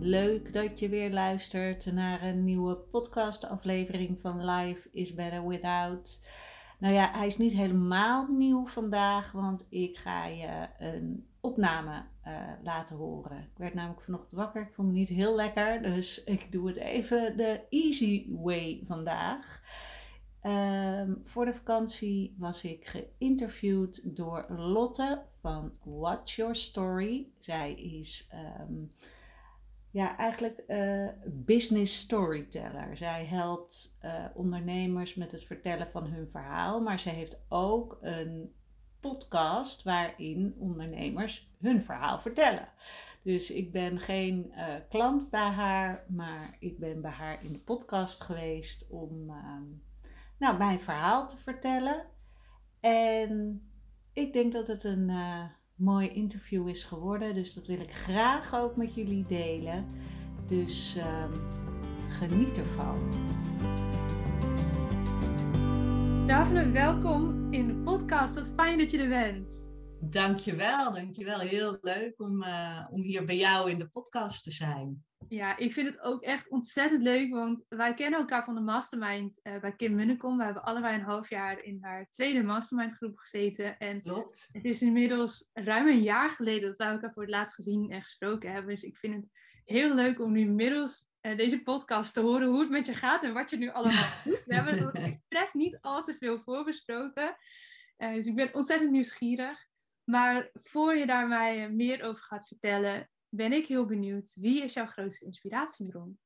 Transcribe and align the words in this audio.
leuk 0.00 0.52
dat 0.52 0.78
je 0.78 0.88
weer 0.88 1.12
luistert 1.12 1.92
naar 1.92 2.22
een 2.22 2.44
nieuwe 2.44 2.76
podcastaflevering 2.76 4.20
van 4.20 4.44
Life 4.44 4.88
is 4.92 5.14
Better 5.14 5.48
Without. 5.48 6.20
Nou 6.78 6.94
ja, 6.94 7.10
hij 7.12 7.26
is 7.26 7.38
niet 7.38 7.52
helemaal 7.52 8.26
nieuw 8.26 8.66
vandaag, 8.66 9.32
want 9.32 9.66
ik 9.68 9.96
ga 9.96 10.26
je 10.26 10.68
een 10.78 11.26
opname 11.40 12.04
uh, 12.26 12.34
laten 12.62 12.96
horen. 12.96 13.38
Ik 13.38 13.58
werd 13.58 13.74
namelijk 13.74 14.02
vanochtend 14.02 14.32
wakker, 14.32 14.62
ik 14.62 14.72
voel 14.72 14.86
me 14.86 14.92
niet 14.92 15.08
heel 15.08 15.34
lekker, 15.34 15.82
dus 15.82 16.24
ik 16.24 16.52
doe 16.52 16.66
het 16.66 16.76
even 16.76 17.36
de 17.36 17.60
easy 17.70 18.26
way 18.30 18.82
vandaag. 18.86 19.60
Um, 20.42 21.20
voor 21.24 21.44
de 21.44 21.54
vakantie 21.54 22.34
was 22.38 22.64
ik 22.64 22.86
geïnterviewd 22.86 24.16
door 24.16 24.46
Lotte 24.48 25.22
van 25.40 25.72
What's 25.82 26.36
Your 26.36 26.54
Story. 26.54 27.28
Zij 27.38 27.74
is 27.74 28.28
um, 28.60 28.92
ja, 29.98 30.16
eigenlijk 30.16 30.62
uh, 30.68 31.08
business 31.24 31.98
storyteller. 31.98 32.96
Zij 32.96 33.24
helpt 33.24 33.98
uh, 34.04 34.24
ondernemers 34.34 35.14
met 35.14 35.32
het 35.32 35.44
vertellen 35.44 35.86
van 35.86 36.06
hun 36.06 36.30
verhaal, 36.30 36.80
maar 36.80 36.98
ze 36.98 37.08
heeft 37.08 37.44
ook 37.48 37.98
een 38.00 38.52
podcast 39.00 39.82
waarin 39.82 40.54
ondernemers 40.58 41.50
hun 41.60 41.82
verhaal 41.82 42.18
vertellen. 42.18 42.68
Dus 43.22 43.50
ik 43.50 43.72
ben 43.72 44.00
geen 44.00 44.52
uh, 44.56 44.64
klant 44.88 45.30
bij 45.30 45.50
haar, 45.50 46.04
maar 46.08 46.56
ik 46.60 46.78
ben 46.78 47.00
bij 47.00 47.10
haar 47.10 47.44
in 47.44 47.52
de 47.52 47.60
podcast 47.60 48.20
geweest 48.20 48.86
om 48.90 49.26
nou, 50.38 50.58
mijn 50.58 50.80
verhaal 50.80 51.28
te 51.28 51.36
vertellen. 51.36 52.06
En 52.80 53.62
ik 54.12 54.32
denk 54.32 54.52
dat 54.52 54.66
het 54.66 54.84
een 54.84 55.10
mooi 55.78 56.08
interview 56.08 56.68
is 56.68 56.84
geworden. 56.84 57.34
Dus 57.34 57.54
dat 57.54 57.66
wil 57.66 57.80
ik 57.80 57.92
graag 57.92 58.54
ook 58.54 58.76
met 58.76 58.94
jullie 58.94 59.24
delen. 59.26 59.86
Dus 60.46 60.96
um, 60.96 61.40
geniet 62.08 62.58
ervan. 62.58 62.98
Daphne, 66.26 66.70
welkom 66.70 67.52
in 67.52 67.66
de 67.66 67.74
podcast. 67.74 68.34
Wat 68.34 68.50
fijn 68.56 68.78
dat 68.78 68.90
je 68.90 68.98
er 68.98 69.08
bent. 69.08 69.66
Dankjewel, 70.00 70.92
dankjewel. 70.92 71.38
Heel 71.38 71.78
leuk 71.80 72.20
om, 72.20 72.42
uh, 72.42 72.86
om 72.90 73.02
hier 73.02 73.24
bij 73.24 73.36
jou 73.36 73.70
in 73.70 73.78
de 73.78 73.88
podcast 73.88 74.42
te 74.42 74.50
zijn. 74.50 75.04
Ja, 75.28 75.56
ik 75.56 75.72
vind 75.72 75.88
het 75.88 76.00
ook 76.00 76.22
echt 76.22 76.48
ontzettend 76.48 77.02
leuk, 77.02 77.30
want 77.30 77.64
wij 77.68 77.94
kennen 77.94 78.20
elkaar 78.20 78.44
van 78.44 78.54
de 78.54 78.60
mastermind 78.60 79.40
uh, 79.42 79.60
bij 79.60 79.76
Kim 79.76 79.94
Munnekom. 79.94 80.38
We 80.38 80.44
hebben 80.44 80.64
allebei 80.64 80.94
een 80.94 81.04
half 81.04 81.28
jaar 81.28 81.62
in 81.62 81.78
haar 81.80 82.06
tweede 82.10 82.42
mastermind 82.42 82.92
groep 82.92 83.18
gezeten. 83.18 83.78
En 83.78 84.02
Klopt. 84.02 84.48
het 84.52 84.64
is 84.64 84.82
inmiddels 84.82 85.48
ruim 85.52 85.88
een 85.88 86.02
jaar 86.02 86.28
geleden 86.30 86.68
dat 86.68 86.78
wij 86.78 86.88
elkaar 86.88 87.12
voor 87.12 87.22
het 87.22 87.30
laatst 87.30 87.54
gezien 87.54 87.90
en 87.90 88.00
gesproken 88.00 88.52
hebben. 88.52 88.70
Dus 88.70 88.82
ik 88.82 88.96
vind 88.96 89.14
het 89.14 89.30
heel 89.64 89.94
leuk 89.94 90.20
om 90.20 90.32
nu 90.32 90.40
inmiddels 90.40 91.06
uh, 91.22 91.36
deze 91.36 91.62
podcast 91.62 92.14
te 92.14 92.20
horen 92.20 92.48
hoe 92.48 92.60
het 92.60 92.70
met 92.70 92.86
je 92.86 92.94
gaat 92.94 93.24
en 93.24 93.32
wat 93.32 93.50
je 93.50 93.56
nu 93.56 93.70
allemaal 93.70 94.08
doet. 94.24 94.44
We 94.44 94.54
hebben 94.54 94.78
het 94.78 94.94
expres 94.94 95.52
niet 95.52 95.78
al 95.80 96.04
te 96.04 96.16
veel 96.18 96.40
voorbesproken. 96.40 97.36
Uh, 97.98 98.14
dus 98.14 98.26
ik 98.26 98.34
ben 98.34 98.54
ontzettend 98.54 98.90
nieuwsgierig. 98.90 99.66
Maar 100.04 100.50
voor 100.52 100.96
je 100.96 101.06
daar 101.06 101.28
mij 101.28 101.70
meer 101.70 102.02
over 102.02 102.22
gaat 102.22 102.46
vertellen, 102.46 103.10
ben 103.28 103.52
ik 103.52 103.66
heel 103.66 103.86
benieuwd. 103.86 104.34
Wie 104.34 104.62
is 104.62 104.72
jouw 104.72 104.86
grootste 104.86 105.24
inspiratiebron? 105.24 106.18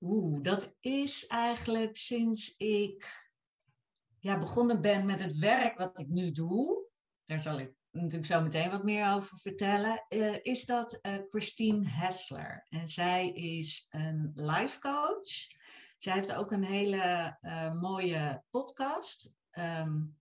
Oeh, 0.00 0.42
dat 0.42 0.76
is 0.80 1.26
eigenlijk 1.26 1.96
sinds 1.96 2.56
ik 2.56 3.28
ja, 4.18 4.38
begonnen 4.38 4.80
ben 4.80 5.06
met 5.06 5.20
het 5.20 5.36
werk 5.36 5.78
wat 5.78 5.98
ik 5.98 6.08
nu 6.08 6.30
doe. 6.30 6.88
Daar 7.26 7.40
zal 7.40 7.58
ik 7.58 7.72
natuurlijk 7.90 8.26
zo 8.26 8.42
meteen 8.42 8.70
wat 8.70 8.84
meer 8.84 9.14
over 9.14 9.38
vertellen. 9.38 10.06
Uh, 10.08 10.38
is 10.42 10.64
dat 10.64 10.98
uh, 11.02 11.18
Christine 11.28 11.88
Hessler. 11.88 12.66
En 12.68 12.86
zij 12.86 13.30
is 13.30 13.86
een 13.90 14.32
life 14.34 14.78
coach. 14.78 15.58
Zij 15.96 16.12
heeft 16.12 16.32
ook 16.32 16.52
een 16.52 16.64
hele 16.64 17.36
uh, 17.42 17.74
mooie 17.74 18.44
podcast. 18.50 19.34
Um, 19.52 20.19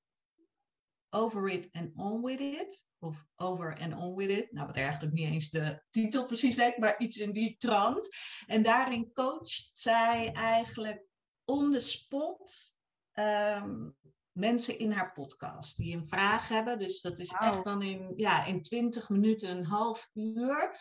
over 1.09 1.49
It 1.49 1.69
and 1.71 1.91
On 1.95 2.21
With 2.21 2.39
It. 2.39 2.87
Of 2.99 3.25
Over 3.35 3.77
and 3.81 3.93
On 3.93 4.15
With 4.15 4.29
It. 4.29 4.51
Nou, 4.51 4.67
wat 4.67 4.77
eigenlijk 4.77 5.15
niet 5.15 5.29
eens 5.29 5.49
de 5.49 5.83
titel 5.89 6.25
precies 6.25 6.55
weet, 6.55 6.77
maar 6.77 6.99
iets 6.99 7.17
in 7.17 7.31
die 7.31 7.57
trant. 7.57 8.07
En 8.45 8.63
daarin 8.63 9.13
coacht 9.13 9.69
zij 9.73 10.31
eigenlijk 10.33 11.05
on 11.45 11.71
the 11.71 11.79
spot 11.79 12.75
um, 13.13 13.95
mensen 14.31 14.79
in 14.79 14.91
haar 14.91 15.13
podcast 15.13 15.77
die 15.77 15.95
een 15.95 16.07
vraag 16.07 16.47
hebben. 16.47 16.79
Dus 16.79 17.01
dat 17.01 17.19
is 17.19 17.31
wow. 17.31 17.41
echt 17.41 17.63
dan 17.63 17.81
in, 17.81 18.13
ja, 18.15 18.45
in 18.45 18.61
20 18.61 19.09
minuten, 19.09 19.49
een 19.49 19.65
half 19.65 20.09
uur. 20.13 20.79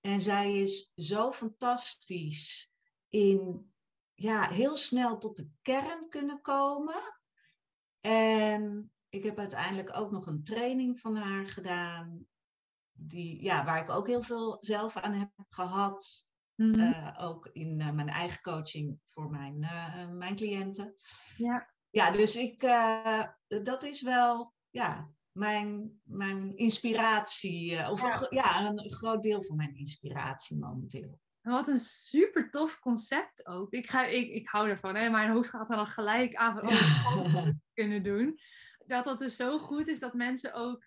En 0.00 0.20
zij 0.20 0.60
is 0.60 0.92
zo 0.96 1.32
fantastisch 1.32 2.70
in 3.08 3.72
ja, 4.14 4.48
heel 4.48 4.76
snel 4.76 5.18
tot 5.18 5.36
de 5.36 5.48
kern 5.62 6.08
kunnen 6.08 6.40
komen. 6.40 7.20
En 8.00 8.92
ik 9.14 9.24
heb 9.24 9.38
uiteindelijk 9.38 9.96
ook 9.96 10.10
nog 10.10 10.26
een 10.26 10.44
training 10.44 11.00
van 11.00 11.16
haar 11.16 11.46
gedaan. 11.46 12.26
Die, 12.92 13.42
ja, 13.42 13.64
waar 13.64 13.82
ik 13.82 13.90
ook 13.90 14.06
heel 14.06 14.22
veel 14.22 14.58
zelf 14.60 14.96
aan 14.96 15.12
heb 15.12 15.30
gehad. 15.48 16.28
Mm-hmm. 16.54 16.80
Uh, 16.80 17.18
ook 17.18 17.48
in 17.52 17.80
uh, 17.80 17.90
mijn 17.90 18.08
eigen 18.08 18.42
coaching 18.42 18.98
voor 19.04 19.30
mijn, 19.30 19.62
uh, 19.62 20.08
mijn 20.10 20.36
cliënten. 20.36 20.94
Ja, 21.36 21.74
ja 21.90 22.10
dus 22.10 22.36
ik, 22.36 22.60
dat 23.62 23.82
is 23.82 24.02
wel 24.02 24.54
ja, 24.70 25.10
mijn, 25.32 26.00
mijn 26.02 26.56
inspiratie. 26.56 27.90
of 27.90 28.02
ja. 28.02 28.20
Een, 28.20 28.26
ja, 28.30 28.66
een 28.66 28.90
groot 28.90 29.22
deel 29.22 29.42
van 29.42 29.56
mijn 29.56 29.74
inspiratie 29.76 30.58
momenteel. 30.58 31.20
Wat 31.40 31.68
een 31.68 31.78
super 31.78 32.50
tof 32.50 32.78
concept 32.78 33.46
ook. 33.46 33.72
Ik, 33.72 33.90
ga, 33.90 34.04
ik, 34.04 34.30
ik 34.30 34.48
hou 34.48 34.68
ervan. 34.68 34.94
Hè? 34.94 35.10
Mijn 35.10 35.30
hoofd 35.30 35.50
gaat 35.50 35.70
er 35.70 35.76
dan 35.76 35.86
gelijk 35.86 36.34
aan 36.34 36.54
van 36.54 36.68
oh, 36.68 37.48
kunnen 37.78 38.02
doen 38.02 38.38
dat 38.86 39.04
dat 39.04 39.18
dus 39.18 39.36
zo 39.36 39.58
goed 39.58 39.88
is 39.88 40.00
dat 40.00 40.14
mensen 40.14 40.54
ook 40.54 40.84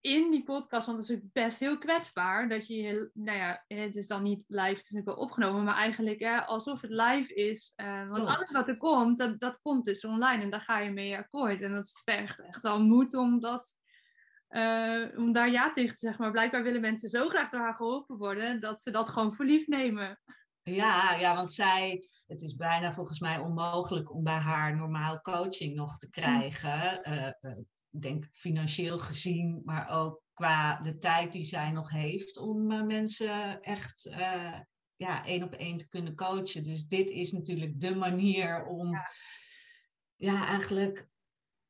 in 0.00 0.30
die 0.30 0.42
podcast, 0.42 0.86
want 0.86 0.98
het 0.98 1.08
is 1.08 1.20
best 1.32 1.60
heel 1.60 1.78
kwetsbaar, 1.78 2.48
dat 2.48 2.66
je, 2.66 3.10
nou 3.14 3.38
ja, 3.38 3.64
het 3.66 3.96
is 3.96 4.06
dan 4.06 4.22
niet 4.22 4.44
live, 4.48 4.68
het 4.68 4.84
is 4.84 4.90
natuurlijk 4.90 5.16
wel 5.16 5.26
opgenomen, 5.26 5.64
maar 5.64 5.74
eigenlijk 5.74 6.18
ja, 6.18 6.38
alsof 6.38 6.80
het 6.80 6.90
live 6.90 7.34
is. 7.34 7.72
Uh, 7.76 8.08
want 8.08 8.22
Klopt. 8.22 8.36
alles 8.36 8.52
wat 8.52 8.68
er 8.68 8.76
komt, 8.76 9.18
dat, 9.18 9.40
dat 9.40 9.60
komt 9.60 9.84
dus 9.84 10.04
online 10.04 10.42
en 10.42 10.50
daar 10.50 10.60
ga 10.60 10.78
je 10.78 10.90
mee 10.90 11.16
akkoord. 11.16 11.60
En 11.60 11.72
dat 11.72 11.90
vergt 12.04 12.40
echt 12.40 12.62
wel 12.62 12.80
moed 12.80 13.14
om, 13.14 13.40
dat, 13.40 13.76
uh, 14.50 15.06
om 15.16 15.32
daar 15.32 15.50
ja 15.50 15.72
tegen 15.72 15.94
te 15.94 16.00
zeggen. 16.00 16.22
Maar 16.22 16.32
blijkbaar 16.32 16.62
willen 16.62 16.80
mensen 16.80 17.08
zo 17.08 17.28
graag 17.28 17.50
door 17.50 17.60
haar 17.60 17.74
geholpen 17.74 18.16
worden, 18.16 18.60
dat 18.60 18.82
ze 18.82 18.90
dat 18.90 19.08
gewoon 19.08 19.34
voor 19.34 19.44
lief 19.44 19.66
nemen. 19.66 20.20
Ja, 20.62 21.14
ja, 21.14 21.34
want 21.34 21.52
zij, 21.52 22.08
het 22.26 22.40
is 22.42 22.56
bijna 22.56 22.92
volgens 22.92 23.20
mij 23.20 23.38
onmogelijk 23.38 24.14
om 24.14 24.22
bij 24.22 24.38
haar 24.38 24.76
normaal 24.76 25.20
coaching 25.20 25.74
nog 25.74 25.96
te 25.96 26.10
krijgen. 26.10 27.08
Uh, 27.08 27.52
uh, 27.52 27.58
denk 27.88 28.28
financieel 28.32 28.98
gezien, 28.98 29.62
maar 29.64 29.90
ook 29.90 30.22
qua 30.32 30.80
de 30.80 30.98
tijd 30.98 31.32
die 31.32 31.44
zij 31.44 31.70
nog 31.70 31.90
heeft 31.90 32.38
om 32.38 32.72
uh, 32.72 32.82
mensen 32.82 33.60
echt 33.60 34.10
ja, 34.96 35.24
één 35.24 35.42
op 35.42 35.54
één 35.54 35.76
te 35.76 35.88
kunnen 35.88 36.14
coachen. 36.14 36.62
Dus 36.62 36.86
dit 36.86 37.10
is 37.10 37.32
natuurlijk 37.32 37.80
de 37.80 37.94
manier 37.94 38.66
om 38.66 38.92
ja, 38.92 39.10
ja 40.16 40.46
eigenlijk 40.46 41.08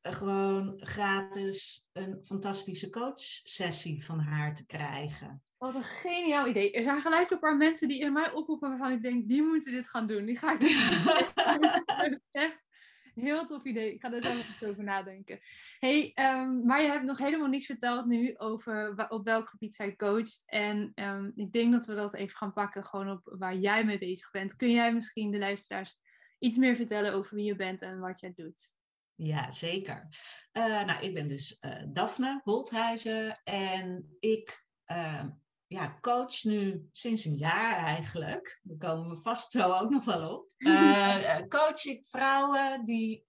gewoon 0.03 0.73
gratis 0.77 1.87
een 1.93 2.25
fantastische 2.25 2.91
coachsessie 2.91 4.05
van 4.05 4.21
haar 4.21 4.55
te 4.55 4.67
krijgen. 4.67 5.43
Wat 5.61 5.75
een 5.75 5.83
geniaal 5.83 6.47
idee. 6.47 6.73
Er 6.73 6.83
zijn 6.83 7.01
gelijk 7.01 7.31
een 7.31 7.39
paar 7.39 7.57
mensen 7.57 7.89
die 7.89 8.01
in 8.01 8.13
mij 8.13 8.31
oproepen 8.33 8.69
waarvan 8.69 8.93
ik 8.93 9.03
denk, 9.03 9.29
die 9.29 9.43
moeten 9.43 9.73
dit 9.73 9.89
gaan 9.89 10.07
doen. 10.07 10.25
Die 10.25 10.39
ga 10.39 10.53
ik 10.53 10.61
Echt 12.31 12.63
Heel 13.15 13.47
tof 13.47 13.65
idee. 13.65 13.95
Ik 13.95 14.01
ga 14.01 14.13
er 14.13 14.23
zo 14.59 14.69
over 14.69 14.85
nadenken. 14.85 15.41
Hey, 15.79 16.13
ehm, 16.15 16.65
maar 16.67 16.83
je 16.83 16.89
hebt 16.89 17.05
nog 17.05 17.19
helemaal 17.19 17.49
niets 17.49 17.67
verteld 17.67 18.07
nu 18.07 18.39
over 18.39 19.09
op 19.09 19.25
welk 19.25 19.49
gebied 19.49 19.75
zij 19.75 19.97
coacht. 19.97 20.43
En 20.47 20.93
ehm, 20.95 21.31
ik 21.35 21.53
denk 21.53 21.73
dat 21.73 21.87
we 21.87 21.95
dat 21.95 22.15
even 22.15 22.37
gaan 22.37 22.53
pakken, 22.53 22.85
gewoon 22.85 23.11
op 23.11 23.35
waar 23.39 23.57
jij 23.57 23.85
mee 23.85 23.99
bezig 23.99 24.31
bent. 24.31 24.57
Kun 24.57 24.71
jij 24.71 24.95
misschien 24.95 25.31
de 25.31 25.39
luisteraars 25.39 25.97
iets 26.39 26.57
meer 26.57 26.77
vertellen 26.77 27.13
over 27.13 27.37
wie 27.37 27.45
je 27.45 27.57
bent 27.57 27.83
en 27.83 27.99
wat 27.99 28.21
jij 28.21 28.33
doet? 28.37 28.75
Ja, 29.15 29.51
zeker. 29.51 30.09
Uh, 30.53 30.85
nou, 30.85 31.05
ik 31.05 31.15
ben 31.15 31.29
dus 31.29 31.59
uh, 31.61 31.83
Daphne 31.89 32.41
Holthuizen 32.45 33.41
en 33.45 34.17
ik 34.21 34.65
uh, 34.87 35.25
ja, 35.73 35.99
coach 36.01 36.45
nu 36.45 36.89
sinds 36.91 37.25
een 37.25 37.37
jaar 37.37 37.77
eigenlijk. 37.77 38.61
Daar 38.63 38.91
komen 38.91 39.11
we 39.11 39.17
vast 39.17 39.51
zo 39.51 39.73
ook 39.73 39.91
nog 39.91 40.05
wel 40.05 40.35
op. 40.35 40.53
coach 41.59 41.85
ik 41.85 42.05
vrouwen 42.05 42.85
die 42.85 43.25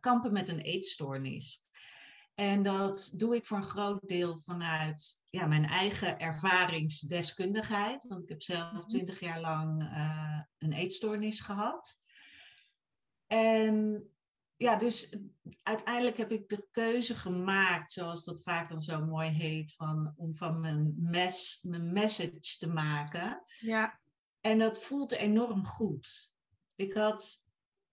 kampen 0.00 0.32
met 0.32 0.48
een 0.48 0.60
eetstoornis. 0.60 1.62
En 2.34 2.62
dat 2.62 3.12
doe 3.14 3.36
ik 3.36 3.46
voor 3.46 3.56
een 3.56 3.64
groot 3.64 4.08
deel 4.08 4.38
vanuit 4.38 5.20
ja, 5.24 5.46
mijn 5.46 5.64
eigen 5.64 6.18
ervaringsdeskundigheid. 6.18 8.04
Want 8.08 8.22
ik 8.22 8.28
heb 8.28 8.42
zelf 8.42 8.72
mhm. 8.72 8.86
twintig 8.86 9.20
jaar 9.20 9.40
lang 9.40 9.82
een 10.58 10.72
eetstoornis 10.72 11.40
gehad. 11.40 11.98
En 13.26 14.08
ja, 14.56 14.76
dus 14.76 15.16
uiteindelijk 15.62 16.16
heb 16.16 16.32
ik 16.32 16.48
de 16.48 16.66
keuze 16.70 17.16
gemaakt, 17.16 17.92
zoals 17.92 18.24
dat 18.24 18.42
vaak 18.42 18.68
dan 18.68 18.82
zo 18.82 19.04
mooi 19.04 19.28
heet, 19.28 19.74
van, 19.74 20.12
om 20.16 20.34
van 20.34 20.60
mijn, 20.60 20.94
mes, 20.98 21.58
mijn 21.62 21.92
message 21.92 22.58
te 22.58 22.68
maken. 22.68 23.42
Ja. 23.60 24.00
En 24.40 24.58
dat 24.58 24.82
voelt 24.82 25.12
enorm 25.12 25.66
goed. 25.66 26.30
Ik 26.76 26.92
had 26.92 27.44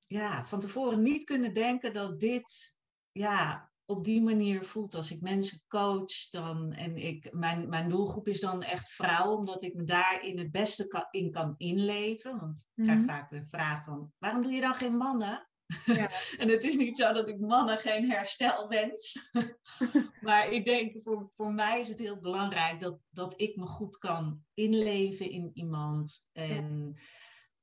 ja, 0.07 0.45
van 0.45 0.59
tevoren 0.59 1.01
niet 1.01 1.23
kunnen 1.23 1.53
denken 1.53 1.93
dat 1.93 2.19
dit 2.19 2.75
ja, 3.11 3.71
op 3.85 4.03
die 4.03 4.21
manier 4.21 4.63
voelt. 4.63 4.95
Als 4.95 5.11
ik 5.11 5.21
mensen 5.21 5.63
coach, 5.67 6.29
dan, 6.29 6.73
en 6.73 6.95
ik, 6.95 7.33
mijn, 7.33 7.69
mijn 7.69 7.89
doelgroep 7.89 8.27
is 8.27 8.39
dan 8.39 8.63
echt 8.63 8.89
vrouwen, 8.89 9.37
omdat 9.37 9.63
ik 9.63 9.73
me 9.73 9.83
daarin 9.83 10.37
het 10.37 10.51
beste 10.51 11.07
in 11.11 11.31
kan 11.31 11.53
inleven. 11.57 12.39
Want 12.39 12.69
ik 12.75 12.83
krijg 12.83 12.99
mhm. 12.99 13.07
vaak 13.07 13.29
de 13.29 13.45
vraag 13.45 13.83
van, 13.83 14.11
waarom 14.17 14.41
doe 14.41 14.51
je 14.51 14.61
dan 14.61 14.75
geen 14.75 14.95
mannen? 14.95 15.49
Ja. 15.85 16.11
en 16.41 16.49
het 16.49 16.63
is 16.63 16.75
niet 16.75 16.97
zo 16.97 17.13
dat 17.13 17.27
ik 17.27 17.39
mannen 17.39 17.79
geen 17.79 18.11
herstel 18.11 18.67
wens. 18.67 19.31
maar 20.21 20.51
ik 20.51 20.65
denk, 20.65 21.01
voor, 21.01 21.31
voor 21.35 21.53
mij 21.53 21.79
is 21.79 21.87
het 21.87 21.99
heel 21.99 22.19
belangrijk 22.19 22.79
dat, 22.79 22.99
dat 23.09 23.41
ik 23.41 23.55
me 23.55 23.65
goed 23.65 23.97
kan 23.97 24.43
inleven 24.53 25.29
in 25.29 25.51
iemand. 25.53 26.27
En 26.31 26.95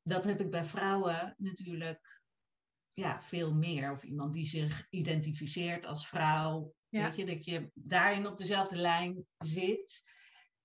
dat 0.03 0.25
heb 0.25 0.41
ik 0.41 0.51
bij 0.51 0.65
vrouwen 0.65 1.35
natuurlijk 1.39 2.23
ja, 2.89 3.23
veel 3.23 3.55
meer. 3.55 3.93
Of 3.93 4.03
iemand 4.03 4.33
die 4.33 4.47
zich 4.47 4.87
identificeert 4.91 5.87
als 5.87 6.09
vrouw. 6.09 6.75
Weet 6.89 7.17
je, 7.17 7.25
dat 7.25 7.45
je 7.45 7.71
daarin 7.75 8.27
op 8.27 8.39
dezelfde 8.39 8.77
lijn 8.77 9.27
zit. 9.39 10.03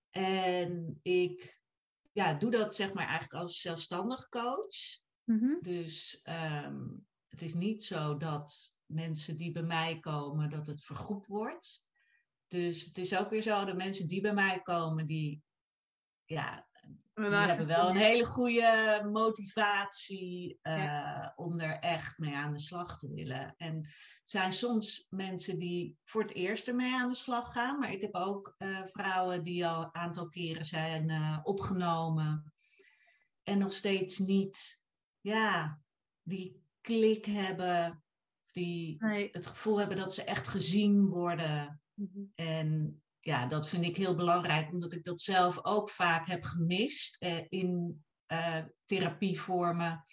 En 0.09 0.99
ik 1.01 1.61
ja, 2.11 2.33
doe 2.33 2.51
dat 2.51 2.75
zeg 2.75 2.93
maar 2.93 3.07
eigenlijk 3.07 3.33
als 3.33 3.61
zelfstandig 3.61 4.29
coach. 4.29 5.01
Mm 5.23 5.57
Dus 5.61 6.19
ehm, 6.23 6.85
het 7.33 7.41
is 7.41 7.53
niet 7.53 7.83
zo 7.83 8.17
dat 8.17 8.75
mensen 8.85 9.37
die 9.37 9.51
bij 9.51 9.63
mij 9.63 9.99
komen, 9.99 10.49
dat 10.49 10.67
het 10.67 10.83
vergoed 10.83 11.27
wordt. 11.27 11.85
Dus 12.47 12.85
het 12.85 12.97
is 12.97 13.17
ook 13.17 13.29
weer 13.29 13.41
zo, 13.41 13.65
de 13.65 13.75
mensen 13.75 14.07
die 14.07 14.21
bij 14.21 14.33
mij 14.33 14.61
komen, 14.61 15.07
die, 15.07 15.43
ja, 16.25 16.67
die 17.13 17.25
hebben 17.25 17.67
wel 17.67 17.89
een 17.89 17.95
hele 17.95 18.25
goede 18.25 19.01
motivatie 19.11 20.59
uh, 20.63 21.29
om 21.35 21.59
er 21.59 21.79
echt 21.79 22.17
mee 22.17 22.35
aan 22.35 22.51
de 22.51 22.59
slag 22.59 22.97
te 22.97 23.09
willen. 23.09 23.53
En 23.57 23.75
het 23.75 24.21
zijn 24.25 24.51
soms 24.51 25.07
mensen 25.09 25.57
die 25.57 25.97
voor 26.03 26.21
het 26.21 26.33
eerst 26.33 26.67
ermee 26.67 26.93
aan 26.93 27.09
de 27.09 27.15
slag 27.15 27.51
gaan, 27.51 27.79
maar 27.79 27.91
ik 27.91 28.01
heb 28.01 28.15
ook 28.15 28.55
uh, 28.57 28.85
vrouwen 28.85 29.43
die 29.43 29.67
al 29.67 29.83
een 29.83 29.95
aantal 29.95 30.27
keren 30.27 30.65
zijn 30.65 31.09
uh, 31.09 31.39
opgenomen 31.43 32.53
en 33.43 33.57
nog 33.57 33.71
steeds 33.71 34.19
niet, 34.19 34.81
ja, 35.21 35.81
die 36.21 36.62
klik 36.83 37.25
hebben, 37.25 38.03
die 38.45 38.97
het 39.31 39.45
gevoel 39.45 39.79
hebben 39.79 39.97
dat 39.97 40.13
ze 40.13 40.23
echt 40.23 40.47
gezien 40.47 41.05
worden. 41.05 41.81
Mhm. 41.93 42.23
En 42.35 43.01
ja, 43.19 43.45
dat 43.45 43.69
vind 43.69 43.85
ik 43.85 43.97
heel 43.97 44.15
belangrijk, 44.15 44.71
omdat 44.71 44.93
ik 44.93 45.03
dat 45.03 45.21
zelf 45.21 45.65
ook 45.65 45.89
vaak 45.89 46.27
heb 46.27 46.43
gemist 46.43 47.15
eh, 47.19 47.45
in 47.49 48.03
uh, 48.27 48.63
therapievormen. 48.85 50.03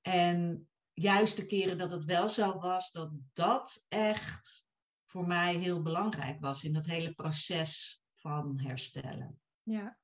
En 0.00 0.68
juist 0.92 1.36
de 1.36 1.46
keren 1.46 1.78
dat 1.78 1.90
het 1.90 2.04
wel 2.04 2.28
zo 2.28 2.58
was, 2.58 2.90
dat 2.90 3.10
dat 3.32 3.84
echt 3.88 4.66
voor 5.04 5.26
mij 5.26 5.56
heel 5.56 5.82
belangrijk 5.82 6.40
was 6.40 6.64
in 6.64 6.72
dat 6.72 6.86
hele 6.86 7.14
proces 7.14 8.02
van 8.10 8.60
herstellen. 8.60 9.40
Ja, 9.62 9.98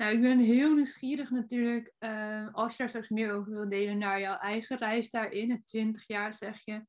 nou, 0.00 0.12
ik 0.12 0.20
ben 0.20 0.38
heel 0.38 0.74
nieuwsgierig 0.74 1.30
natuurlijk, 1.30 1.92
uh, 1.98 2.54
als 2.54 2.72
je 2.72 2.78
daar 2.78 2.88
straks 2.88 3.08
meer 3.08 3.32
over 3.32 3.52
wil 3.52 3.68
delen, 3.68 3.98
naar 3.98 4.20
jouw 4.20 4.36
eigen 4.36 4.78
reis 4.78 5.10
daarin, 5.10 5.50
het 5.50 5.66
20 5.66 6.06
jaar 6.06 6.34
zeg 6.34 6.64
je. 6.64 6.86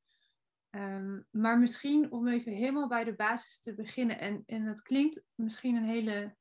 Um, 0.70 1.26
maar 1.30 1.58
misschien 1.58 2.12
om 2.12 2.28
even 2.28 2.52
helemaal 2.52 2.88
bij 2.88 3.04
de 3.04 3.14
basis 3.14 3.60
te 3.60 3.74
beginnen. 3.74 4.18
En, 4.18 4.42
en 4.46 4.64
dat 4.64 4.82
klinkt 4.82 5.24
misschien 5.34 5.76
een 5.76 5.88
hele 5.88 6.36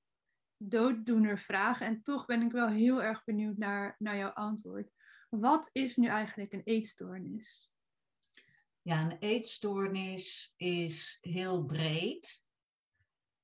dooddoener 0.58 1.40
vraag. 1.40 1.82
En 1.82 2.04
toch 2.04 2.26
ben 2.26 2.42
ik 2.42 2.52
wel 2.52 2.68
heel 2.68 3.04
erg 3.04 3.24
benieuwd 3.24 3.58
naar, 3.58 3.96
naar 4.00 4.18
jouw 4.18 4.32
antwoord. 4.32 4.92
Wat 5.30 5.70
is 5.72 5.96
nu 5.96 6.08
eigenlijk 6.08 6.54
een 6.54 6.64
eetstoornis? 6.64 7.72
Ja, 8.82 9.02
een 9.02 9.18
eetstoornis 9.20 10.54
is 10.58 11.18
heel 11.22 11.66
breed. 11.66 12.50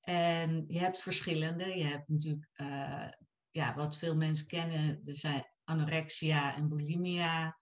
En 0.07 0.63
je 0.67 0.79
hebt 0.79 1.01
verschillende. 1.01 1.77
Je 1.77 1.83
hebt 1.83 2.07
natuurlijk, 2.07 2.49
uh, 2.55 3.07
ja, 3.51 3.75
wat 3.75 3.97
veel 3.97 4.15
mensen 4.15 4.47
kennen, 4.47 4.99
er 5.03 5.17
zijn 5.17 5.47
anorexia 5.63 6.55
en 6.55 6.69
bulimia. 6.69 7.57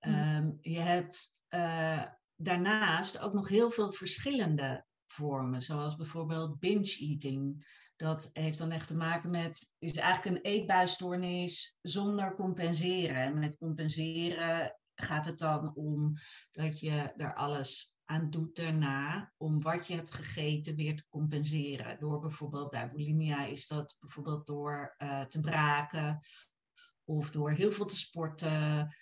Um, 0.00 0.58
je 0.60 0.78
hebt 0.78 1.32
uh, 1.50 2.04
daarnaast 2.36 3.18
ook 3.18 3.32
nog 3.32 3.48
heel 3.48 3.70
veel 3.70 3.92
verschillende 3.92 4.84
vormen, 5.06 5.62
zoals 5.62 5.96
bijvoorbeeld 5.96 6.58
binge 6.58 6.96
eating. 6.98 7.66
Dat 7.96 8.30
heeft 8.32 8.58
dan 8.58 8.70
echt 8.70 8.88
te 8.88 8.96
maken 8.96 9.30
met, 9.30 9.72
is 9.78 9.96
eigenlijk 9.96 10.36
een 10.36 10.52
eetbuisstoornis 10.52 11.78
zonder 11.82 12.34
compenseren. 12.34 13.38
met 13.38 13.58
compenseren 13.58 14.78
gaat 14.94 15.26
het 15.26 15.38
dan 15.38 15.74
om 15.74 16.12
dat 16.52 16.80
je 16.80 17.12
er 17.16 17.34
alles 17.34 17.95
aan 18.06 18.30
doet 18.30 18.56
daarna 18.56 19.32
om 19.36 19.62
wat 19.62 19.86
je 19.86 19.94
hebt 19.94 20.12
gegeten 20.12 20.76
weer 20.76 20.96
te 20.96 21.08
compenseren. 21.08 21.98
Door 21.98 22.18
bijvoorbeeld 22.18 22.70
bij 22.70 22.90
bulimia 22.90 23.44
is 23.44 23.66
dat 23.66 23.96
bijvoorbeeld 24.00 24.46
door 24.46 24.94
uh, 24.98 25.20
te 25.20 25.40
braken 25.40 26.20
of 27.04 27.30
door 27.30 27.50
heel 27.50 27.70
veel 27.70 27.86
te 27.86 27.96
sporten 27.96 28.94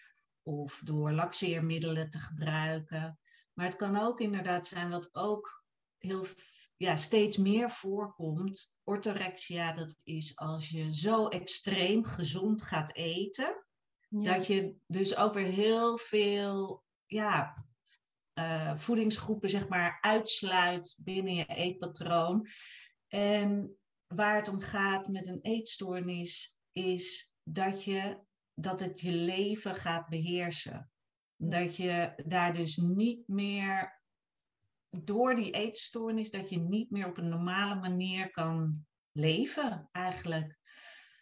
of 0.43 0.81
door 0.85 1.13
laxeermiddelen 1.13 2.11
te 2.11 2.19
gebruiken. 2.19 3.19
Maar 3.53 3.67
het 3.67 3.77
kan 3.77 3.97
ook 3.97 4.21
inderdaad 4.21 4.67
zijn 4.67 4.91
wat 4.91 5.15
ook 5.15 5.65
heel 5.99 6.27
ja, 6.77 6.97
steeds 6.97 7.37
meer 7.37 7.71
voorkomt. 7.71 8.77
Orthorexia, 8.85 9.73
dat 9.73 9.97
is 10.03 10.37
als 10.37 10.69
je 10.69 10.95
zo 10.95 11.29
extreem 11.29 12.05
gezond 12.05 12.63
gaat 12.63 12.95
eten, 12.95 13.65
dat 14.09 14.47
je 14.47 14.77
dus 14.87 15.17
ook 15.17 15.35
weer 15.35 15.53
heel 15.53 15.99
veel 15.99 16.85
ja, 17.07 17.65
uh, 18.35 18.77
voedingsgroepen 18.77 19.51
zeg 19.51 19.69
maar, 19.69 19.99
uitsluit 20.01 20.99
binnen 21.01 21.35
je 21.35 21.47
eetpatroon. 21.47 22.47
En 23.09 23.77
waar 24.07 24.37
het 24.37 24.49
om 24.49 24.61
gaat 24.61 25.09
met 25.09 25.27
een 25.27 25.41
eetstoornis 25.43 26.59
is 26.73 27.35
dat, 27.43 27.85
je, 27.85 28.19
dat 28.55 28.81
het 28.81 29.01
je 29.01 29.13
leven 29.13 29.75
gaat 29.75 30.09
beheersen. 30.09 30.91
Dat 31.37 31.77
je 31.77 32.23
daar 32.27 32.53
dus 32.53 32.77
niet 32.77 33.29
meer 33.29 34.03
door 35.03 35.35
die 35.35 35.51
eetstoornis, 35.51 36.31
dat 36.31 36.51
je 36.51 36.59
niet 36.59 36.91
meer 36.91 37.07
op 37.07 37.19
een 37.19 37.29
normale 37.29 37.75
manier 37.75 38.31
kan 38.31 38.87
leven 39.13 39.89
eigenlijk. 39.93 40.59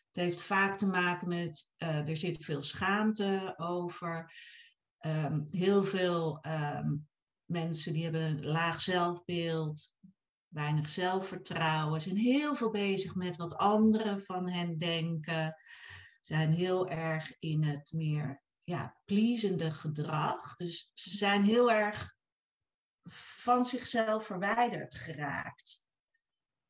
Het 0.06 0.24
heeft 0.24 0.42
vaak 0.42 0.78
te 0.78 0.86
maken 0.86 1.28
met, 1.28 1.70
uh, 1.78 2.08
er 2.08 2.16
zit 2.16 2.44
veel 2.44 2.62
schaamte 2.62 3.54
over. 3.56 4.32
Um, 5.06 5.44
heel 5.50 5.84
veel 5.84 6.44
um, 6.46 7.08
mensen 7.44 7.92
die 7.92 8.02
hebben 8.02 8.22
een 8.22 8.46
laag 8.46 8.80
zelfbeeld, 8.80 9.94
weinig 10.48 10.88
zelfvertrouwen, 10.88 12.00
zijn 12.00 12.16
heel 12.16 12.54
veel 12.54 12.70
bezig 12.70 13.14
met 13.14 13.36
wat 13.36 13.56
anderen 13.56 14.20
van 14.20 14.48
hen 14.48 14.78
denken, 14.78 15.56
zijn 16.20 16.52
heel 16.52 16.88
erg 16.88 17.38
in 17.38 17.62
het 17.62 17.92
meer 17.92 18.42
ja, 18.62 18.96
pleasende 19.04 19.70
gedrag. 19.70 20.56
Dus 20.56 20.90
ze 20.94 21.16
zijn 21.16 21.44
heel 21.44 21.72
erg 21.72 22.14
van 23.10 23.66
zichzelf 23.66 24.26
verwijderd 24.26 24.94
geraakt. 24.94 25.84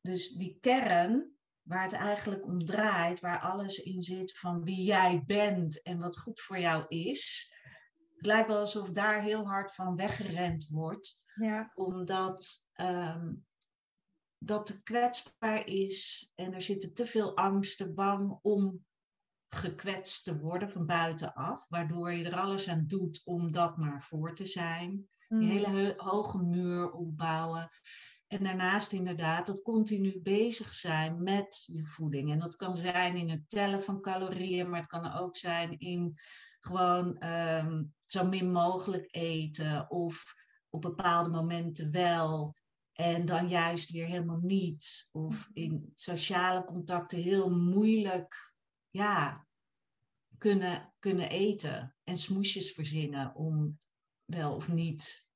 Dus 0.01 0.31
die 0.31 0.57
kern 0.61 1.31
waar 1.61 1.83
het 1.83 1.93
eigenlijk 1.93 2.45
om 2.45 2.65
draait, 2.65 3.19
waar 3.19 3.39
alles 3.39 3.77
in 3.77 4.01
zit 4.01 4.37
van 4.37 4.63
wie 4.63 4.83
jij 4.83 5.23
bent 5.25 5.81
en 5.81 5.99
wat 5.99 6.19
goed 6.19 6.41
voor 6.41 6.59
jou 6.59 6.85
is, 6.87 7.52
het 8.23 8.31
lijkt 8.31 8.47
wel 8.47 8.59
alsof 8.59 8.91
daar 8.91 9.21
heel 9.21 9.47
hard 9.47 9.75
van 9.75 9.95
weggerend 9.95 10.67
wordt. 10.67 11.21
Ja. 11.35 11.71
Omdat 11.75 12.67
ehm, 12.73 13.33
dat 14.37 14.65
te 14.65 14.83
kwetsbaar 14.83 15.67
is 15.67 16.31
en 16.35 16.53
er 16.53 16.61
zitten 16.61 16.93
te 16.93 17.05
veel 17.05 17.35
angsten, 17.37 17.93
bang 17.95 18.39
om 18.41 18.85
gekwetst 19.49 20.23
te 20.23 20.39
worden 20.39 20.69
van 20.69 20.85
buitenaf, 20.85 21.67
waardoor 21.69 22.13
je 22.13 22.25
er 22.25 22.39
alles 22.39 22.69
aan 22.69 22.83
doet 22.87 23.21
om 23.23 23.51
dat 23.51 23.77
maar 23.77 24.01
voor 24.01 24.35
te 24.35 24.45
zijn. 24.45 25.09
Mm. 25.27 25.39
Die 25.39 25.49
hele 25.49 25.93
hoge 25.97 26.43
muur 26.43 26.91
opbouwen. 26.91 27.69
En 28.27 28.43
daarnaast 28.43 28.91
inderdaad 28.91 29.45
dat 29.45 29.61
continu 29.61 30.19
bezig 30.21 30.73
zijn 30.73 31.23
met 31.23 31.63
je 31.65 31.83
voeding. 31.83 32.31
En 32.31 32.39
dat 32.39 32.55
kan 32.55 32.75
zijn 32.75 33.15
in 33.15 33.29
het 33.29 33.49
tellen 33.49 33.81
van 33.81 34.01
calorieën, 34.01 34.69
maar 34.69 34.79
het 34.79 34.89
kan 34.89 35.13
ook 35.13 35.35
zijn 35.35 35.79
in 35.79 36.19
gewoon 36.59 37.17
ehm, 37.17 37.83
zo 38.13 38.27
min 38.27 38.51
mogelijk 38.51 39.07
eten 39.15 39.89
of 39.89 40.35
op 40.69 40.81
bepaalde 40.81 41.29
momenten 41.29 41.91
wel 41.91 42.55
en 42.93 43.25
dan 43.25 43.49
juist 43.49 43.91
weer 43.91 44.05
helemaal 44.05 44.39
niet. 44.41 45.09
Of 45.11 45.49
in 45.53 45.91
sociale 45.95 46.63
contacten 46.63 47.19
heel 47.19 47.49
moeilijk 47.49 48.53
ja, 48.89 49.47
kunnen, 50.37 50.93
kunnen 50.99 51.29
eten 51.29 51.95
en 52.03 52.17
smoesjes 52.17 52.71
verzinnen 52.71 53.35
om 53.35 53.77
wel 54.25 54.55
of 54.55 54.67
niet 54.67 55.27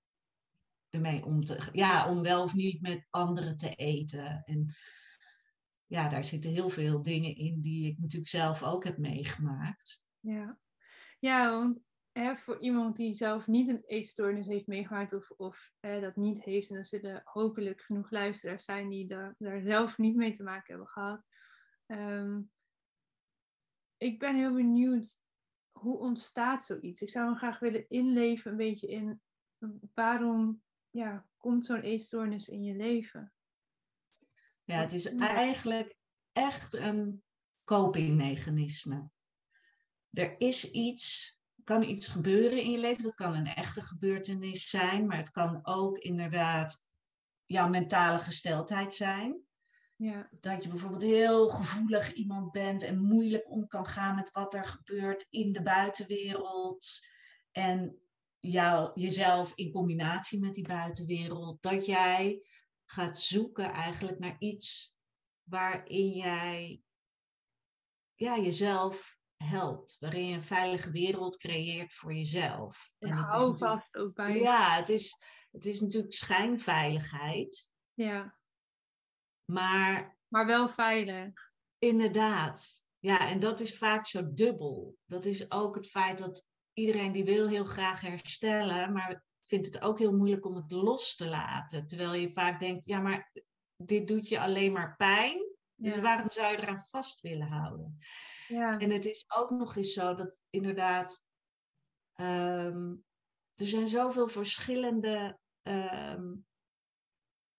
ermee 0.90 1.26
om 1.26 1.44
te 1.44 1.70
ja, 1.72 2.10
om 2.10 2.22
wel 2.22 2.44
of 2.44 2.54
niet 2.54 2.82
met 2.82 3.08
anderen 3.10 3.58
te 3.58 3.76
eten. 3.76 4.44
En 4.46 4.76
ja, 5.86 6.10
daar 6.10 6.24
zitten 6.24 6.52
heel 6.52 6.70
veel 6.70 7.02
dingen 7.02 7.36
in 7.36 7.62
die 7.62 7.92
ik 7.92 8.00
natuurlijk 8.00 8.30
zelf 8.30 8.64
ook 8.64 8.84
heb 8.84 8.98
meegemaakt. 8.98 10.02
Ja, 10.20 10.60
ja 11.20 11.50
want 11.50 11.86
hè, 12.18 12.36
voor 12.36 12.60
iemand 12.60 12.96
die 12.96 13.14
zelf 13.14 13.48
niet 13.48 13.68
een 13.68 13.84
eetstoornis 13.86 14.48
heeft 14.48 14.68
meegemaakt 14.68 15.14
of, 15.14 15.32
of 15.32 15.72
hè, 15.80 16.02
dat 16.02 16.16
niet 16.16 16.44
heeft, 16.44 16.70
en 16.70 16.76
er 16.76 16.86
zullen 16.86 17.22
hopelijk 17.24 17.82
genoeg 17.82 18.12
luisteraars 18.12 18.66
zijn 18.66 18.90
die 18.90 19.08
daar, 19.08 19.36
daar 19.38 19.62
zelf 19.62 19.98
niet 19.98 20.16
mee 20.16 20.32
te 20.32 20.44
maken 20.44 20.66
hebben 20.68 20.88
gehad. 20.88 21.24
Ehm, 21.86 22.42
ik 23.98 24.20
ben 24.20 24.36
heel 24.36 24.54
benieuwd, 24.54 25.20
hoe 25.72 25.98
ontstaat 25.98 26.64
zoiets? 26.64 27.02
Ik 27.02 27.10
zou 27.10 27.26
hem 27.26 27.38
graag 27.38 27.60
willen 27.60 27.90
inleven 27.90 28.52
een 28.52 28.58
beetje 28.58 28.88
in 28.88 29.22
waarom 29.94 30.64
ja, 30.90 31.28
komt 31.38 31.66
zo'n 31.66 31.82
eetstoornis 31.82 32.50
in 32.50 32.64
je 32.64 32.76
leven? 32.76 33.34
Ja, 34.64 34.80
het 34.80 34.94
is 34.94 35.16
eigenlijk 35.16 35.96
echt 36.32 36.74
een 36.74 37.24
copingmechanisme. 37.64 39.10
Er 40.12 40.40
is 40.40 40.72
iets, 40.72 41.37
kan 41.68 41.84
iets 41.84 42.08
gebeuren 42.08 42.62
in 42.62 42.72
je 42.72 42.80
leven. 42.80 43.04
Dat 43.04 43.16
kan 43.16 43.36
een 43.36 43.46
echte 43.48 43.82
gebeurtenis 43.82 44.70
zijn, 44.70 45.08
maar 45.08 45.18
het 45.18 45.32
kan 45.32 45.60
ook 45.64 45.98
inderdaad 45.98 46.84
jouw 47.46 47.70
mentale 47.70 48.18
gesteldheid 48.18 48.94
zijn. 48.94 49.42
Ja. 49.96 50.30
Dat 50.32 50.64
je 50.64 50.70
bijvoorbeeld 50.70 51.02
heel 51.02 51.50
gevoelig 51.50 52.14
iemand 52.14 52.52
bent 52.52 52.84
en 52.84 53.00
moeilijk 53.00 53.52
om 53.52 53.68
kan 53.68 53.86
gaan 53.86 54.16
met 54.16 54.32
wat 54.32 54.54
er 54.54 54.66
gebeurt 54.66 55.28
in 55.30 55.52
de 55.52 55.62
buitenwereld. 55.64 56.88
En 57.52 58.00
jou, 58.40 58.92
jezelf 58.94 59.52
in 59.56 59.72
combinatie 59.72 60.40
met 60.40 60.54
die 60.54 60.68
buitenwereld, 60.68 61.62
dat 61.62 61.86
jij 61.86 62.42
gaat 62.86 63.20
zoeken 63.20 63.72
eigenlijk 63.72 64.20
naar 64.20 64.36
iets 64.40 64.96
waarin 65.44 66.10
jij 66.10 66.82
ja, 68.16 68.40
jezelf 68.40 69.17
helpt, 69.44 69.98
waarin 70.00 70.28
je 70.28 70.34
een 70.34 70.42
veilige 70.42 70.92
wereld 70.92 71.38
creëert 71.38 71.94
voor 71.94 72.14
jezelf. 72.14 72.94
En 73.00 73.18
het 73.18 73.34
hou 73.34 73.54
is 73.54 73.60
vast 73.60 73.98
ook 73.98 74.14
bij. 74.14 74.40
Ja, 74.40 74.76
het 74.76 74.90
is, 74.90 75.18
het 75.52 75.66
is 75.66 75.82
natuurlijk 75.82 76.14
schijnveiligheid. 76.14 77.72
Ja. 77.94 78.38
Maar. 79.46 80.18
Maar 80.28 80.46
wel 80.46 80.70
veilig. 80.70 81.34
Inderdaad. 81.78 82.84
Ja, 83.00 83.30
en 83.30 83.40
dat 83.40 83.60
is 83.60 83.78
vaak 83.78 84.06
zo 84.06 84.34
dubbel. 84.34 84.98
Dat 85.06 85.26
is 85.26 85.52
ook 85.52 85.76
het 85.76 85.90
feit 85.90 86.18
dat 86.18 86.46
iedereen 86.74 87.12
die 87.12 87.24
wil 87.24 87.48
heel 87.48 87.66
graag 87.66 88.02
herstellen, 88.02 88.94
maar 88.94 89.24
vindt 89.46 89.66
het 89.66 89.82
ook 89.82 90.00
heel 90.00 90.14
moeilijk 90.14 90.46
om 90.46 90.56
het 90.56 90.72
los 90.72 91.16
te 91.16 91.30
laten. 91.30 91.88
Terwijl 91.88 92.14
je 92.14 92.34
vaak 92.34 92.60
denkt, 92.60 92.86
ja, 92.86 93.00
maar 93.00 93.32
dit 93.84 94.08
doet 94.08 94.28
je 94.28 94.40
alleen 94.40 94.72
maar 94.72 94.96
pijn. 94.96 95.57
Dus 95.80 95.98
waarom 95.98 96.32
zou 96.32 96.52
je 96.52 96.62
eraan 96.62 96.86
vast 96.86 97.22
willen 97.22 97.48
houden? 97.48 97.98
Ja. 98.48 98.78
En 98.78 98.90
het 98.90 99.06
is 99.06 99.26
ook 99.28 99.50
nog 99.50 99.76
eens 99.76 99.94
zo 99.94 100.14
dat 100.14 100.42
inderdaad, 100.50 101.24
ehm, 102.14 102.96
er 103.56 103.66
zijn 103.66 103.88
zoveel 103.88 104.28
verschillende 104.28 105.40
ehm, 105.62 106.34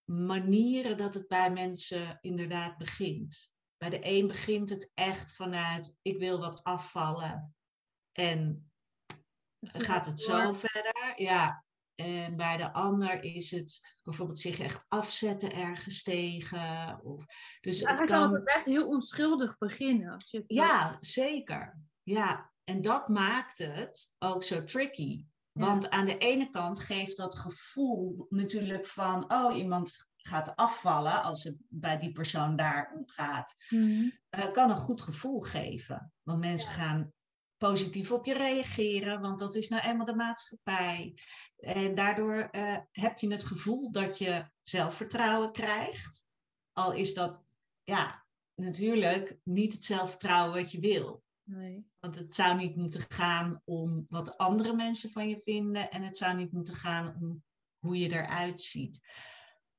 manieren 0.05 0.97
dat 0.97 1.15
het 1.15 1.29
bij 1.29 1.53
mensen 1.53 2.19
inderdaad 2.21 2.79
begint. 2.79 3.51
Bij 3.77 3.91
de 3.91 3.99
een 4.03 4.27
begint 4.27 4.71
het 4.71 4.91
echt 4.95 5.35
vanuit, 5.35 5.97
ik 6.03 6.19
wil 6.19 6.39
wat 6.39 6.63
afvallen. 6.63 7.57
En 8.13 8.71
gaat 9.61 10.07
het 10.07 10.21
zo 10.21 10.53
verder. 10.53 11.13
Ja. 11.17 11.65
En 12.01 12.37
bij 12.37 12.57
de 12.57 12.73
ander 12.73 13.23
is 13.23 13.51
het 13.51 13.97
bijvoorbeeld 14.03 14.39
zich 14.39 14.59
echt 14.59 14.85
afzetten 14.89 15.53
ergens 15.53 16.03
tegen. 16.03 17.01
Of, 17.03 17.25
dus 17.61 17.79
ja, 17.81 17.91
het 17.91 18.05
kan 18.05 18.35
het 18.35 18.45
best 18.45 18.65
heel 18.65 18.87
onschuldig 18.87 19.59
beginnen. 19.59 20.13
Als 20.13 20.31
je 20.31 20.45
ja, 20.47 20.97
zeker. 21.01 21.79
Ja, 22.03 22.53
en 22.65 22.83
dat 22.83 23.09
maakt 23.09 23.59
het 23.59 24.15
ook 24.19 24.43
zo 24.43 24.65
tricky. 24.65 25.25
Want 25.53 25.91
aan 25.91 26.07
de 26.07 26.19
ene 26.19 26.51
kant 26.51 26.81
geeft 26.81 27.17
dat 27.17 27.39
gevoel 27.39 28.27
natuurlijk 28.29 28.87
van, 28.87 29.33
oh, 29.33 29.57
iemand 29.57 30.09
gaat 30.17 30.57
afvallen 30.57 31.23
als 31.23 31.45
het 31.45 31.57
bij 31.69 31.99
die 31.99 32.13
persoon 32.13 32.57
daar 32.57 32.93
om 32.97 33.03
gaat. 33.09 33.55
Uh, 33.71 34.53
kan 34.53 34.71
een 34.71 34.77
goed 34.77 35.01
gevoel 35.01 35.41
geven. 35.41 36.13
Want 36.23 36.41
mensen 36.41 36.71
gaan 36.71 37.13
positief 37.59 38.13
op 38.13 38.25
je 38.25 38.35
reageren, 38.35 39.21
want 39.21 39.39
dat 39.39 39.55
is 39.55 39.69
nou 39.69 39.83
eenmaal 39.83 40.07
de 40.07 40.15
maatschappij. 40.15 41.19
En 41.57 41.95
daardoor 41.95 42.49
uh, 42.53 42.79
heb 42.91 43.19
je 43.19 43.33
het 43.33 43.45
gevoel 43.45 43.93
dat 43.93 44.19
je 44.19 44.51
zelfvertrouwen 44.63 45.53
krijgt. 45.53 46.27
Al 46.73 46.93
is 46.93 47.15
dat, 47.15 47.43
ja, 47.83 48.27
natuurlijk 48.55 49.39
niet 49.43 49.73
het 49.73 49.85
zelfvertrouwen 49.85 50.55
wat 50.63 50.73
je 50.73 50.81
wil. 50.81 51.23
Nee. 51.43 51.87
Want 52.01 52.15
het 52.15 52.35
zou 52.35 52.57
niet 52.57 52.77
moeten 52.77 53.05
gaan 53.09 53.63
om 53.65 54.07
wat 54.09 54.37
andere 54.37 54.75
mensen 54.75 55.11
van 55.11 55.29
je 55.29 55.41
vinden 55.41 55.91
en 55.91 56.03
het 56.03 56.17
zou 56.17 56.37
niet 56.37 56.53
moeten 56.53 56.75
gaan 56.75 57.17
om 57.21 57.43
hoe 57.79 57.99
je 57.99 58.13
eruit 58.13 58.61
ziet. 58.61 59.01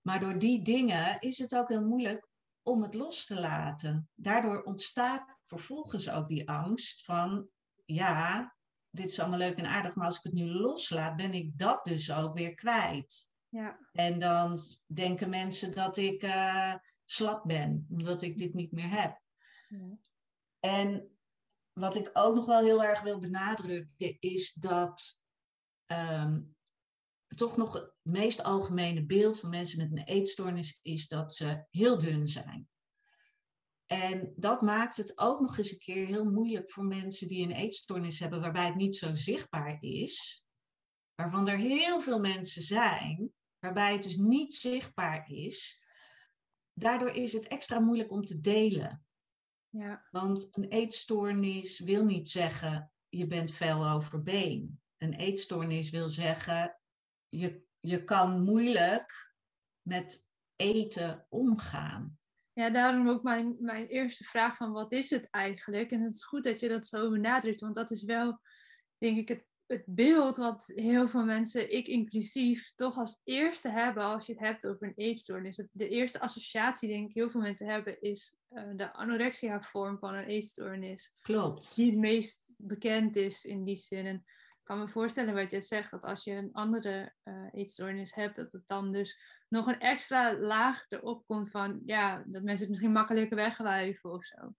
Maar 0.01 0.19
door 0.19 0.39
die 0.39 0.61
dingen 0.61 1.19
is 1.19 1.37
het 1.37 1.55
ook 1.55 1.69
heel 1.69 1.85
moeilijk 1.85 2.27
om 2.61 2.81
het 2.81 2.93
los 2.93 3.25
te 3.25 3.39
laten. 3.39 4.09
Daardoor 4.15 4.63
ontstaat 4.63 5.39
vervolgens 5.43 6.09
ook 6.09 6.27
die 6.27 6.49
angst 6.49 7.05
van 7.05 7.49
ja, 7.93 8.55
dit 8.89 9.09
is 9.09 9.19
allemaal 9.19 9.37
leuk 9.37 9.57
en 9.57 9.65
aardig, 9.65 9.95
maar 9.95 10.05
als 10.05 10.17
ik 10.17 10.23
het 10.23 10.33
nu 10.33 10.45
loslaat, 10.45 11.15
ben 11.15 11.33
ik 11.33 11.57
dat 11.57 11.85
dus 11.85 12.11
ook 12.11 12.37
weer 12.37 12.55
kwijt. 12.55 13.29
Ja. 13.49 13.79
En 13.91 14.19
dan 14.19 14.57
denken 14.85 15.29
mensen 15.29 15.73
dat 15.73 15.97
ik 15.97 16.23
uh, 16.23 16.75
slap 17.05 17.43
ben, 17.43 17.85
omdat 17.89 18.21
ik 18.21 18.37
dit 18.37 18.53
niet 18.53 18.71
meer 18.71 18.89
heb. 18.89 19.21
Ja. 19.67 19.97
En 20.59 21.17
wat 21.73 21.95
ik 21.95 22.09
ook 22.13 22.35
nog 22.35 22.45
wel 22.45 22.59
heel 22.59 22.83
erg 22.83 23.01
wil 23.01 23.19
benadrukken, 23.19 24.17
is 24.19 24.53
dat 24.53 25.21
um, 25.85 26.55
toch 27.35 27.57
nog 27.57 27.73
het 27.73 27.93
meest 28.01 28.43
algemene 28.43 29.05
beeld 29.05 29.39
van 29.39 29.49
mensen 29.49 29.77
met 29.77 29.91
een 29.91 30.05
eetstoornis 30.05 30.79
is 30.81 31.07
dat 31.07 31.33
ze 31.33 31.65
heel 31.69 31.99
dun 31.99 32.27
zijn. 32.27 32.69
En 33.91 34.33
dat 34.35 34.61
maakt 34.61 34.97
het 34.97 35.17
ook 35.17 35.39
nog 35.39 35.57
eens 35.57 35.71
een 35.71 35.77
keer 35.77 36.05
heel 36.05 36.25
moeilijk 36.25 36.71
voor 36.71 36.83
mensen 36.83 37.27
die 37.27 37.43
een 37.43 37.51
eetstoornis 37.51 38.19
hebben, 38.19 38.41
waarbij 38.41 38.65
het 38.65 38.75
niet 38.75 38.95
zo 38.95 39.13
zichtbaar 39.13 39.77
is. 39.79 40.45
Waarvan 41.15 41.47
er 41.47 41.57
heel 41.57 42.01
veel 42.01 42.19
mensen 42.19 42.61
zijn, 42.61 43.33
waarbij 43.59 43.93
het 43.93 44.03
dus 44.03 44.17
niet 44.17 44.53
zichtbaar 44.53 45.29
is. 45.29 45.83
Daardoor 46.73 47.09
is 47.09 47.33
het 47.33 47.47
extra 47.47 47.79
moeilijk 47.79 48.11
om 48.11 48.25
te 48.25 48.39
delen. 48.39 49.05
Ja. 49.69 50.07
Want 50.11 50.47
een 50.51 50.67
eetstoornis 50.67 51.79
wil 51.79 52.05
niet 52.05 52.29
zeggen 52.29 52.91
je 53.09 53.27
bent 53.27 53.51
fel 53.51 53.89
over 53.89 54.23
been. 54.23 54.81
Een 54.97 55.13
eetstoornis 55.13 55.89
wil 55.89 56.09
zeggen 56.09 56.79
je, 57.29 57.63
je 57.79 58.03
kan 58.03 58.41
moeilijk 58.41 59.35
met 59.81 60.27
eten 60.55 61.25
omgaan. 61.29 62.18
Ja, 62.59 62.69
daarom 62.69 63.09
ook 63.09 63.23
mijn, 63.23 63.55
mijn 63.59 63.87
eerste 63.87 64.23
vraag 64.23 64.57
van 64.57 64.71
wat 64.71 64.91
is 64.91 65.09
het 65.09 65.27
eigenlijk? 65.29 65.91
En 65.91 66.01
het 66.01 66.13
is 66.13 66.23
goed 66.23 66.43
dat 66.43 66.59
je 66.59 66.67
dat 66.67 66.87
zo 66.87 67.09
benadrukt, 67.09 67.59
want 67.59 67.75
dat 67.75 67.91
is 67.91 68.03
wel, 68.03 68.39
denk 68.97 69.17
ik, 69.17 69.27
het, 69.27 69.45
het 69.65 69.83
beeld 69.85 70.37
wat 70.37 70.71
heel 70.75 71.07
veel 71.07 71.25
mensen, 71.25 71.73
ik 71.73 71.87
inclusief, 71.87 72.71
toch 72.75 72.97
als 72.97 73.19
eerste 73.23 73.69
hebben 73.69 74.03
als 74.03 74.25
je 74.25 74.31
het 74.31 74.41
hebt 74.41 74.67
over 74.67 74.87
een 74.87 74.93
eetstoornis. 74.95 75.63
De 75.71 75.89
eerste 75.89 76.19
associatie, 76.19 76.89
denk 76.89 77.09
ik, 77.09 77.15
heel 77.15 77.29
veel 77.29 77.41
mensen 77.41 77.67
hebben, 77.67 78.01
is 78.01 78.35
uh, 78.49 78.63
de 78.75 78.93
anorexia-vorm 78.93 79.99
van 79.99 80.13
een 80.13 80.27
eetstoornis. 80.27 81.13
Klopt. 81.21 81.75
Die 81.75 81.89
het 81.89 81.99
meest 81.99 82.49
bekend 82.57 83.15
is 83.15 83.43
in 83.43 83.63
die 83.63 83.77
zin. 83.77 84.05
En 84.05 84.23
kan 84.69 84.79
me 84.79 84.87
voorstellen 84.87 85.33
wat 85.33 85.51
je 85.51 85.61
zegt, 85.61 85.91
dat 85.91 86.03
als 86.03 86.23
je 86.23 86.31
een 86.31 86.49
andere 86.53 87.13
uh, 87.23 87.47
eetstoornis 87.51 88.15
hebt, 88.15 88.35
dat 88.35 88.51
het 88.51 88.67
dan 88.67 88.91
dus 88.91 89.19
nog 89.47 89.67
een 89.67 89.79
extra 89.79 90.37
laag 90.37 90.85
erop 90.89 91.23
komt 91.27 91.49
van, 91.51 91.81
ja, 91.85 92.23
dat 92.25 92.43
mensen 92.43 92.59
het 92.59 92.69
misschien 92.69 92.91
makkelijker 92.91 93.35
wegwuiven 93.35 94.11
of 94.11 94.25
zo. 94.25 94.53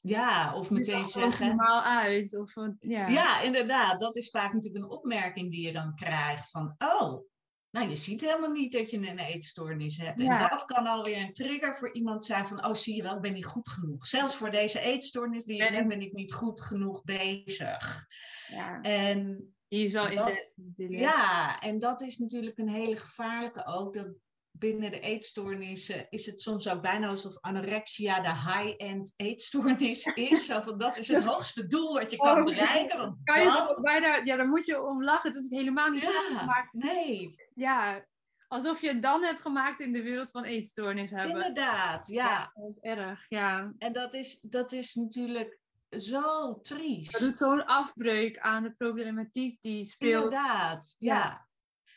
Ja, 0.00 0.54
of 0.54 0.70
meteen 0.70 1.04
zeggen. 1.04 1.46
normaal 1.46 1.82
uit. 1.82 2.38
Of, 2.38 2.52
ja. 2.80 3.08
ja, 3.08 3.40
inderdaad. 3.40 4.00
Dat 4.00 4.16
is 4.16 4.30
vaak 4.30 4.52
natuurlijk 4.52 4.84
een 4.84 4.90
opmerking 4.90 5.50
die 5.50 5.66
je 5.66 5.72
dan 5.72 5.94
krijgt 5.94 6.50
van, 6.50 6.74
oh, 6.78 7.24
nou, 7.72 7.88
je 7.88 7.96
ziet 7.96 8.20
helemaal 8.20 8.50
niet 8.50 8.72
dat 8.72 8.90
je 8.90 8.96
een 8.96 9.18
eetstoornis 9.18 9.96
hebt. 9.96 10.20
En 10.20 10.38
dat 10.38 10.64
kan 10.64 10.86
alweer 10.86 11.16
een 11.16 11.32
trigger 11.32 11.76
voor 11.76 11.92
iemand 11.92 12.24
zijn 12.24 12.46
van, 12.46 12.66
oh, 12.66 12.74
zie 12.74 12.96
je 12.96 13.02
wel, 13.02 13.14
ik 13.14 13.20
ben 13.20 13.32
niet 13.32 13.46
goed 13.46 13.68
genoeg. 13.68 14.06
Zelfs 14.06 14.36
voor 14.36 14.50
deze 14.50 14.80
eetstoornis 14.80 15.44
die 15.44 15.62
ik 15.62 15.74
heb, 15.74 15.88
ben 15.88 16.00
ik 16.00 16.12
niet 16.12 16.32
goed 16.32 16.60
genoeg 16.60 17.04
bezig. 17.04 18.06
Ja. 18.48 18.80
En 18.80 19.52
die 19.68 19.86
is 19.86 19.92
wel 19.92 20.14
dat, 20.14 20.50
Ja, 20.76 21.60
en 21.60 21.78
dat 21.78 22.00
is 22.00 22.18
natuurlijk 22.18 22.58
een 22.58 22.68
hele 22.68 22.96
gevaarlijke 22.96 23.66
ook. 23.66 23.94
Dat 23.94 24.08
binnen 24.52 24.90
de 24.90 25.00
eetstoornissen 25.00 26.06
is 26.10 26.26
het 26.26 26.40
soms 26.40 26.68
ook 26.68 26.82
bijna 26.82 27.08
alsof 27.08 27.40
anorexia 27.40 28.20
de 28.20 28.28
high-end 28.28 29.12
eetstoornis 29.16 30.04
is. 30.30 30.46
Zo 30.46 30.60
van, 30.60 30.78
dat 30.78 30.96
is 30.96 31.08
het 31.08 31.24
hoogste 31.24 31.66
doel 31.66 31.94
wat 31.94 32.10
je 32.10 32.16
kan 32.16 32.38
oh, 32.38 32.44
bereiken. 32.44 32.98
Want 32.98 33.16
kan 33.24 33.42
je 33.42 33.78
bijna, 33.82 34.16
ja, 34.16 34.36
daar 34.36 34.48
moet 34.48 34.66
je 34.66 34.82
om 34.82 35.04
lachen. 35.04 35.32
Het 35.32 35.42
is 35.42 35.50
helemaal 35.50 35.90
niet 35.90 36.02
ja, 36.02 36.44
maar, 36.44 36.68
Nee. 36.72 37.34
Ja, 37.54 38.06
alsof 38.48 38.80
je 38.80 38.88
het 38.88 39.02
dan 39.02 39.22
hebt 39.22 39.40
gemaakt 39.40 39.80
in 39.80 39.92
de 39.92 40.02
wereld 40.02 40.30
van 40.30 40.44
eetstoornis 40.44 41.10
hebben. 41.10 41.30
Inderdaad, 41.30 42.06
ja. 42.06 42.52
ja 42.54 42.96
erg, 42.96 43.26
ja. 43.28 43.72
En 43.78 43.92
dat 43.92 44.14
is, 44.14 44.40
dat 44.40 44.72
is 44.72 44.94
natuurlijk 44.94 45.60
zo 45.88 46.58
triest. 46.60 47.12
Dat 47.12 47.20
doet 47.20 47.38
zo'n 47.38 47.66
afbreuk 47.66 48.38
aan 48.38 48.62
de 48.62 48.72
problematiek 48.72 49.58
die 49.60 49.84
speelt. 49.84 50.24
Inderdaad, 50.24 50.96
ja. 50.98 51.50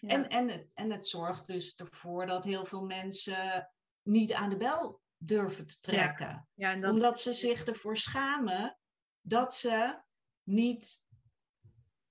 En, 0.08 0.30
en, 0.30 0.50
het, 0.50 0.68
en 0.74 0.92
het 0.92 1.08
zorgt 1.08 1.48
dus 1.48 1.76
ervoor 1.76 2.26
dat 2.26 2.44
heel 2.44 2.66
veel 2.66 2.86
mensen 2.86 3.72
niet 4.02 4.34
aan 4.34 4.50
de 4.50 4.58
bel 4.58 5.02
durven 5.18 5.68
te 5.68 5.80
trekken. 5.80 6.48
Ja. 6.54 6.76
dat... 6.76 6.92
Omdat 6.92 7.20
ze 7.20 7.34
zich 7.34 7.64
ervoor 7.64 7.98
schamen 7.98 8.78
dat 9.22 9.56
ze 9.56 10.02
niet 10.44 11.04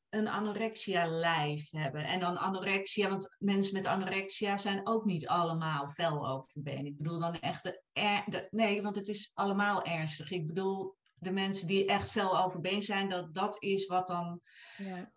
een 0.09 0.29
anorexia-lijf 0.29 1.71
hebben. 1.71 2.05
En 2.05 2.21
dan 2.21 2.39
anorexia, 2.39 3.09
want 3.09 3.37
mensen 3.39 3.75
met 3.75 3.87
anorexia 3.87 4.57
zijn 4.57 4.87
ook 4.87 5.05
niet 5.05 5.27
allemaal 5.27 5.89
fel 5.89 6.29
overbeen. 6.29 6.87
Ik 6.87 6.97
bedoel 6.97 7.19
dan 7.19 7.35
echt 7.35 7.63
de, 7.63 7.83
de, 8.27 8.47
Nee, 8.51 8.83
want 8.83 8.97
het 8.97 9.09
is 9.09 9.31
allemaal 9.35 9.83
ernstig. 9.83 10.31
Ik 10.31 10.47
bedoel, 10.47 10.97
de 11.15 11.33
mensen 11.33 11.67
die 11.67 11.87
echt 11.87 12.11
fel 12.11 12.39
overbeen 12.45 12.83
zijn, 12.83 13.09
dat, 13.09 13.35
dat 13.35 13.63
is 13.63 13.87
wat 13.87 14.07
dan 14.07 14.41
ja. 14.77 15.13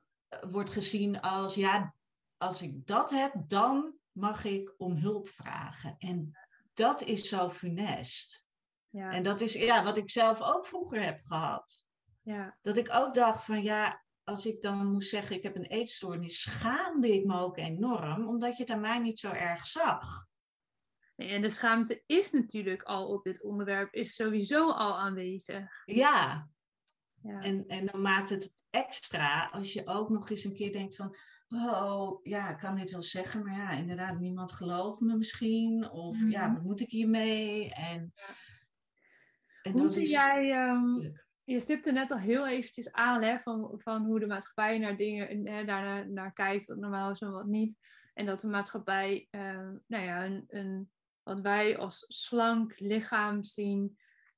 wordt 0.49 0.69
gezien 0.69 1.19
als, 1.19 1.55
ja, 1.55 1.95
als 2.37 2.61
ik 2.61 2.87
dat 2.87 3.09
heb, 3.09 3.33
dan 3.47 3.95
mag 4.11 4.43
ik 4.43 4.73
om 4.77 4.95
hulp 4.95 5.27
vragen. 5.27 5.95
En 5.97 6.31
dat 6.73 7.01
is 7.01 7.27
zo 7.27 7.49
funest. 7.49 8.47
Ja. 8.89 9.11
En 9.11 9.23
dat 9.23 9.41
is 9.41 9.53
ja, 9.53 9.83
wat 9.83 9.97
ik 9.97 10.09
zelf 10.09 10.41
ook 10.41 10.65
vroeger 10.65 11.03
heb 11.03 11.23
gehad. 11.23 11.85
Ja. 12.21 12.57
Dat 12.61 12.77
ik 12.77 12.93
ook 12.93 13.13
dacht 13.13 13.43
van 13.43 13.63
ja, 13.63 14.03
als 14.23 14.45
ik 14.45 14.61
dan 14.61 14.91
moest 14.91 15.09
zeggen 15.09 15.35
ik 15.35 15.43
heb 15.43 15.55
een 15.55 15.65
eetstoornis, 15.65 16.41
schaamde 16.41 17.13
ik 17.13 17.25
me 17.25 17.39
ook 17.39 17.57
enorm, 17.57 18.27
omdat 18.27 18.57
je 18.57 18.63
het 18.63 18.71
aan 18.71 18.81
mij 18.81 18.99
niet 18.99 19.19
zo 19.19 19.31
erg 19.31 19.65
zag. 19.65 20.25
en 21.15 21.41
de 21.41 21.49
schaamte 21.49 22.03
is 22.05 22.31
natuurlijk 22.31 22.83
al 22.83 23.07
op 23.07 23.23
dit 23.23 23.43
onderwerp, 23.43 23.93
is 23.93 24.15
sowieso 24.15 24.69
al 24.69 24.97
aanwezig. 24.97 25.83
Ja. 25.85 26.49
Ja. 27.27 27.41
En, 27.41 27.67
en 27.67 27.85
dan 27.85 28.01
maakt 28.01 28.29
het 28.29 28.51
extra 28.69 29.49
als 29.51 29.73
je 29.73 29.87
ook 29.87 30.09
nog 30.09 30.29
eens 30.29 30.43
een 30.43 30.53
keer 30.53 30.71
denkt 30.71 30.95
van, 30.95 31.15
oh, 31.47 32.19
ja, 32.23 32.49
ik 32.49 32.57
kan 32.57 32.75
dit 32.75 32.91
wel 32.91 33.01
zeggen, 33.01 33.43
maar 33.43 33.55
ja, 33.55 33.71
inderdaad, 33.71 34.19
niemand 34.19 34.51
gelooft 34.51 34.99
me 34.99 35.15
misschien. 35.15 35.89
Of 35.91 36.29
ja, 36.29 36.45
mhm. 36.45 36.53
wat 36.53 36.63
moet 36.63 36.79
ik 36.79 36.89
hiermee? 36.89 37.73
En, 37.73 38.13
en 39.61 39.71
hoe 39.71 39.93
zie 39.93 40.09
jij, 40.09 40.69
um, 40.69 41.13
je 41.43 41.59
stipte 41.59 41.91
net 41.91 42.11
al 42.11 42.17
heel 42.17 42.47
eventjes 42.47 42.91
aan 42.91 43.21
hè, 43.21 43.39
van, 43.39 43.73
van 43.77 44.05
hoe 44.05 44.19
de 44.19 44.27
maatschappij 44.27 44.77
naar 44.77 44.97
dingen, 44.97 45.47
hè, 45.47 45.65
daar 45.65 46.09
naar, 46.09 46.33
kijkt, 46.33 46.65
wat 46.65 46.77
normaal 46.77 47.11
is 47.11 47.19
en 47.19 47.31
wat 47.31 47.47
niet. 47.47 47.77
En 48.13 48.25
dat 48.25 48.41
de 48.41 48.47
maatschappij, 48.47 49.27
uh, 49.31 49.69
nou 49.87 50.03
ja, 50.03 50.25
een, 50.25 50.43
een, 50.47 50.91
wat 51.23 51.39
wij 51.39 51.77
als 51.77 52.05
slank 52.07 52.79
lichaam 52.79 53.43
zien, 53.43 53.97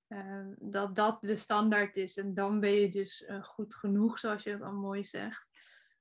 uh, 0.10 0.48
dat 0.58 0.96
dat 0.96 1.22
de 1.22 1.38
standaard 1.38 1.96
is. 1.96 2.18
En 2.18 2.34
dan 2.34 2.60
ben 2.60 2.72
je 2.72 2.90
dus 2.90 3.22
uh, 3.22 3.44
goed 3.44 3.76
genoeg, 3.76 4.20
zoals 4.20 4.44
je 4.44 4.52
dat 4.52 4.62
al 4.62 4.74
mooi 4.74 5.04
zegt. 5.04 5.48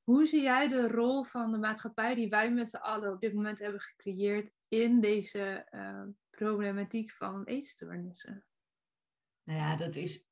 Hoe 0.02 0.26
zie 0.26 0.42
jij 0.42 0.68
de 0.68 0.88
rol 0.88 1.24
van 1.24 1.52
de 1.52 1.58
maatschappij 1.58 2.14
die 2.14 2.28
wij 2.28 2.52
met 2.52 2.70
z'n 2.70 2.76
allen 2.76 3.12
op 3.12 3.20
dit 3.20 3.34
moment 3.34 3.58
hebben 3.58 3.80
gecreëerd 3.80 4.52
in 4.68 5.00
deze 5.00 5.68
uh, 5.70 6.02
problematiek 6.30 7.12
van 7.12 7.44
eetstoornissen? 7.44 8.44
Nou 9.42 9.58
ja, 9.58 9.76
dat 9.76 9.96
is 9.96 10.26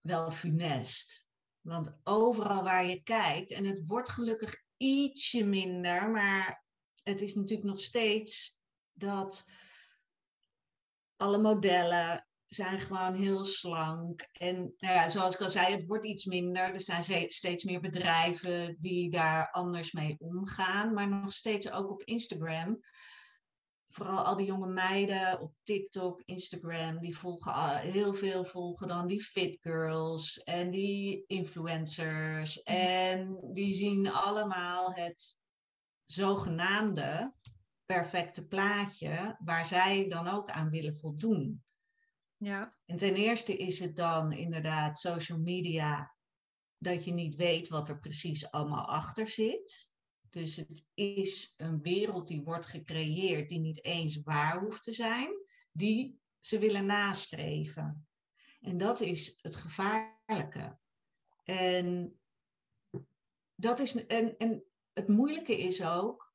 wel 0.00 0.30
funest. 0.30 1.28
Want 1.60 1.98
overal 2.02 2.62
waar 2.62 2.86
je 2.86 3.02
kijkt, 3.02 3.50
en 3.50 3.64
het 3.64 3.86
wordt 3.86 4.08
gelukkig 4.08 4.62
ietsje 4.76 5.44
minder, 5.44 6.10
maar 6.10 6.64
het 7.02 7.20
is 7.20 7.34
natuurlijk 7.34 7.68
nog 7.68 7.80
steeds 7.80 8.58
dat 8.92 9.44
alle 11.16 11.38
modellen 11.38 12.26
zijn 12.48 12.80
gewoon 12.80 13.14
heel 13.14 13.44
slank. 13.44 14.28
En 14.32 14.56
nou 14.56 14.94
ja, 14.94 15.08
zoals 15.08 15.34
ik 15.34 15.40
al 15.40 15.50
zei, 15.50 15.74
het 15.74 15.86
wordt 15.86 16.04
iets 16.04 16.24
minder. 16.24 16.74
Er 16.74 16.80
zijn 16.80 17.30
steeds 17.30 17.64
meer 17.64 17.80
bedrijven 17.80 18.76
die 18.80 19.10
daar 19.10 19.50
anders 19.50 19.92
mee 19.92 20.16
omgaan. 20.18 20.92
Maar 20.92 21.08
nog 21.08 21.32
steeds 21.32 21.70
ook 21.70 21.90
op 21.90 22.02
Instagram. 22.02 22.80
Vooral 23.88 24.24
al 24.24 24.36
die 24.36 24.46
jonge 24.46 24.66
meiden 24.68 25.40
op 25.40 25.52
TikTok, 25.62 26.22
Instagram, 26.24 27.00
die 27.00 27.16
volgen 27.16 27.76
heel 27.76 28.14
veel 28.14 28.44
volgen 28.44 28.88
dan 28.88 29.06
die 29.06 29.22
fit 29.22 29.58
girls 29.60 30.42
en 30.42 30.70
die 30.70 31.24
influencers. 31.26 32.56
Mm. 32.64 32.74
En 32.74 33.38
die 33.52 33.74
zien 33.74 34.10
allemaal 34.10 34.92
het 34.92 35.36
zogenaamde 36.04 37.32
perfecte 37.84 38.46
plaatje 38.46 39.36
waar 39.44 39.64
zij 39.64 40.08
dan 40.08 40.28
ook 40.28 40.50
aan 40.50 40.70
willen 40.70 40.94
voldoen. 40.94 41.64
Ja. 42.36 42.76
En 42.84 42.96
ten 42.96 43.14
eerste 43.14 43.56
is 43.56 43.78
het 43.78 43.96
dan 43.96 44.32
inderdaad 44.32 44.98
social 44.98 45.38
media, 45.38 46.14
dat 46.78 47.04
je 47.04 47.12
niet 47.12 47.34
weet 47.34 47.68
wat 47.68 47.88
er 47.88 47.98
precies 47.98 48.50
allemaal 48.50 48.86
achter 48.86 49.28
zit. 49.28 49.90
Dus 50.30 50.56
het 50.56 50.86
is 50.94 51.54
een 51.56 51.82
wereld 51.82 52.28
die 52.28 52.42
wordt 52.42 52.66
gecreëerd, 52.66 53.48
die 53.48 53.60
niet 53.60 53.84
eens 53.84 54.22
waar 54.22 54.58
hoeft 54.60 54.82
te 54.82 54.92
zijn, 54.92 55.30
die 55.72 56.20
ze 56.40 56.58
willen 56.58 56.86
nastreven. 56.86 58.08
En 58.60 58.76
dat 58.76 59.00
is 59.00 59.38
het 59.40 59.56
gevaarlijke. 59.56 60.78
En, 61.44 62.18
dat 63.54 63.78
is, 63.78 64.06
en, 64.06 64.36
en 64.36 64.64
het 64.92 65.08
moeilijke 65.08 65.58
is 65.58 65.84
ook, 65.84 66.34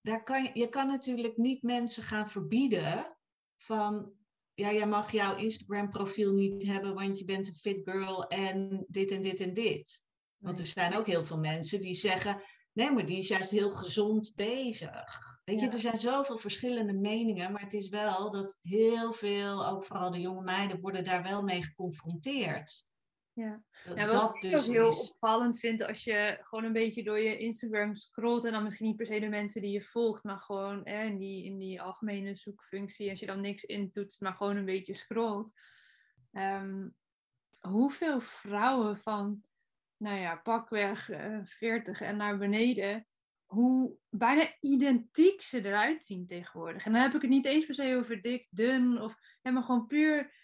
daar 0.00 0.22
kan 0.22 0.42
je, 0.42 0.50
je 0.52 0.68
kan 0.68 0.86
natuurlijk 0.86 1.36
niet 1.36 1.62
mensen 1.62 2.02
gaan 2.02 2.28
verbieden 2.28 3.16
van 3.56 4.19
ja, 4.60 4.72
jij 4.72 4.86
mag 4.86 5.12
jouw 5.12 5.36
Instagram 5.36 5.90
profiel 5.90 6.32
niet 6.32 6.66
hebben, 6.66 6.94
want 6.94 7.18
je 7.18 7.24
bent 7.24 7.46
een 7.46 7.54
fit 7.54 7.80
girl 7.84 8.26
en 8.26 8.84
dit 8.88 9.10
en 9.10 9.22
dit 9.22 9.40
en 9.40 9.54
dit. 9.54 10.02
Want 10.36 10.58
er 10.58 10.66
zijn 10.66 10.94
ook 10.94 11.06
heel 11.06 11.24
veel 11.24 11.38
mensen 11.38 11.80
die 11.80 11.94
zeggen, 11.94 12.42
nee, 12.72 12.90
maar 12.90 13.06
die 13.06 13.18
is 13.18 13.28
juist 13.28 13.50
heel 13.50 13.70
gezond 13.70 14.32
bezig. 14.34 15.40
Weet 15.44 15.60
je, 15.60 15.68
er 15.68 15.78
zijn 15.78 15.96
zoveel 15.96 16.38
verschillende 16.38 16.92
meningen, 16.92 17.52
maar 17.52 17.62
het 17.62 17.74
is 17.74 17.88
wel 17.88 18.30
dat 18.30 18.58
heel 18.62 19.12
veel, 19.12 19.66
ook 19.66 19.84
vooral 19.84 20.10
de 20.10 20.20
jonge 20.20 20.42
meiden, 20.42 20.80
worden 20.80 21.04
daar 21.04 21.22
wel 21.22 21.42
mee 21.42 21.62
geconfronteerd. 21.62 22.88
Ja, 23.32 23.62
ja 23.94 24.04
wat 24.06 24.12
dat 24.12 24.34
ik 24.34 24.50
dus 24.50 24.68
ook 24.68 24.74
heel 24.74 24.98
opvallend 24.98 25.58
vind 25.58 25.82
als 25.82 26.04
je 26.04 26.38
gewoon 26.40 26.64
een 26.64 26.72
beetje 26.72 27.02
door 27.02 27.18
je 27.18 27.38
Instagram 27.38 27.94
scrolt 27.94 28.44
en 28.44 28.52
dan 28.52 28.62
misschien 28.62 28.86
niet 28.86 28.96
per 28.96 29.06
se 29.06 29.20
de 29.20 29.28
mensen 29.28 29.62
die 29.62 29.72
je 29.72 29.82
volgt, 29.82 30.24
maar 30.24 30.38
gewoon 30.38 30.80
hè, 30.84 31.04
in, 31.04 31.18
die, 31.18 31.44
in 31.44 31.58
die 31.58 31.82
algemene 31.82 32.34
zoekfunctie, 32.36 33.10
als 33.10 33.20
je 33.20 33.26
dan 33.26 33.40
niks 33.40 33.64
intoetst, 33.64 34.20
maar 34.20 34.34
gewoon 34.34 34.56
een 34.56 34.64
beetje 34.64 34.96
scrolt. 34.96 35.52
Ehm, 36.32 36.88
hoeveel 37.60 38.20
vrouwen 38.20 38.98
van, 38.98 39.42
nou 39.96 40.18
ja, 40.18 40.36
pakweg 40.36 41.08
uh, 41.08 41.36
eh, 41.36 41.44
40 41.44 42.00
en 42.00 42.16
naar 42.16 42.38
beneden, 42.38 43.06
hoe 43.44 43.96
bijna 44.08 44.56
identiek 44.60 45.42
ze 45.42 45.64
eruit 45.64 46.02
zien 46.02 46.26
tegenwoordig. 46.26 46.84
En 46.84 46.92
dan 46.92 47.02
heb 47.02 47.14
ik 47.14 47.20
het 47.20 47.30
niet 47.30 47.46
eens 47.46 47.66
per 47.66 47.74
se 47.74 47.96
over 47.96 48.22
dik, 48.22 48.46
dun, 48.50 49.00
of, 49.00 49.16
hè, 49.42 49.50
maar 49.50 49.62
gewoon 49.62 49.86
puur 49.86 50.39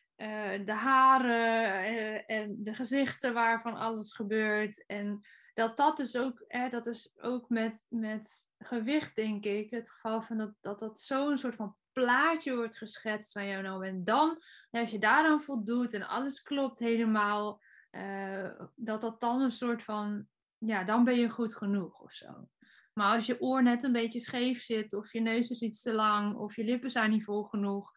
de 0.65 0.73
haren 0.73 1.93
uh, 1.93 2.31
en 2.31 2.57
de 2.65 2.75
gezichten 2.75 3.35
waarvan 3.35 3.75
alles 3.75 4.13
gebeurt. 4.13 4.87
En 4.87 5.21
dat 5.55 5.77
dat 5.77 5.97
dus 5.97 6.17
ook, 6.17 6.45
hè, 6.49 6.69
dat 6.69 6.87
is 6.87 7.15
ook 7.21 7.49
met, 7.49 7.87
met 7.89 8.51
gewicht, 8.59 9.17
denk 9.17 9.45
ik, 9.45 9.71
het 9.71 9.91
geval 9.91 10.23
van 10.23 10.37
dat 10.37 10.55
dat, 10.61 10.79
dat 10.79 11.01
zo'n 11.01 11.39
soort 11.39 11.55
van 11.55 11.77
plaatje 11.93 12.57
wordt 12.57 12.77
geschetst 12.77 13.33
van 13.33 13.47
jou 13.47 13.63
nou. 13.63 13.87
En 13.87 14.05
dan, 14.05 14.43
als 14.71 14.91
je 14.91 14.99
daaraan 14.99 15.43
voldoet 15.43 15.93
en 15.93 16.09
alles 16.09 16.43
klopt 16.43 16.79
helemaal, 16.79 17.63
uh, 17.91 18.51
dat 18.75 19.01
dat 19.01 19.21
dan 19.21 19.41
een 19.41 19.53
soort 19.53 19.83
van 19.83 20.27
ja, 20.59 20.85
dan 20.85 21.05
ben 21.05 21.19
je 21.19 21.31
goed 21.31 21.55
genoeg 21.55 22.01
of 22.01 22.13
zo. 22.13 22.49
Maar 22.93 23.15
als 23.15 23.27
je 23.27 23.41
oor 23.41 23.63
net 23.63 23.85
een 23.85 23.93
beetje 23.93 24.21
scheef 24.21 24.63
zit, 24.63 24.95
of 24.95 25.13
je 25.13 25.21
neus 25.21 25.51
is 25.51 25.63
iets 25.63 25.83
te 25.83 25.93
lang, 25.93 26.35
of 26.35 26.57
je 26.57 26.65
lippen 26.65 26.91
zijn 26.91 27.11
niet 27.11 27.25
vol 27.25 27.45
genoeg, 27.45 27.93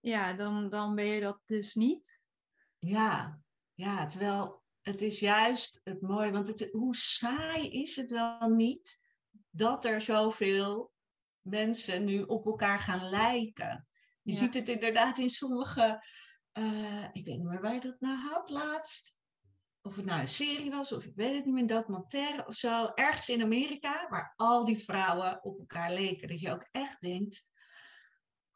ja, 0.00 0.32
dan, 0.32 0.70
dan 0.70 0.94
ben 0.94 1.06
je 1.06 1.20
dat 1.20 1.40
dus 1.44 1.74
niet. 1.74 2.20
Ja, 2.78 3.40
ja, 3.74 4.06
terwijl 4.06 4.62
het 4.82 5.00
is 5.00 5.20
juist 5.20 5.80
het 5.84 6.00
mooie, 6.00 6.30
want 6.30 6.48
het, 6.48 6.70
hoe 6.70 6.96
saai 6.96 7.70
is 7.70 7.96
het 7.96 8.10
wel 8.10 8.48
niet 8.48 9.00
dat 9.50 9.84
er 9.84 10.00
zoveel 10.00 10.92
mensen 11.40 12.04
nu 12.04 12.22
op 12.22 12.46
elkaar 12.46 12.80
gaan 12.80 13.08
lijken. 13.08 13.88
Je 14.22 14.34
ziet 14.34 14.54
het 14.54 14.68
inderdaad 14.68 15.18
in 15.18 15.28
sommige, 15.28 16.04
uh, 16.52 17.04
ik 17.12 17.24
weet 17.24 17.38
niet 17.38 17.42
meer 17.42 17.60
waar 17.60 17.74
je 17.74 17.80
dat 17.80 18.00
nou 18.00 18.18
had 18.18 18.50
laatst. 18.50 19.16
Of 19.82 19.96
het 19.96 20.04
nou 20.04 20.20
een 20.20 20.28
serie 20.28 20.70
was, 20.70 20.92
of 20.92 21.04
ik 21.04 21.12
weet 21.14 21.34
het 21.34 21.44
niet 21.44 21.54
meer, 21.54 21.62
een 21.62 21.68
documentaire 21.68 22.46
of 22.46 22.54
zo. 22.54 22.86
Ergens 22.86 23.28
in 23.28 23.42
Amerika, 23.42 24.08
waar 24.08 24.32
al 24.36 24.64
die 24.64 24.78
vrouwen 24.78 25.44
op 25.44 25.58
elkaar 25.58 25.92
leken. 25.92 26.28
Dat 26.28 26.40
je 26.40 26.52
ook 26.52 26.68
echt 26.70 27.00
denkt, 27.00 27.48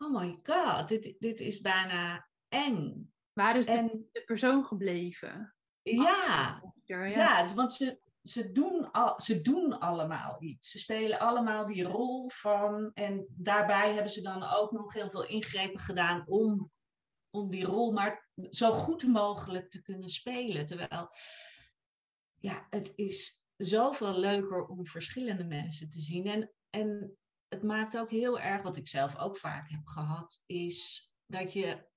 oh 0.02 0.20
my 0.20 0.38
god, 0.42 0.88
dit, 0.88 1.14
dit 1.18 1.40
is 1.40 1.60
bijna 1.60 2.28
eng. 2.48 3.12
Waar 3.32 3.56
is 3.56 3.66
de, 3.66 4.06
de 4.12 4.22
persoon 4.24 4.64
gebleven? 4.64 5.54
Ja, 5.82 6.62
ja. 6.84 7.04
ja 7.04 7.42
dus 7.42 7.54
want 7.54 7.72
ze, 7.72 8.00
ze, 8.22 8.52
doen 8.52 8.90
al, 8.90 9.20
ze 9.20 9.40
doen 9.40 9.78
allemaal 9.78 10.42
iets. 10.42 10.70
Ze 10.70 10.78
spelen 10.78 11.18
allemaal 11.18 11.66
die 11.66 11.82
rol 11.82 12.28
van. 12.28 12.90
En 12.94 13.26
daarbij 13.28 13.92
hebben 13.92 14.12
ze 14.12 14.22
dan 14.22 14.42
ook 14.42 14.72
nog 14.72 14.92
heel 14.92 15.10
veel 15.10 15.26
ingrepen 15.26 15.80
gedaan 15.80 16.24
om, 16.26 16.70
om 17.30 17.50
die 17.50 17.64
rol 17.64 17.92
maar 17.92 18.28
zo 18.50 18.72
goed 18.72 19.06
mogelijk 19.06 19.70
te 19.70 19.82
kunnen 19.82 20.08
spelen. 20.08 20.66
Terwijl, 20.66 21.08
ja, 22.38 22.66
het 22.70 22.92
is 22.94 23.42
zoveel 23.56 24.18
leuker 24.18 24.66
om 24.66 24.86
verschillende 24.86 25.44
mensen 25.44 25.88
te 25.88 26.00
zien. 26.00 26.26
En, 26.26 26.52
en 26.70 27.16
het 27.52 27.62
maakt 27.62 27.98
ook 27.98 28.10
heel 28.10 28.40
erg, 28.40 28.62
wat 28.62 28.76
ik 28.76 28.88
zelf 28.88 29.18
ook 29.18 29.36
vaak 29.36 29.70
heb 29.70 29.86
gehad, 29.86 30.42
is 30.46 31.10
dat 31.26 31.52
je 31.52 31.90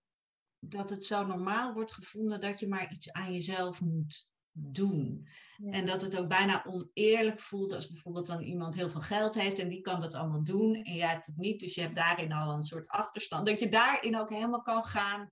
dat 0.60 0.90
het 0.90 1.06
zo 1.06 1.26
normaal 1.26 1.74
wordt 1.74 1.92
gevonden 1.92 2.42
dat 2.42 2.60
je 2.60 2.68
maar 2.68 2.92
iets 2.92 3.12
aan 3.12 3.34
jezelf 3.34 3.82
moet 3.82 4.28
doen. 4.52 5.28
En 5.72 5.86
dat 5.86 6.02
het 6.02 6.18
ook 6.18 6.28
bijna 6.28 6.66
oneerlijk 6.66 7.40
voelt 7.40 7.74
als 7.74 7.88
bijvoorbeeld 7.88 8.28
dan 8.28 8.42
iemand 8.42 8.76
heel 8.76 8.90
veel 8.90 9.02
geld 9.02 9.36
heeft 9.36 9.60
en 9.60 9.70
die 9.70 9.82
kan 9.82 10.02
dat 10.02 10.14
allemaal 10.14 10.44
doen 10.44 10.76
en 10.76 10.96
jij 10.96 11.10
hebt 11.10 11.26
het 11.26 11.38
niet, 11.38 11.60
dus 11.60 11.76
je 11.76 11.82
hebt 11.82 11.96
daarin 11.96 12.32
al 12.32 12.56
een 12.56 12.64
soort 12.64 12.88
achterstand. 12.88 13.48
Dat 13.48 13.60
je 13.60 13.70
daarin 13.70 14.18
ook 14.18 14.30
helemaal 14.30 14.62
kan 14.62 14.84
gaan 14.84 15.30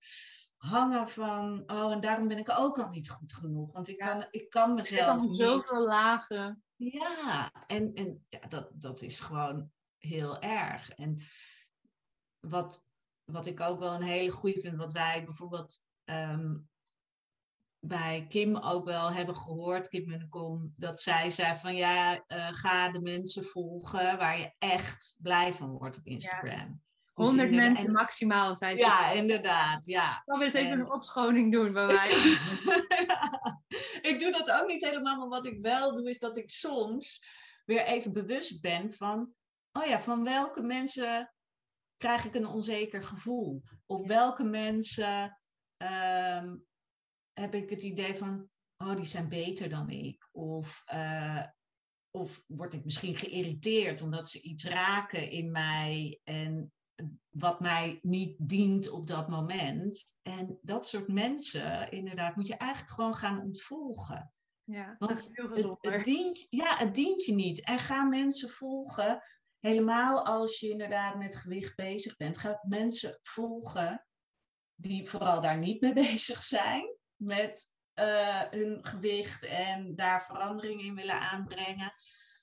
hangen 0.57 1.07
van, 1.07 1.63
oh 1.65 1.91
en 1.91 2.01
daarom 2.01 2.27
ben 2.27 2.37
ik 2.37 2.49
ook 2.57 2.79
al 2.79 2.89
niet 2.89 3.09
goed 3.09 3.33
genoeg, 3.33 3.73
want 3.73 3.87
ik 3.89 3.97
kan, 3.97 4.25
ik 4.31 4.49
kan 4.49 4.73
mezelf 4.73 5.23
ik 5.23 5.29
niet. 5.29 5.41
Zoveel 5.41 5.85
lagen. 5.85 6.63
Ja, 6.75 7.51
en, 7.67 7.93
en 7.93 8.25
ja, 8.29 8.39
dat, 8.47 8.69
dat 8.73 9.01
is 9.01 9.19
gewoon 9.19 9.71
heel 10.05 10.41
erg. 10.41 10.89
En 10.89 11.21
wat, 12.39 12.83
wat 13.23 13.45
ik 13.45 13.59
ook 13.59 13.79
wel 13.79 13.93
een 13.93 14.01
hele 14.01 14.31
goede 14.31 14.59
vind, 14.59 14.77
wat 14.77 14.93
wij 14.93 15.23
bijvoorbeeld 15.25 15.83
ehm, 16.03 16.55
bij 17.79 18.25
Kim 18.29 18.57
ook 18.57 18.85
wel 18.85 19.11
hebben 19.11 19.35
gehoord, 19.35 19.87
Kim 19.87 20.05
Munnekom, 20.05 20.71
dat 20.73 21.01
zij 21.01 21.31
zei 21.31 21.55
van 21.55 21.75
ja, 21.75 22.13
uh, 22.13 22.47
ga 22.51 22.91
de 22.91 23.01
mensen 23.01 23.43
volgen 23.43 24.17
waar 24.17 24.39
je 24.39 24.55
echt 24.57 25.15
blij 25.17 25.53
van 25.53 25.69
wordt 25.69 25.97
op 25.97 26.05
Instagram. 26.05 26.57
Ja. 26.57 26.81
100 27.13 27.49
dus 27.49 27.57
mensen 27.57 27.91
maximaal, 27.91 28.55
zei 28.55 28.77
ze. 28.77 28.83
Ja, 28.83 29.11
inderdaad. 29.11 29.85
Ja. 29.85 30.21
Dan 30.25 30.37
wil 30.37 30.47
eens 30.47 30.55
even 30.55 30.79
een 30.79 30.93
opschoning 30.93 31.51
doen 31.51 31.73
bij 31.73 31.85
mij. 31.93 32.07
Ik 34.01 34.15
doe 34.19 34.31
dat 34.31 34.51
ook 34.51 34.67
niet 34.67 34.83
helemaal, 34.83 35.17
maar 35.17 35.27
wat 35.27 35.45
ik 35.45 35.61
wel 35.61 35.95
doe, 35.95 36.09
is 36.09 36.19
dat 36.19 36.37
ik 36.37 36.49
soms 36.49 37.25
weer 37.65 37.85
even 37.85 38.13
bewust 38.13 38.61
ben 38.61 38.91
van, 38.91 39.33
oh 39.73 39.85
ja, 39.85 39.99
van 39.99 40.23
welke 40.23 40.61
mensen 40.61 41.33
krijg 41.97 42.25
ik 42.25 42.35
een 42.35 42.45
onzeker 42.45 43.03
gevoel? 43.03 43.63
Of 43.85 44.07
welke 44.07 44.43
mensen 44.43 45.39
ehm, 45.77 46.55
heb 47.33 47.55
ik 47.55 47.69
het 47.69 47.81
idee 47.81 48.15
van, 48.15 48.49
oh, 48.77 48.95
die 48.95 49.05
zijn 49.05 49.29
beter 49.29 49.69
dan 49.69 49.89
ik. 49.89 50.29
Of, 50.31 50.83
uh, 50.93 51.43
of 52.11 52.43
word 52.47 52.73
ik 52.73 52.83
misschien 52.83 53.15
geïrriteerd 53.15 54.01
omdat 54.01 54.29
ze 54.29 54.41
iets 54.41 54.65
raken 54.65 55.29
in 55.29 55.51
mij 55.51 56.19
en 56.23 56.71
wat 57.29 57.59
mij 57.59 57.99
niet 58.01 58.35
dient 58.39 58.89
op 58.89 59.07
dat 59.07 59.27
moment. 59.29 60.17
En 60.21 60.59
dat 60.61 60.87
soort 60.87 61.07
mensen, 61.07 61.91
inderdaad, 61.91 62.35
moet 62.35 62.47
je 62.47 62.57
eigenlijk 62.57 62.91
gewoon 62.91 63.15
gaan 63.15 63.41
ontvolgen. 63.41 64.33
Ja, 64.63 64.95
Want 64.99 65.11
het, 65.11 65.31
het, 65.81 66.03
dient, 66.03 66.47
ja, 66.49 66.77
het 66.77 66.95
dient 66.95 67.25
je 67.25 67.33
niet. 67.33 67.61
En 67.61 67.79
ga 67.79 68.03
mensen 68.03 68.49
volgen, 68.49 69.23
helemaal 69.63 70.25
als 70.25 70.59
je 70.59 70.69
inderdaad 70.69 71.17
met 71.17 71.35
gewicht 71.35 71.75
bezig 71.75 72.15
bent, 72.17 72.37
ga 72.37 72.59
mensen 72.67 73.19
volgen 73.21 74.05
die 74.75 75.09
vooral 75.09 75.41
daar 75.41 75.57
niet 75.57 75.81
mee 75.81 75.93
bezig 76.11 76.43
zijn 76.43 76.95
met 77.15 77.67
uh, 77.99 78.41
hun 78.49 78.85
gewicht 78.85 79.43
en 79.43 79.95
daar 79.95 80.25
verandering 80.25 80.81
in 80.81 80.95
willen 80.95 81.19
aanbrengen. 81.19 81.93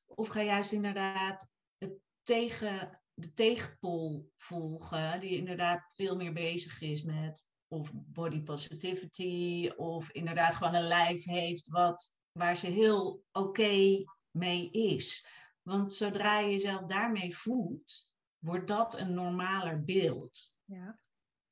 Of 0.06 0.28
ga 0.28 0.42
juist 0.42 0.72
inderdaad 0.72 1.48
het 1.78 1.92
tegen, 2.22 3.00
de 3.14 3.32
tegenpol 3.32 4.32
volgen, 4.36 5.20
die 5.20 5.36
inderdaad 5.36 5.94
veel 5.94 6.16
meer 6.16 6.32
bezig 6.32 6.80
is 6.80 7.02
met 7.02 7.48
of 7.68 7.90
body 7.94 8.42
positivity, 8.42 9.70
of 9.76 10.10
inderdaad 10.10 10.54
gewoon 10.54 10.74
een 10.74 10.88
lijf 10.88 11.24
heeft 11.24 11.68
wat, 11.68 12.14
waar 12.32 12.56
ze 12.56 12.66
heel 12.66 13.22
oké 13.32 14.04
mee 14.30 14.70
is. 14.70 15.26
Want 15.62 15.92
zodra 15.92 16.38
je 16.38 16.50
jezelf 16.50 16.82
daarmee 16.82 17.36
voelt, 17.36 18.08
wordt 18.38 18.68
dat 18.68 18.98
een 18.98 19.14
normaler 19.14 19.84
beeld. 19.84 20.54
Ja. 20.64 20.98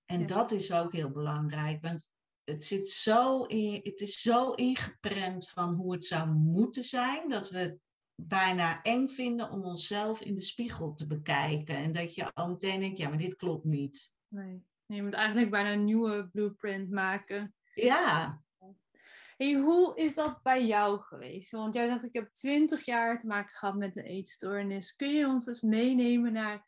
En 0.04 0.26
dat 0.26 0.50
is 0.50 0.72
ook 0.72 0.92
heel 0.92 1.10
belangrijk. 1.10 1.82
Want 1.82 2.10
het, 2.44 2.64
zit 2.64 2.88
zo 2.88 3.44
in, 3.44 3.80
het 3.82 4.00
is 4.00 4.20
zo 4.20 4.52
ingeprent 4.52 5.48
van 5.48 5.74
hoe 5.74 5.92
het 5.92 6.04
zou 6.04 6.30
moeten 6.30 6.84
zijn, 6.84 7.28
dat 7.28 7.50
we 7.50 7.58
het 7.58 7.78
bijna 8.14 8.82
eng 8.82 9.08
vinden 9.08 9.50
om 9.50 9.64
onszelf 9.64 10.20
in 10.20 10.34
de 10.34 10.40
spiegel 10.40 10.94
te 10.94 11.06
bekijken. 11.06 11.76
En 11.76 11.92
dat 11.92 12.14
je 12.14 12.32
al 12.32 12.48
meteen 12.48 12.80
denkt, 12.80 12.98
ja, 12.98 13.08
maar 13.08 13.18
dit 13.18 13.36
klopt 13.36 13.64
niet. 13.64 14.12
Nee, 14.28 14.62
je 14.86 15.02
moet 15.02 15.14
eigenlijk 15.14 15.50
bijna 15.50 15.72
een 15.72 15.84
nieuwe 15.84 16.28
blueprint 16.28 16.90
maken. 16.90 17.54
Ja. 17.74 18.42
Hey, 19.38 19.54
hoe 19.54 19.96
is 19.96 20.14
dat 20.14 20.42
bij 20.42 20.66
jou 20.66 21.00
geweest? 21.00 21.50
Want 21.50 21.74
jij 21.74 21.86
zegt, 21.88 22.04
ik 22.04 22.14
heb 22.14 22.32
twintig 22.32 22.84
jaar 22.84 23.18
te 23.18 23.26
maken 23.26 23.54
gehad 23.54 23.76
met 23.76 23.96
een 23.96 24.04
eetstoornis. 24.04 24.96
Kun 24.96 25.08
je 25.08 25.26
ons 25.26 25.44
dus 25.44 25.60
meenemen 25.60 26.32
naar 26.32 26.66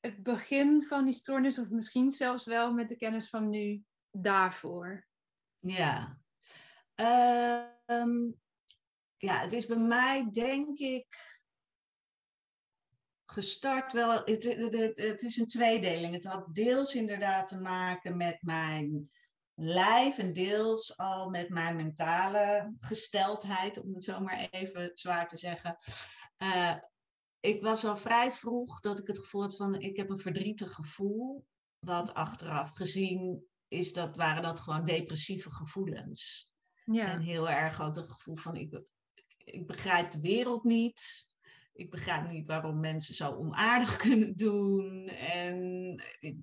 het 0.00 0.22
begin 0.22 0.84
van 0.86 1.04
die 1.04 1.14
stoornis, 1.14 1.58
of 1.58 1.68
misschien 1.68 2.10
zelfs 2.10 2.44
wel 2.44 2.72
met 2.72 2.88
de 2.88 2.96
kennis 2.96 3.28
van 3.28 3.50
nu? 3.50 3.84
daarvoor? 4.10 5.06
Ja. 5.58 6.18
Ehm, 6.94 8.30
ja, 9.16 9.40
het 9.40 9.52
is 9.52 9.66
bij 9.66 9.78
mij 9.78 10.30
denk 10.30 10.78
ik 10.78 11.38
gestart 13.26 13.92
wel. 13.92 14.10
Het, 14.24 14.44
het, 14.44 14.96
het, 14.96 15.22
is 15.22 15.36
een 15.36 15.46
tweedeling. 15.46 16.14
Het 16.14 16.24
had 16.24 16.54
deels 16.54 16.94
inderdaad 16.94 17.48
te 17.48 17.60
maken 17.60 18.16
met 18.16 18.42
mijn 18.42 19.10
lijf 19.62 20.18
en 20.18 20.32
deels 20.32 20.96
al 20.98 21.30
met 21.30 21.48
mijn 21.48 21.76
mentale 21.76 22.74
gesteldheid, 22.78 23.82
om 23.82 23.94
het 23.94 24.04
zo 24.04 24.20
maar 24.20 24.48
even 24.50 24.90
zwaar 24.94 25.28
te 25.28 25.36
zeggen. 25.36 25.76
Uh, 26.38 26.76
ik 27.40 27.62
was 27.62 27.84
al 27.84 27.96
vrij 27.96 28.32
vroeg 28.32 28.80
dat 28.80 28.98
ik 28.98 29.06
het 29.06 29.18
gevoel 29.18 29.42
had 29.42 29.56
van 29.56 29.74
ik 29.74 29.96
heb 29.96 30.10
een 30.10 30.18
verdrietig 30.18 30.72
gevoel. 30.72 31.46
Wat 31.78 32.14
achteraf 32.14 32.70
gezien 32.70 33.44
is 33.68 33.92
dat, 33.92 34.16
waren 34.16 34.42
dat 34.42 34.60
gewoon 34.60 34.84
depressieve 34.84 35.50
gevoelens. 35.50 36.50
Ja. 36.84 37.06
En 37.06 37.20
heel 37.20 37.48
erg 37.50 37.82
ook 37.82 37.96
het 37.96 38.10
gevoel 38.10 38.36
van 38.36 38.56
ik, 38.56 38.80
ik 39.44 39.66
begrijp 39.66 40.10
de 40.10 40.20
wereld 40.20 40.64
niet. 40.64 41.28
Ik 41.72 41.90
begrijp 41.90 42.30
niet 42.30 42.46
waarom 42.46 42.80
mensen 42.80 43.14
zo 43.14 43.32
onaardig 43.32 43.96
kunnen 44.06 44.36
doen. 44.36 45.06
En 45.08 45.94
ik, 46.20 46.36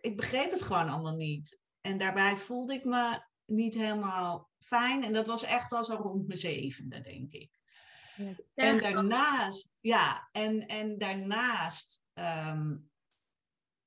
ik 0.00 0.16
begreep 0.16 0.50
het 0.50 0.62
gewoon 0.62 0.88
allemaal 0.88 1.16
niet. 1.16 1.58
En 1.88 1.98
daarbij 1.98 2.36
voelde 2.36 2.74
ik 2.74 2.84
me 2.84 3.22
niet 3.44 3.74
helemaal 3.74 4.50
fijn. 4.58 5.04
En 5.04 5.12
dat 5.12 5.26
was 5.26 5.42
echt 5.42 5.72
al 5.72 5.84
zo 5.84 5.94
rond 5.94 6.26
mijn 6.26 6.38
zevende, 6.38 7.00
denk 7.00 7.32
ik. 7.32 7.50
Ja, 8.16 8.34
en 8.54 8.78
daarnaast, 8.78 9.76
ja, 9.80 10.28
en, 10.32 10.66
en 10.66 10.98
daarnaast 10.98 12.04
um, 12.14 12.90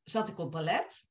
zat 0.03 0.29
ik 0.29 0.37
op 0.37 0.51
ballet. 0.51 1.09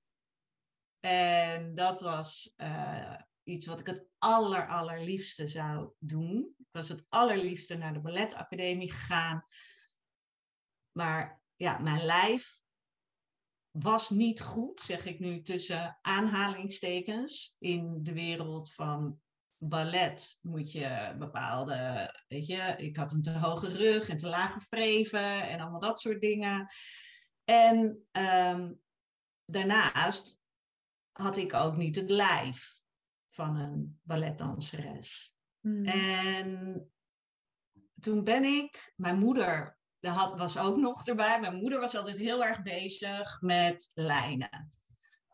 En 1.01 1.75
dat 1.75 2.01
was 2.01 2.55
uh, 2.57 3.17
iets 3.43 3.67
wat 3.67 3.81
ik 3.81 3.87
het 3.87 4.07
aller, 4.19 4.69
allerliefste 4.69 5.47
zou 5.47 5.93
doen. 5.99 6.55
Ik 6.59 6.69
was 6.71 6.89
het 6.89 7.05
allerliefste 7.09 7.77
naar 7.77 7.93
de 7.93 8.01
balletacademie 8.01 8.93
gegaan. 8.93 9.45
Maar 10.93 11.43
ja, 11.57 11.79
mijn 11.79 12.05
lijf 12.05 12.63
was 13.71 14.11
niet 14.11 14.41
goed, 14.41 14.81
zeg 14.81 15.07
ik 15.07 15.21
nu 15.21 15.43
tussen 15.43 15.99
aanhalingstekens, 16.03 17.57
in 17.59 17.99
de 18.03 18.13
wereld 18.13 18.73
van 18.73 19.21
ballet 19.57 20.39
moet 20.43 20.73
je 20.73 21.15
bepaalde, 21.19 22.11
weet 22.29 22.47
je, 22.47 22.75
ik 22.77 22.97
had 22.97 23.13
een 23.13 23.23
te 23.23 23.39
hoge 23.39 23.69
rug 23.69 24.09
en 24.09 24.17
te 24.17 24.27
lage 24.27 24.61
vreven 24.61 25.49
en 25.49 25.61
allemaal 25.61 25.81
dat 25.81 26.01
soort 26.01 26.21
dingen. 26.21 26.73
En 27.45 28.07
ehm, 28.11 28.73
daarnaast 29.45 30.39
had 31.13 31.37
ik 31.37 31.55
ook 31.55 31.77
niet 31.77 31.97
het 31.97 32.11
lijf 32.11 32.83
van 33.29 33.57
een 33.57 34.01
balletdanseres. 34.03 35.35
Hmm. 35.61 35.85
En 35.85 36.91
toen 38.01 38.25
ben 38.25 38.45
ik, 38.45 38.93
mijn 38.97 39.19
moeder 39.19 39.79
de 40.01 40.09
had, 40.09 40.39
was 40.39 40.59
ook 40.59 40.77
nog 40.77 41.07
erbij. 41.07 41.41
Mijn 41.41 41.57
moeder 41.57 41.81
was 41.81 41.97
altijd 41.97 42.19
heel 42.19 42.45
erg 42.45 42.63
bezig 42.63 43.41
met 43.41 43.91
lijnen. 43.95 44.73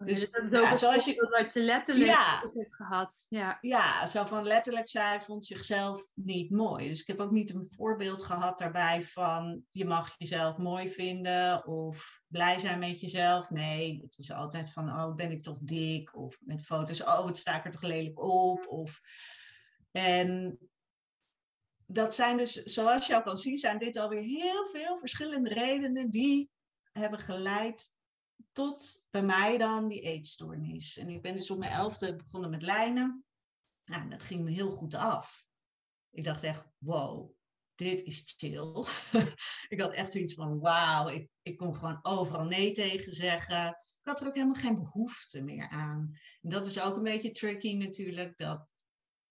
Dus 0.04 0.30
ja, 0.50 0.74
zoals 0.74 1.04
je 1.04 1.28
wat 1.30 1.54
je 1.54 1.60
letterlijk 1.60 2.10
ja, 2.10 2.50
hebt 2.54 2.74
gehad. 2.74 3.26
Ja. 3.28 3.58
ja, 3.60 4.06
zo 4.06 4.24
van 4.24 4.46
letterlijk 4.46 4.88
zij 4.88 5.20
vond 5.20 5.44
zichzelf 5.44 6.12
niet 6.14 6.50
mooi. 6.50 6.88
Dus 6.88 7.00
ik 7.00 7.06
heb 7.06 7.20
ook 7.20 7.30
niet 7.30 7.54
een 7.54 7.70
voorbeeld 7.70 8.22
gehad 8.22 8.58
daarbij 8.58 9.02
van 9.02 9.62
je 9.70 9.84
mag 9.84 10.14
jezelf 10.18 10.58
mooi 10.58 10.88
vinden 10.88 11.66
of 11.66 12.20
blij 12.26 12.58
zijn 12.58 12.78
met 12.78 13.00
jezelf. 13.00 13.50
Nee, 13.50 14.00
het 14.02 14.18
is 14.18 14.32
altijd 14.32 14.72
van 14.72 14.88
oh 14.88 15.14
ben 15.14 15.30
ik 15.30 15.42
toch 15.42 15.58
dik 15.58 16.16
of 16.16 16.38
met 16.40 16.66
foto's 16.66 17.02
oh 17.02 17.24
wat 17.24 17.36
sta 17.36 17.58
ik 17.58 17.64
er 17.64 17.70
toch 17.70 17.82
lelijk 17.82 18.22
op 18.22 18.66
of 18.68 19.00
en 19.90 20.58
dat 21.86 22.14
zijn 22.14 22.36
dus, 22.36 22.52
zoals 22.52 23.06
je 23.06 23.14
al 23.14 23.22
kan 23.22 23.38
zien, 23.38 23.56
zijn 23.56 23.78
dit 23.78 23.96
alweer 23.96 24.22
heel 24.22 24.66
veel 24.66 24.96
verschillende 24.96 25.48
redenen 25.48 26.10
die 26.10 26.50
hebben 26.92 27.18
geleid 27.18 27.90
tot 28.52 29.02
bij 29.10 29.22
mij 29.22 29.58
dan 29.58 29.88
die 29.88 30.00
eetstoornis. 30.00 30.98
En 30.98 31.08
ik 31.08 31.22
ben 31.22 31.34
dus 31.34 31.50
op 31.50 31.58
mijn 31.58 31.72
elfde 31.72 32.16
begonnen 32.16 32.50
met 32.50 32.62
lijnen. 32.62 33.24
Nou, 33.84 34.08
dat 34.08 34.22
ging 34.22 34.44
me 34.44 34.50
heel 34.50 34.70
goed 34.70 34.94
af. 34.94 35.46
Ik 36.10 36.24
dacht 36.24 36.42
echt, 36.42 36.64
wow, 36.78 37.30
dit 37.74 38.02
is 38.02 38.34
chill. 38.36 38.84
ik 39.74 39.80
had 39.80 39.92
echt 39.92 40.12
zoiets 40.12 40.34
van, 40.34 40.60
wauw, 40.60 41.08
ik, 41.08 41.28
ik 41.42 41.56
kon 41.56 41.74
gewoon 41.74 41.98
overal 42.02 42.44
nee 42.44 42.72
tegen 42.72 43.12
zeggen. 43.12 43.68
Ik 43.68 44.12
had 44.12 44.20
er 44.20 44.26
ook 44.26 44.34
helemaal 44.34 44.62
geen 44.62 44.74
behoefte 44.74 45.42
meer 45.42 45.68
aan. 45.68 46.18
En 46.42 46.50
dat 46.50 46.66
is 46.66 46.80
ook 46.80 46.96
een 46.96 47.02
beetje 47.02 47.32
tricky 47.32 47.74
natuurlijk, 47.74 48.38
dat 48.38 48.75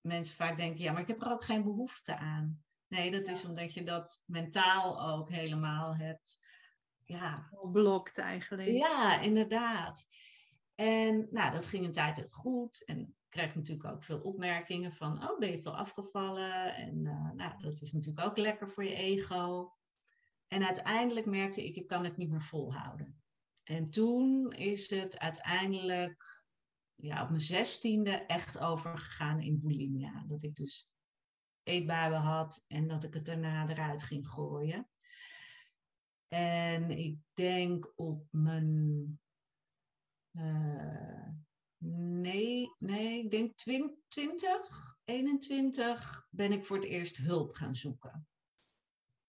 mensen 0.05 0.35
vaak 0.35 0.57
denken, 0.57 0.83
ja, 0.83 0.91
maar 0.91 1.01
ik 1.01 1.07
heb 1.07 1.21
er 1.21 1.31
ook 1.31 1.43
geen 1.43 1.63
behoefte 1.63 2.17
aan. 2.17 2.63
Nee, 2.87 3.11
dat 3.11 3.27
is 3.27 3.45
omdat 3.45 3.73
je 3.73 3.83
dat 3.83 4.23
mentaal 4.25 5.09
ook 5.11 5.29
helemaal 5.29 5.95
hebt. 5.95 6.39
Ja. 7.03 7.49
Blokt 7.71 8.17
eigenlijk. 8.17 8.69
Ja, 8.69 9.19
inderdaad. 9.19 10.05
En 10.75 11.27
nou, 11.31 11.51
dat 11.51 11.67
ging 11.67 11.85
een 11.85 11.91
tijd 11.91 12.25
goed. 12.29 12.85
En 12.85 12.99
ik 12.99 13.15
kreeg 13.29 13.55
natuurlijk 13.55 13.93
ook 13.93 14.03
veel 14.03 14.19
opmerkingen 14.19 14.93
van, 14.93 15.29
oh, 15.29 15.39
ben 15.39 15.51
je 15.51 15.61
veel 15.61 15.77
afgevallen? 15.77 16.75
En 16.75 17.05
uh, 17.05 17.31
nou, 17.31 17.61
dat 17.61 17.81
is 17.81 17.91
natuurlijk 17.91 18.27
ook 18.27 18.37
lekker 18.37 18.69
voor 18.69 18.83
je 18.83 18.95
ego. 18.95 19.73
En 20.47 20.65
uiteindelijk 20.65 21.25
merkte 21.25 21.65
ik, 21.65 21.75
ik 21.75 21.87
kan 21.87 22.03
het 22.03 22.17
niet 22.17 22.29
meer 22.29 22.41
volhouden. 22.41 23.21
En 23.63 23.89
toen 23.89 24.51
is 24.51 24.89
het 24.89 25.19
uiteindelijk 25.19 26.44
ja, 26.95 27.23
op 27.23 27.29
mijn 27.29 27.41
zestiende 27.41 28.11
echt 28.11 28.59
overgegaan 28.59 29.39
in 29.39 29.59
bulimia. 29.59 30.25
Dat 30.27 30.43
ik 30.43 30.55
dus 30.55 30.89
eetbuien 31.63 32.21
had 32.21 32.63
en 32.67 32.87
dat 32.87 33.03
ik 33.03 33.13
het 33.13 33.25
daarna 33.25 33.69
eruit 33.69 34.03
ging 34.03 34.27
gooien. 34.27 34.89
En 36.27 36.91
ik 36.91 37.17
denk 37.33 37.91
op 37.95 38.27
mijn. 38.31 39.19
Uh, 40.31 41.27
nee, 41.87 42.75
nee, 42.79 43.23
ik 43.23 43.31
denk 43.31 43.57
20, 44.07 44.97
21 45.03 46.27
ben 46.29 46.51
ik 46.51 46.65
voor 46.65 46.75
het 46.75 46.85
eerst 46.85 47.17
hulp 47.17 47.51
gaan 47.51 47.75
zoeken. 47.75 48.27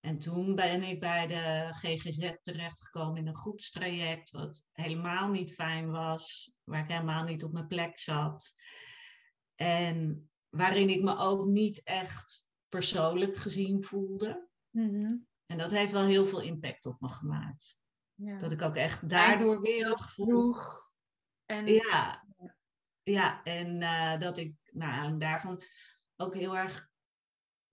En 0.07 0.19
toen 0.19 0.55
ben 0.55 0.83
ik 0.83 1.01
bij 1.01 1.27
de 1.27 1.69
GGZ 1.71 2.33
terechtgekomen 2.42 3.16
in 3.16 3.27
een 3.27 3.37
groepstraject, 3.37 4.31
wat 4.31 4.64
helemaal 4.73 5.29
niet 5.29 5.55
fijn 5.55 5.90
was, 5.90 6.55
waar 6.64 6.83
ik 6.83 6.90
helemaal 6.90 7.25
niet 7.25 7.45
op 7.45 7.53
mijn 7.53 7.66
plek 7.66 7.99
zat. 7.99 8.53
En 9.55 10.31
waarin 10.49 10.88
ik 10.88 11.03
me 11.03 11.16
ook 11.16 11.47
niet 11.47 11.83
echt 11.83 12.47
persoonlijk 12.69 13.37
gezien 13.37 13.83
voelde. 13.83 14.49
Mhm. 14.71 15.16
En 15.47 15.59
dat 15.59 15.71
heeft 15.71 15.92
wel 15.92 16.05
heel 16.05 16.27
veel 16.27 16.40
impact 16.40 16.87
op 16.87 17.01
me 17.01 17.09
gemaakt. 17.09 17.79
Ja. 18.14 18.38
Dat 18.38 18.53
ik 18.53 18.62
ook 18.62 18.77
echt 18.77 19.09
daardoor 19.09 19.61
weer 19.61 19.88
het 19.88 20.01
gevoel. 20.01 20.57
En... 21.45 21.66
Ja, 21.66 22.25
ja, 23.03 23.42
en 23.42 23.83
uh, 23.83 24.19
dat 24.19 24.38
ik 24.38 24.55
nou, 24.71 25.19
daarvan 25.19 25.61
ook 26.16 26.35
heel 26.35 26.57
erg 26.57 26.88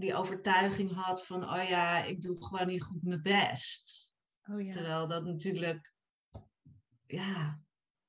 die 0.04 0.16
overtuiging 0.16 0.92
had 0.92 1.26
van, 1.26 1.44
oh 1.44 1.68
ja, 1.68 2.04
ik 2.04 2.22
doe 2.22 2.46
gewoon 2.46 2.68
niet 2.68 2.84
goed 2.84 3.04
mijn 3.04 3.22
best. 3.22 4.12
Oh 4.50 4.62
ja. 4.62 4.72
Terwijl 4.72 5.08
dat 5.08 5.24
natuurlijk, 5.24 5.94
ja, 7.06 7.60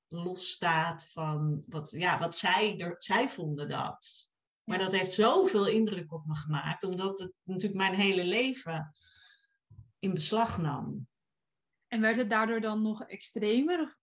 losstaat 0.08 1.08
van 1.08 1.64
wat, 1.66 1.90
ja, 1.90 2.18
wat 2.18 2.36
zij, 2.36 2.80
er, 2.80 2.94
zij 2.98 3.28
vonden 3.28 3.68
dat. 3.68 4.28
Maar 4.64 4.78
dat 4.78 4.92
heeft 4.92 5.12
zoveel 5.12 5.66
indruk 5.66 6.12
op 6.12 6.26
me 6.26 6.34
gemaakt, 6.34 6.84
omdat 6.84 7.18
het 7.18 7.32
natuurlijk 7.42 7.80
mijn 7.80 7.94
hele 7.94 8.24
leven 8.24 8.94
in 9.98 10.14
beslag 10.14 10.58
nam. 10.58 11.08
En 11.88 12.00
werd 12.00 12.16
het 12.16 12.30
daardoor 12.30 12.60
dan 12.60 12.82
nog 12.82 13.02
extremer? 13.02 13.96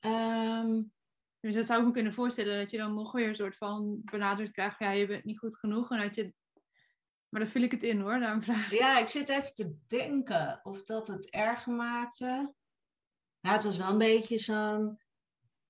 Um, 0.00 0.92
dus 1.40 1.54
dat 1.54 1.66
zou 1.66 1.80
ik 1.80 1.86
me 1.86 1.92
kunnen 1.92 2.14
voorstellen, 2.14 2.58
dat 2.58 2.70
je 2.70 2.76
dan 2.76 2.94
nog 2.94 3.12
weer 3.12 3.28
een 3.28 3.34
soort 3.34 3.56
van 3.56 4.00
benadrukt 4.04 4.52
krijgt, 4.52 4.78
ja, 4.78 4.90
je 4.90 5.06
bent 5.06 5.24
niet 5.24 5.38
goed 5.38 5.58
genoeg. 5.58 5.90
En 5.90 5.98
dat 5.98 6.14
je... 6.14 6.34
Maar 7.34 7.42
dan 7.42 7.52
vul 7.52 7.62
ik 7.62 7.70
het 7.70 7.82
in 7.82 8.00
hoor, 8.00 8.18
daarom 8.18 8.42
vraag 8.42 8.70
Ja, 8.70 8.98
ik 8.98 9.08
zit 9.08 9.28
even 9.28 9.54
te 9.54 9.76
denken 9.86 10.60
of 10.62 10.82
dat 10.82 11.06
het 11.06 11.30
erger 11.30 11.72
maakte. 11.72 12.54
Ja, 13.40 13.52
het 13.52 13.64
was 13.64 13.76
wel 13.76 13.88
een 13.88 13.98
beetje 13.98 14.38
zo'n, 14.38 14.98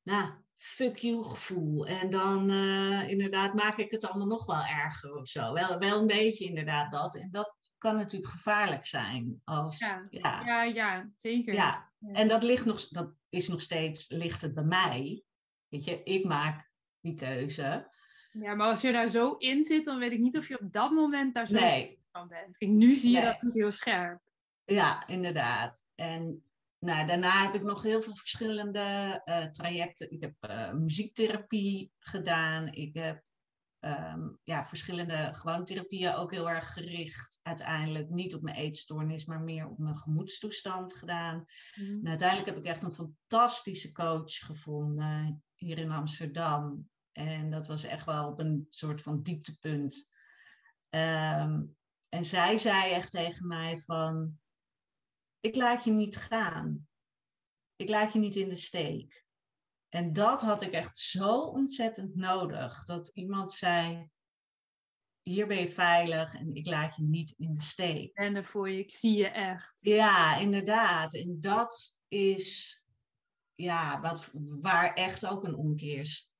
nou, 0.03 0.31
fuck 0.57 0.97
you 0.97 1.25
gevoel. 1.25 1.87
En 1.87 2.11
dan 2.11 2.51
uh, 2.51 3.09
inderdaad 3.09 3.55
maak 3.55 3.77
ik 3.77 3.91
het 3.91 4.05
allemaal 4.05 4.27
nog 4.27 4.47
wel 4.47 4.65
erger 4.65 5.15
of 5.15 5.29
zo. 5.29 5.53
Wel, 5.53 5.79
wel 5.79 6.01
een 6.01 6.07
beetje 6.07 6.45
inderdaad 6.45 6.93
dat. 6.93 7.17
En 7.17 7.31
dat 7.31 7.57
kan 7.79 7.95
natuurlijk 7.95 8.33
gevaarlijk 8.33 8.87
zijn. 8.87 9.41
Als, 9.45 9.79
ja. 9.79 10.07
Ja. 10.11 10.67
ja, 10.67 11.11
zeker. 11.17 11.55
Ja. 11.55 11.93
En 12.13 12.29
dat, 12.29 12.43
ligt 12.43 12.65
nog, 12.65 12.89
dat 12.89 13.13
is 13.29 13.49
nog 13.49 13.61
steeds, 13.61 14.09
ligt 14.09 14.43
het 14.43 14.55
bij 14.55 14.65
mij. 14.65 15.23
Weet 15.69 15.85
je, 15.85 16.03
ik 16.03 16.25
maak 16.25 16.71
die 17.01 17.15
keuze. 17.15 17.93
Ja, 18.41 18.55
maar 18.55 18.71
als 18.71 18.81
je 18.81 18.93
daar 18.93 19.09
zo 19.09 19.33
in 19.33 19.65
zit, 19.65 19.85
dan 19.85 19.99
weet 19.99 20.13
ik 20.13 20.21
niet 20.21 20.37
of 20.39 20.49
je 20.49 20.61
op 20.61 20.73
dat 20.73 20.91
moment 20.91 21.35
daar 21.35 21.47
zo 21.47 21.55
nee. 21.55 21.99
van 22.13 22.29
bent. 22.29 22.57
Kijk, 22.57 22.71
nu 22.71 22.95
zie 22.95 23.11
je 23.11 23.21
dat 23.21 23.43
niet 23.43 23.55
heel 23.55 23.73
scherp. 23.73 24.21
Ja, 24.65 25.07
inderdaad. 25.07 25.87
En 25.95 26.45
nou, 26.79 27.07
daarna 27.07 27.43
heb 27.43 27.55
ik 27.55 27.63
nog 27.63 27.83
heel 27.83 28.03
veel 28.03 28.15
verschillende 28.15 29.21
uh, 29.25 29.45
trajecten. 29.45 30.11
Ik 30.11 30.21
heb 30.21 30.35
uh, 30.41 30.73
muziektherapie 30.73 31.93
gedaan. 31.99 32.73
Ik 32.73 32.95
heb 32.95 33.23
um, 33.81 34.39
ja, 34.43 34.65
verschillende 34.65 35.31
gewoon 35.33 35.65
therapieën 35.65 36.15
ook 36.15 36.31
heel 36.31 36.51
erg 36.51 36.73
gericht. 36.73 37.41
Uiteindelijk 37.43 38.09
niet 38.11 38.35
op 38.35 38.43
mijn 38.43 38.57
eetstoornis, 38.57 39.25
maar 39.25 39.41
meer 39.41 39.69
op 39.69 39.79
mijn 39.79 39.97
gemoedstoestand 39.97 40.95
gedaan. 40.95 41.45
Mm. 41.75 42.01
En 42.03 42.09
uiteindelijk 42.09 42.49
heb 42.49 42.59
ik 42.59 42.67
echt 42.67 42.83
een 42.83 42.93
fantastische 42.93 43.93
coach 43.93 44.33
gevonden 44.33 45.45
hier 45.55 45.79
in 45.79 45.91
Amsterdam. 45.91 46.89
En 47.15 47.51
dat 47.51 47.67
was 47.67 47.85
echt 47.85 48.05
wel 48.05 48.29
op 48.29 48.39
een 48.39 48.67
soort 48.71 49.03
van 49.03 49.23
dieptepunt. 49.23 50.09
Um, 50.91 51.77
en 52.09 52.25
zij 52.25 52.59
zei 52.59 52.93
echt 52.93 53.11
tegen 53.11 53.47
mij 53.47 53.79
van, 53.79 54.39
ik 55.41 55.57
laat 55.57 55.85
je 55.85 55.91
niet 55.91 56.17
gaan. 56.17 56.89
Ik 57.77 57.89
laat 57.89 58.13
je 58.13 58.19
niet 58.19 58.37
in 58.37 58.49
de 58.49 58.57
steek. 58.57 59.25
En 59.89 60.13
dat 60.13 60.41
had 60.41 60.63
ik 60.63 60.73
echt 60.73 60.99
zo 60.99 61.41
ontzettend 61.41 62.15
nodig. 62.15 62.85
Dat 62.85 63.09
iemand 63.09 63.53
zei, 63.53 64.09
hier 65.23 65.47
ben 65.47 65.59
je 65.59 65.69
veilig 65.69 66.35
en 66.35 66.55
ik 66.55 66.67
laat 66.67 66.97
je 66.97 67.03
niet 67.03 67.35
in 67.37 67.53
de 67.53 67.61
steek. 67.61 68.17
En 68.17 68.45
voor 68.45 68.71
je, 68.71 68.79
ik 68.79 68.93
zie 68.93 69.17
je 69.17 69.29
echt. 69.29 69.75
Ja, 69.79 70.37
inderdaad. 70.37 71.15
En 71.15 71.41
dat 71.41 71.97
is 72.09 72.83
ja, 73.55 74.01
wat, 74.01 74.31
waar 74.61 74.93
echt 74.93 75.27
ook 75.27 75.45
een 75.45 75.57
omkeer 75.57 75.99
is 75.99 76.34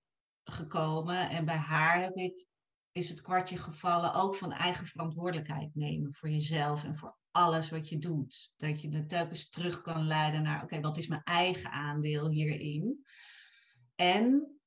gekomen. 0.45 1.29
En 1.29 1.45
bij 1.45 1.57
haar 1.57 2.01
heb 2.01 2.17
ik, 2.17 2.47
is 2.93 3.09
het 3.09 3.21
kwartje 3.21 3.57
gevallen 3.57 4.15
ook 4.15 4.37
van 4.37 4.53
eigen 4.53 4.87
verantwoordelijkheid 4.87 5.75
nemen 5.75 6.15
voor 6.15 6.31
jezelf 6.31 6.85
en 6.85 6.97
voor 6.97 7.17
alles 7.31 7.71
wat 7.71 7.89
je 7.89 7.99
doet. 7.99 8.53
Dat 8.57 8.81
je 8.81 8.97
het 8.97 9.09
telkens 9.09 9.49
terug 9.49 9.81
kan 9.81 10.07
leiden 10.07 10.43
naar, 10.43 10.63
oké, 10.63 10.81
wat 10.81 10.97
is 10.97 11.09
mijn 11.09 11.23
eigen 11.23 11.71
aandeel 11.71 12.29
hierin? 12.29 13.05
En 13.95 14.59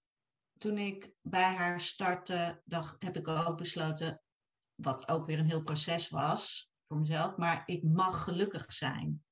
toen 0.58 0.78
ik 0.78 1.14
bij 1.22 1.56
haar 1.56 1.80
startte, 1.80 2.62
dacht, 2.66 3.02
heb 3.02 3.18
ik 3.18 3.28
ook 3.28 3.58
besloten, 3.58 4.22
wat 4.76 5.08
ook 5.08 5.26
weer 5.26 5.40
een 5.40 5.46
heel 5.46 5.64
proces 5.64 6.10
was 6.10 6.72
voor 6.88 6.98
mezelf, 6.98 7.38
maar 7.38 7.64
ik 7.66 7.84
mag 7.84 8.24
gelukkig 8.24 8.74
zijn. 8.74 9.24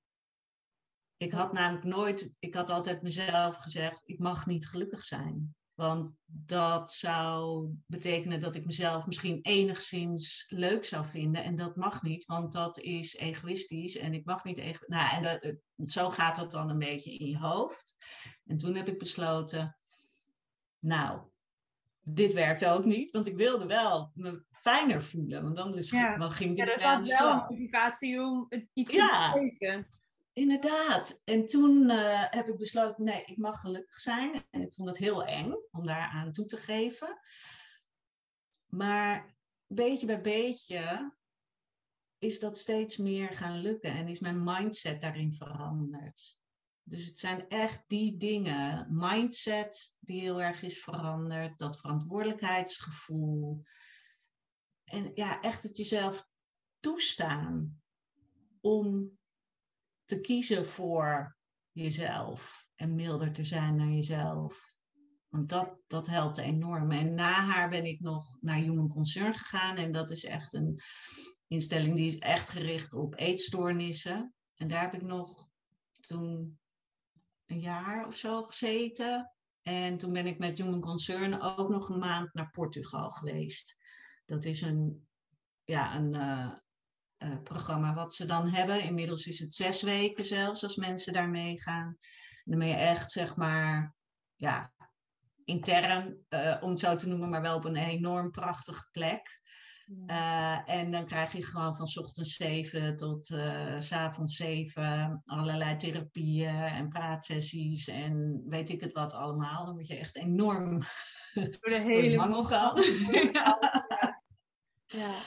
Ik 1.17 1.31
had 1.31 1.53
namelijk 1.53 1.85
nooit, 1.85 2.35
ik 2.39 2.55
had 2.55 2.69
altijd 2.69 3.01
mezelf 3.01 3.55
gezegd, 3.55 4.03
ik 4.05 4.19
mag 4.19 4.45
niet 4.45 4.67
gelukkig 4.67 5.03
zijn. 5.03 5.55
Want 5.75 6.11
dat 6.25 6.91
zou 6.91 7.69
betekenen 7.85 8.39
dat 8.39 8.55
ik 8.55 8.65
mezelf 8.65 9.05
misschien 9.05 9.39
enigszins 9.41 10.45
leuk 10.49 10.85
zou 10.85 11.05
vinden. 11.05 11.43
En 11.43 11.55
dat 11.55 11.75
mag 11.75 12.01
niet, 12.01 12.25
want 12.25 12.53
dat 12.53 12.79
is 12.79 13.15
egoïstisch. 13.15 13.97
En 13.97 14.13
ik 14.13 14.25
mag 14.25 14.43
niet. 14.43 14.57
Ego 14.57 14.83
nou, 14.87 15.15
en 15.15 15.23
dat, 15.23 15.55
zo 15.89 16.09
gaat 16.09 16.35
dat 16.35 16.51
dan 16.51 16.69
een 16.69 16.79
beetje 16.79 17.17
in 17.17 17.25
je 17.27 17.37
hoofd. 17.37 17.95
En 18.45 18.57
toen 18.57 18.75
heb 18.75 18.87
ik 18.87 18.99
besloten. 18.99 19.77
Nou, 20.79 21.21
dit 22.01 22.33
werkt 22.33 22.65
ook 22.65 22.85
niet, 22.85 23.11
want 23.11 23.27
ik 23.27 23.35
wilde 23.35 23.65
wel 23.65 24.11
me 24.13 24.43
fijner 24.51 25.01
voelen. 25.01 25.43
Want 25.43 25.55
dan, 25.55 25.71
dus, 25.71 25.89
dan 25.89 26.31
ging 26.31 26.51
ik 26.51 26.57
ja, 26.57 26.65
dat 26.65 26.99
was 27.07 27.19
wel 27.19 27.31
een 27.31 27.37
motivatie 27.37 28.21
om 28.21 28.47
iets 28.73 28.93
ja. 28.93 29.33
te 29.33 29.39
betekenen. 29.39 29.87
Inderdaad. 30.35 31.21
En 31.23 31.45
toen 31.45 31.89
uh, 31.89 32.25
heb 32.29 32.47
ik 32.47 32.57
besloten, 32.57 33.03
nee, 33.03 33.23
ik 33.25 33.37
mag 33.37 33.59
gelukkig 33.59 33.99
zijn. 33.99 34.45
En 34.49 34.61
ik 34.61 34.73
vond 34.73 34.89
het 34.89 34.97
heel 34.97 35.25
eng 35.25 35.53
om 35.71 35.85
daaraan 35.85 36.31
toe 36.31 36.45
te 36.45 36.57
geven. 36.57 37.19
Maar 38.65 39.35
beetje 39.67 40.05
bij 40.05 40.21
beetje 40.21 41.13
is 42.17 42.39
dat 42.39 42.57
steeds 42.57 42.97
meer 42.97 43.33
gaan 43.33 43.57
lukken 43.57 43.91
en 43.91 44.07
is 44.07 44.19
mijn 44.19 44.43
mindset 44.43 45.01
daarin 45.01 45.33
veranderd. 45.33 46.39
Dus 46.83 47.05
het 47.05 47.19
zijn 47.19 47.49
echt 47.49 47.83
die 47.87 48.17
dingen, 48.17 48.87
mindset 48.89 49.95
die 49.99 50.21
heel 50.21 50.41
erg 50.41 50.61
is 50.61 50.83
veranderd, 50.83 51.59
dat 51.59 51.79
verantwoordelijkheidsgevoel. 51.79 53.63
En 54.83 55.11
ja, 55.13 55.41
echt 55.41 55.63
het 55.63 55.77
jezelf 55.77 56.27
toestaan 56.79 57.81
om 58.61 59.17
te 60.05 60.19
kiezen 60.19 60.65
voor 60.65 61.37
jezelf 61.71 62.67
en 62.75 62.95
milder 62.95 63.31
te 63.31 63.43
zijn 63.43 63.75
naar 63.75 63.91
jezelf. 63.91 64.75
Want 65.29 65.49
dat, 65.49 65.77
dat 65.87 66.07
helpt 66.07 66.37
enorm. 66.37 66.91
En 66.91 67.13
na 67.13 67.31
haar 67.31 67.69
ben 67.69 67.85
ik 67.85 67.99
nog 67.99 68.37
naar 68.41 68.55
Human 68.55 68.89
Concern 68.89 69.33
gegaan. 69.33 69.75
En 69.75 69.91
dat 69.91 70.11
is 70.11 70.25
echt 70.25 70.53
een 70.53 70.81
instelling 71.47 71.95
die 71.95 72.05
is 72.05 72.17
echt 72.17 72.49
gericht 72.49 72.93
op 72.93 73.19
eetstoornissen. 73.19 74.33
En 74.55 74.67
daar 74.67 74.81
heb 74.81 74.93
ik 74.93 75.01
nog 75.01 75.47
toen 75.99 76.59
een 77.45 77.59
jaar 77.59 78.07
of 78.07 78.15
zo 78.15 78.43
gezeten. 78.43 79.31
En 79.61 79.97
toen 79.97 80.13
ben 80.13 80.25
ik 80.25 80.37
met 80.37 80.57
Human 80.57 80.81
Concern 80.81 81.41
ook 81.41 81.69
nog 81.69 81.89
een 81.89 81.99
maand 81.99 82.33
naar 82.33 82.49
Portugal 82.49 83.09
geweest. 83.09 83.77
Dat 84.25 84.45
is 84.45 84.61
een, 84.61 85.07
ja, 85.63 85.95
een, 85.95 86.13
uh, 86.13 86.53
uh, 87.17 87.41
programma 87.43 87.93
wat 87.93 88.13
ze 88.13 88.25
dan 88.25 88.47
hebben. 88.47 88.81
Inmiddels 88.81 89.27
is 89.27 89.39
het 89.39 89.53
zes 89.53 89.81
weken 89.81 90.25
zelfs 90.25 90.63
als 90.63 90.75
mensen 90.75 91.13
daar 91.13 91.29
meegaan. 91.29 91.97
En 92.43 92.51
dan 92.51 92.59
ben 92.59 92.67
je 92.67 92.73
echt, 92.73 93.11
zeg 93.11 93.35
maar, 93.35 93.95
ja, 94.35 94.73
intern, 95.43 96.25
uh, 96.29 96.57
om 96.61 96.69
het 96.69 96.79
zo 96.79 96.95
te 96.95 97.07
noemen, 97.07 97.29
maar 97.29 97.41
wel 97.41 97.55
op 97.55 97.65
een 97.65 97.75
enorm 97.75 98.31
prachtige 98.31 98.87
plek. 98.91 99.43
Uh, 100.07 100.69
en 100.69 100.91
dan 100.91 101.05
krijg 101.05 101.31
je 101.31 101.43
gewoon 101.43 101.75
van 101.75 101.87
ochtends 102.03 102.35
7 102.35 102.95
tot 102.95 103.29
uh, 103.29 103.79
s 103.79 103.91
avonds 103.91 104.35
7 104.35 105.21
allerlei 105.25 105.77
therapieën 105.77 106.55
en 106.55 106.89
praatsessies 106.89 107.87
en 107.87 108.43
weet 108.47 108.69
ik 108.69 108.81
het 108.81 108.93
wat 108.93 109.13
allemaal. 109.13 109.65
Dan 109.65 109.73
word 109.73 109.87
je 109.87 109.97
echt 109.97 110.15
enorm 110.15 110.79
door 111.33 111.59
de 111.61 111.81
hele 111.91 112.15
mangel 112.15 112.43
gaan. 112.43 112.81
ja. 113.31 113.59
ja. 114.85 115.21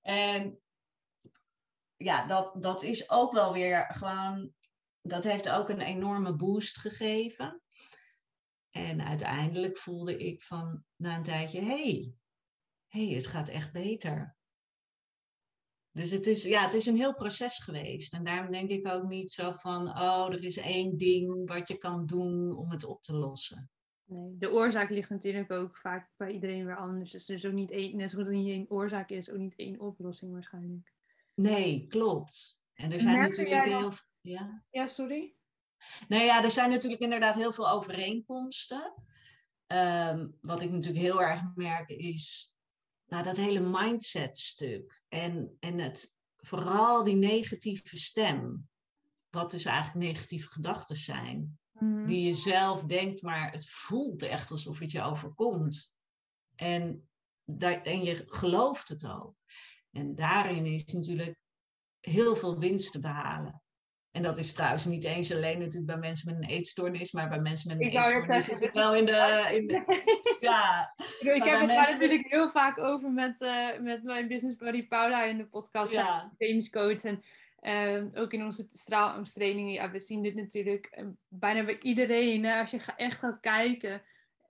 En 0.00 0.58
ja, 2.04 2.26
dat, 2.26 2.62
dat 2.62 2.82
is 2.82 3.10
ook 3.10 3.32
wel 3.32 3.52
weer 3.52 3.86
gewoon, 3.94 4.52
dat 5.00 5.24
heeft 5.24 5.50
ook 5.50 5.68
een 5.68 5.80
enorme 5.80 6.34
boost 6.34 6.78
gegeven. 6.78 7.62
En 8.70 9.04
uiteindelijk 9.04 9.78
voelde 9.78 10.16
ik 10.16 10.42
van 10.42 10.84
na 10.96 11.16
een 11.16 11.22
tijdje, 11.22 11.60
hey, 11.60 12.12
hey, 12.88 13.06
het 13.06 13.26
gaat 13.26 13.48
echt 13.48 13.72
beter. 13.72 14.36
Dus 15.90 16.10
het 16.10 16.26
is, 16.26 16.42
ja, 16.42 16.62
het 16.62 16.74
is 16.74 16.86
een 16.86 16.96
heel 16.96 17.14
proces 17.14 17.58
geweest. 17.58 18.14
En 18.14 18.24
daarom 18.24 18.50
denk 18.52 18.70
ik 18.70 18.88
ook 18.88 19.08
niet 19.08 19.30
zo 19.30 19.52
van, 19.52 19.88
oh, 19.88 20.32
er 20.32 20.44
is 20.44 20.56
één 20.56 20.96
ding 20.96 21.48
wat 21.48 21.68
je 21.68 21.78
kan 21.78 22.06
doen 22.06 22.56
om 22.56 22.70
het 22.70 22.84
op 22.84 23.02
te 23.02 23.14
lossen. 23.14 23.70
Nee, 24.04 24.36
de 24.38 24.50
oorzaak 24.50 24.90
ligt 24.90 25.10
natuurlijk 25.10 25.50
ook 25.50 25.76
vaak 25.76 26.10
bij 26.16 26.30
iedereen 26.30 26.64
weer 26.64 26.76
anders. 26.76 27.10
Dus 27.10 27.28
er 27.28 27.34
is 27.34 27.46
ook 27.46 27.52
niet 27.52 27.70
één, 27.70 27.96
net 27.96 28.10
zoals 28.10 28.28
er 28.28 28.34
niet 28.34 28.48
één 28.48 28.70
oorzaak 28.70 29.10
is, 29.10 29.30
ook 29.30 29.38
niet 29.38 29.56
één 29.56 29.80
oplossing 29.80 30.32
waarschijnlijk. 30.32 30.92
Nee, 31.34 31.86
klopt. 31.86 32.62
En 32.74 32.92
er 32.92 33.00
zijn 33.00 33.18
natuurlijk 33.18 33.64
heel 33.64 33.92
veel. 33.92 34.06
Ja? 34.20 34.64
ja, 34.70 34.86
sorry. 34.86 35.34
Nou 36.08 36.22
ja, 36.22 36.44
er 36.44 36.50
zijn 36.50 36.70
natuurlijk 36.70 37.02
inderdaad 37.02 37.34
heel 37.34 37.52
veel 37.52 37.70
overeenkomsten. 37.70 38.94
Ehm, 39.66 40.28
wat 40.40 40.60
ik 40.60 40.70
natuurlijk 40.70 41.04
heel 41.04 41.22
erg 41.22 41.42
merk 41.54 41.88
is 41.88 42.54
nou, 43.06 43.24
dat 43.24 43.36
hele 43.36 43.60
mindset-stuk. 43.60 45.02
En, 45.08 45.56
en 45.60 45.78
het, 45.78 46.14
vooral 46.36 47.04
die 47.04 47.16
negatieve 47.16 47.98
stem. 47.98 48.68
Wat 49.30 49.50
dus 49.50 49.64
eigenlijk 49.64 50.06
negatieve 50.06 50.48
gedachten 50.48 50.96
zijn. 50.96 51.58
Mhm. 51.72 52.06
Die 52.06 52.26
je 52.26 52.34
zelf 52.34 52.82
denkt, 52.82 53.22
maar 53.22 53.52
het 53.52 53.70
voelt 53.70 54.22
echt 54.22 54.50
alsof 54.50 54.78
het 54.78 54.90
je 54.90 55.02
overkomt. 55.02 55.94
En, 56.54 57.08
dat, 57.44 57.80
en 57.82 58.02
je 58.02 58.24
gelooft 58.26 58.88
het 58.88 59.06
ook. 59.06 59.34
En 59.92 60.14
daarin 60.14 60.66
is 60.66 60.84
natuurlijk 60.84 61.36
heel 62.00 62.36
veel 62.36 62.58
winst 62.58 62.92
te 62.92 63.00
behalen. 63.00 63.62
En 64.10 64.22
dat 64.22 64.38
is 64.38 64.52
trouwens 64.52 64.86
niet 64.86 65.04
eens 65.04 65.34
alleen 65.34 65.58
natuurlijk 65.58 65.86
bij 65.86 65.96
mensen 65.96 66.34
met 66.34 66.42
een 66.42 66.50
eetstoornis, 66.50 67.12
maar 67.12 67.28
bij 67.28 67.40
mensen 67.40 67.68
met 67.68 67.80
een 67.80 68.00
eetstoornis 68.00 68.48
is 68.48 68.60
het 68.60 68.72
wel 68.72 68.94
in 68.94 69.04
de... 69.04 69.48
In 69.52 69.66
ja, 70.48 70.94
ik 71.20 71.44
heb 71.44 71.58
het 71.58 71.68
daar 71.68 71.92
natuurlijk 71.92 72.30
heel 72.30 72.50
vaak 72.50 72.78
over 72.78 73.10
met, 73.10 73.40
uh, 73.40 73.78
met 73.80 74.02
mijn 74.02 74.28
business 74.28 74.56
buddy 74.56 74.86
Paula 74.86 75.24
in 75.24 75.36
de 75.36 75.46
podcast, 75.46 75.92
ja. 75.92 76.32
James 76.38 76.70
Coach. 76.70 77.02
En 77.02 77.22
uh, 77.62 78.20
ook 78.22 78.32
in 78.32 78.44
onze 78.44 78.64
straalangsttrainingen, 78.68 79.72
ja, 79.72 79.90
we 79.90 80.00
zien 80.00 80.22
dit 80.22 80.34
natuurlijk 80.34 80.96
uh, 80.98 81.06
bijna 81.28 81.64
bij 81.64 81.78
iedereen. 81.80 82.44
Hè, 82.44 82.60
als 82.60 82.70
je 82.70 82.82
echt 82.96 83.18
gaat 83.18 83.40
kijken, 83.40 84.02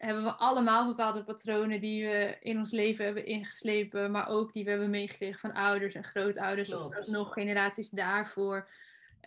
hebben 0.04 0.24
we 0.24 0.34
allemaal 0.34 0.86
bepaalde 0.86 1.24
patronen 1.24 1.80
die 1.80 2.06
we 2.06 2.36
in 2.40 2.58
ons 2.58 2.70
leven 2.70 3.04
hebben 3.04 3.26
ingeslepen, 3.26 4.10
maar 4.10 4.28
ook 4.28 4.52
die 4.52 4.64
we 4.64 4.70
hebben 4.70 4.90
meegekregen 4.90 5.40
van 5.40 5.52
ouders 5.52 5.94
en 5.94 6.04
grootouders, 6.04 6.72
of 6.72 7.06
nog 7.06 7.32
generaties 7.32 7.90
daarvoor. 7.90 8.68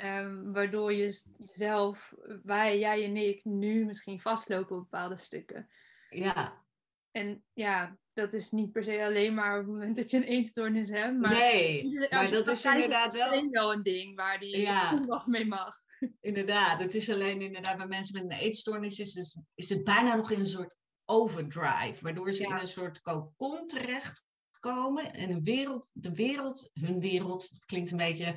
Um, 0.03 0.53
waardoor 0.53 0.93
je 0.93 1.21
jezelf, 1.37 2.13
wij, 2.43 2.79
jij 2.79 3.03
en 3.03 3.17
ik, 3.17 3.45
nu 3.45 3.85
misschien 3.85 4.19
vastlopen 4.21 4.75
op 4.75 4.81
bepaalde 4.81 5.17
stukken. 5.17 5.69
Ja. 6.09 6.63
En 7.11 7.43
ja, 7.53 7.97
dat 8.13 8.33
is 8.33 8.51
niet 8.51 8.71
per 8.71 8.83
se 8.83 9.03
alleen 9.03 9.33
maar 9.33 9.59
op 9.59 9.65
het 9.65 9.73
moment 9.73 9.95
dat 9.95 10.11
je 10.11 10.17
een 10.17 10.23
eetstoornis 10.23 10.89
hebt. 10.89 11.19
Maar 11.19 11.29
nee, 11.29 12.07
maar 12.09 12.31
dat 12.31 12.47
is 12.47 12.65
inderdaad 12.65 13.13
wel... 13.13 13.49
wel 13.49 13.73
een 13.73 13.83
ding 13.83 14.15
waar 14.15 14.39
die 14.39 14.57
ja. 14.57 14.93
nog 14.93 15.27
mee 15.27 15.45
mag. 15.45 15.83
Inderdaad, 16.21 16.79
het 16.79 16.93
is 16.93 17.09
alleen 17.09 17.41
inderdaad 17.41 17.77
bij 17.77 17.87
mensen 17.87 18.23
met 18.23 18.31
een 18.31 18.37
eetstoornis 18.37 18.99
is, 18.99 19.13
dus, 19.13 19.37
is 19.55 19.69
het 19.69 19.83
bijna 19.83 20.15
nog 20.15 20.31
in 20.31 20.39
een 20.39 20.45
soort 20.45 20.77
overdrive, 21.05 22.01
waardoor 22.01 22.33
ze 22.33 22.43
in 22.43 22.51
een 22.51 22.67
soort 22.67 23.01
cocon 23.01 23.67
terechtkomen 23.67 25.13
en 25.13 25.29
een 25.29 25.43
wereld, 25.43 25.89
de 25.93 26.13
wereld, 26.13 26.69
hun 26.73 26.99
wereld, 26.99 27.49
het 27.49 27.65
klinkt 27.65 27.91
een 27.91 27.97
beetje, 27.97 28.35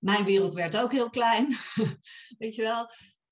mijn 0.00 0.24
wereld 0.24 0.54
werd 0.54 0.76
ook 0.76 0.92
heel 0.92 1.10
klein, 1.10 1.48
weet 2.38 2.54
je 2.54 2.62
wel, 2.62 2.86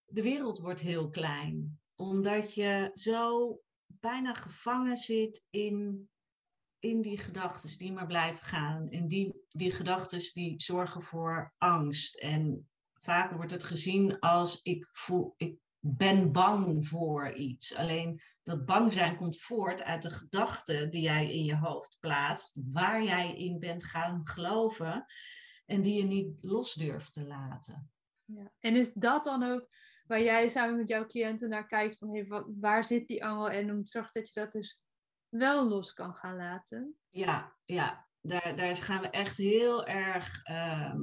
de 0.05 0.23
wereld 0.23 0.59
wordt 0.59 0.81
heel 0.81 1.09
klein, 1.09 1.81
omdat 1.95 2.55
je 2.55 2.91
zo 2.95 3.61
bijna 3.87 4.35
gevangen 4.35 4.97
zit 4.97 5.43
in, 5.51 6.09
in 6.79 7.01
die 7.01 7.19
gedachten 7.19 7.79
die 7.79 7.93
maar 7.93 8.07
blijven 8.07 8.45
gaan 8.45 8.89
en 8.89 9.09
die, 9.09 9.45
die 9.49 9.71
gedachten 9.71 10.33
die 10.33 10.55
zorgen 10.63 11.03
voor 11.03 11.55
angst 11.59 12.17
en 12.17 12.69
vaak 12.99 13.33
wordt 13.33 13.51
het 13.51 13.65
gezien 13.65 14.19
als 14.19 14.63
ik, 14.63 14.89
voel, 14.91 15.35
ik 15.37 15.59
ben 15.81 16.33
bang 16.33 16.87
voor 16.87 17.33
iets. 17.33 17.75
Alleen 17.77 18.21
dat 18.43 18.67
bang 18.67 18.93
zijn 18.93 19.17
komt 19.17 19.41
voort 19.41 19.83
uit 19.83 20.03
de 20.03 20.11
gedachten 20.11 20.91
die 20.91 21.03
jij 21.03 21.33
in 21.33 21.45
je 21.45 21.57
hoofd 21.57 21.97
plaatst, 22.01 22.57
waar 22.73 23.03
jij 23.03 23.37
in 23.37 23.59
bent 23.59 23.85
gaan 23.85 24.21
geloven 24.25 25.05
en 25.67 25.83
die 25.83 25.99
je 25.99 26.05
niet 26.05 26.39
los 26.41 26.75
durft 26.75 27.13
te 27.13 27.27
laten. 27.27 27.91
Ja. 28.25 28.53
En 28.61 28.77
is 28.77 28.93
dat 28.93 29.25
dan 29.25 29.43
ook 29.43 29.69
waar 30.07 30.23
jij 30.23 30.49
samen 30.49 30.77
met 30.77 30.89
jouw 30.89 31.07
cliënten 31.07 31.49
naar 31.49 31.67
kijkt 31.67 31.99
van 31.99 32.11
hey, 32.11 32.27
wat, 32.27 32.47
waar 32.61 32.85
zit 32.85 33.09
die 33.09 33.25
angel 33.25 33.51
en 33.51 33.71
om 33.71 33.85
te 33.85 33.91
zorgen 33.91 34.13
dat 34.15 34.29
je 34.29 34.41
dat 34.41 34.53
dus 34.53 34.81
wel 35.29 35.69
los 35.69 35.93
kan 35.93 36.15
gaan 36.15 36.37
laten? 36.37 36.99
Ja, 37.11 37.57
ja. 37.65 38.07
Daar, 38.21 38.57
daar 38.57 38.77
gaan 38.77 39.01
we 39.01 39.09
echt 39.09 39.37
heel 39.37 39.87
erg 39.87 40.43
ehm, 40.45 41.01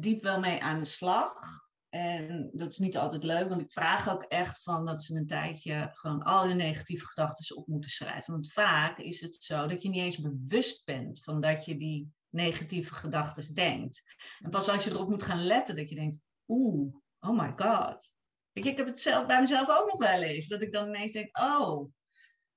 diep 0.00 0.22
wel 0.22 0.40
mee 0.40 0.62
aan 0.62 0.78
de 0.78 0.84
slag. 0.84 1.60
En 1.88 2.50
dat 2.52 2.70
is 2.70 2.78
niet 2.78 2.96
altijd 2.96 3.22
leuk, 3.24 3.48
want 3.48 3.60
ik 3.60 3.72
vraag 3.72 4.10
ook 4.10 4.22
echt 4.22 4.62
van 4.62 4.84
dat 4.86 5.02
ze 5.02 5.14
een 5.14 5.26
tijdje 5.26 5.88
gewoon 5.92 6.22
al 6.22 6.46
hun 6.46 6.56
negatieve 6.56 7.06
gedachten 7.06 7.56
op 7.56 7.66
moeten 7.66 7.90
schrijven. 7.90 8.32
Want 8.32 8.52
vaak 8.52 8.98
is 8.98 9.20
het 9.20 9.34
zo 9.34 9.66
dat 9.66 9.82
je 9.82 9.88
niet 9.88 10.02
eens 10.02 10.20
bewust 10.20 10.84
bent 10.84 11.22
van 11.22 11.40
dat 11.40 11.64
je 11.64 11.76
die 11.76 12.12
negatieve 12.28 12.94
gedachten 12.94 13.54
denkt. 13.54 14.02
En 14.38 14.50
pas 14.50 14.68
als 14.68 14.84
je 14.84 14.90
erop 14.90 15.08
moet 15.08 15.22
gaan 15.22 15.42
letten, 15.42 15.76
dat 15.76 15.88
je 15.88 15.94
denkt, 15.94 16.20
oeh, 16.46 16.94
oh 17.20 17.38
my 17.38 17.52
god, 17.56 18.12
ik 18.52 18.76
heb 18.76 18.86
het 18.86 19.00
zelf 19.00 19.26
bij 19.26 19.40
mezelf 19.40 19.68
ook 19.68 19.86
nog 19.86 20.10
wel 20.10 20.22
eens. 20.22 20.46
Dat 20.46 20.62
ik 20.62 20.72
dan 20.72 20.86
ineens 20.86 21.12
denk, 21.12 21.38
oh, 21.38 21.92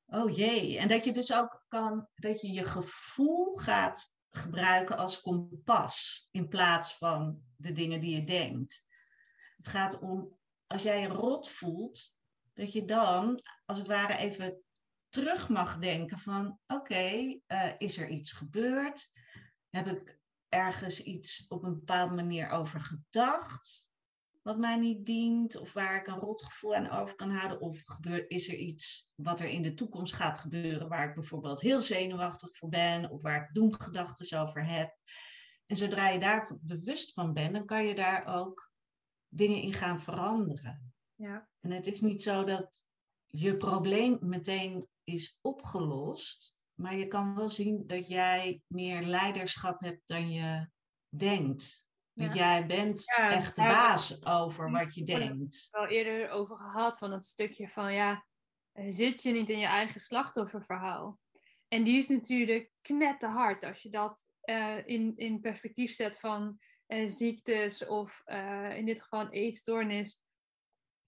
oh 0.06 0.36
jee. 0.36 0.78
En 0.78 0.88
dat 0.88 1.04
je 1.04 1.12
dus 1.14 1.34
ook 1.34 1.64
kan, 1.68 2.08
dat 2.16 2.42
je 2.42 2.52
je 2.52 2.64
gevoel 2.64 3.54
gaat 3.56 4.15
gebruiken 4.38 4.98
als 4.98 5.22
kompas 5.22 6.28
in 6.32 6.48
plaats 6.48 6.98
van 6.98 7.42
de 7.56 7.72
dingen 7.72 8.00
die 8.00 8.16
je 8.16 8.24
denkt. 8.24 8.86
Het 9.56 9.68
gaat 9.68 10.00
om, 10.00 10.38
als 10.68 10.84
jij 10.84 11.02
je 11.02 11.08
rot 11.08 11.50
voelt, 11.50 12.18
dat 12.54 12.72
je 12.72 12.86
dan 12.86 13.40
als 13.66 13.78
het 13.78 13.88
ware 13.88 14.18
even 14.18 14.64
terug 15.10 15.50
mag 15.50 15.78
denken 15.78 16.18
van, 16.18 16.60
oké, 16.68 17.40
eh, 17.46 17.72
is 17.78 17.98
er 17.98 18.08
iets 18.08 18.34
gebeurd? 18.34 19.12
Heb 19.70 19.88
ik 19.88 20.20
ergens 20.50 21.04
iets 21.04 21.48
op 21.48 21.64
een 21.64 21.76
bepaalde 21.76 22.16
manier 22.16 22.50
over 22.50 22.82
gedacht? 22.82 23.94
Wat 24.46 24.58
mij 24.58 24.78
niet 24.78 25.06
dient, 25.06 25.56
of 25.56 25.74
waar 25.74 25.96
ik 25.96 26.08
een 26.08 26.20
rotgevoel 26.20 26.76
aan 26.76 26.90
over 26.90 27.16
kan 27.16 27.30
houden, 27.30 27.60
of 27.60 27.82
gebeurt, 27.86 28.30
is 28.30 28.50
er 28.50 28.56
iets 28.56 29.10
wat 29.16 29.40
er 29.40 29.48
in 29.48 29.62
de 29.62 29.74
toekomst 29.74 30.14
gaat 30.14 30.38
gebeuren 30.38 30.88
waar 30.88 31.08
ik 31.10 31.16
bijvoorbeeld 31.16 31.62
heel 31.62 31.82
zenuwachtig 31.82 32.56
voor 32.56 32.70
ben, 32.70 33.10
of 33.10 33.22
waar 33.22 33.42
ik 33.42 33.54
doemgedachten 33.54 34.40
over 34.40 34.66
heb. 34.66 34.98
En 35.66 35.76
zodra 35.76 36.10
je 36.10 36.20
daar 36.20 36.58
bewust 36.62 37.14
van 37.14 37.34
bent, 37.34 37.54
dan 37.54 37.66
kan 37.66 37.86
je 37.86 37.96
daar 37.96 38.26
ook 38.26 38.72
dingen 39.28 39.62
in 39.62 39.74
gaan 39.74 40.02
veranderen. 40.02 40.94
Ja. 41.16 41.50
En 41.60 41.72
het 41.72 41.88
is 41.88 42.02
niet 42.02 42.22
zo 42.24 42.44
dat 42.44 42.86
je 43.26 43.58
probleem 43.58 44.18
meteen 44.22 44.88
is 45.04 45.38
opgelost, 45.42 46.56
maar 46.74 46.96
je 46.96 47.08
kan 47.08 47.36
wel 47.36 47.50
zien 47.50 47.88
dat 47.88 48.08
jij 48.08 48.62
meer 48.68 49.04
leiderschap 49.04 49.80
hebt 49.80 50.02
dan 50.06 50.32
je 50.32 50.70
denkt. 51.10 51.85
Want 52.16 52.34
jij 52.34 52.66
bent 52.66 53.14
echt 53.16 53.56
de 53.56 53.62
baas 53.62 54.26
over 54.26 54.72
wat 54.72 54.96
je 54.96 55.04
denkt. 55.04 55.68
We 55.72 55.78
al 55.78 55.88
eerder 55.88 56.30
over 56.30 56.58
gehad 56.58 56.98
van 56.98 57.10
dat 57.10 57.26
stukje 57.26 57.70
van 57.70 57.94
ja, 57.94 58.26
zit 58.74 59.24
je 59.24 59.32
niet 59.32 59.50
in 59.50 59.60
je 59.60 59.66
eigen 59.66 60.02
slachtofferverhaal? 60.02 61.20
En 61.68 61.84
die 61.84 61.98
is 61.98 62.08
natuurlijk 62.08 62.72
knetterhard 62.82 63.64
als 63.64 63.82
je 63.82 63.90
dat 63.90 64.26
uh, 64.44 64.88
in, 64.88 65.14
in 65.16 65.40
perspectief 65.40 65.94
zet 65.94 66.20
van 66.20 66.60
uh, 66.88 67.10
ziektes 67.10 67.86
of 67.86 68.22
uh, 68.26 68.78
in 68.78 68.86
dit 68.86 69.02
geval 69.02 69.22
een 69.22 69.32
eetstoornis. 69.32 70.24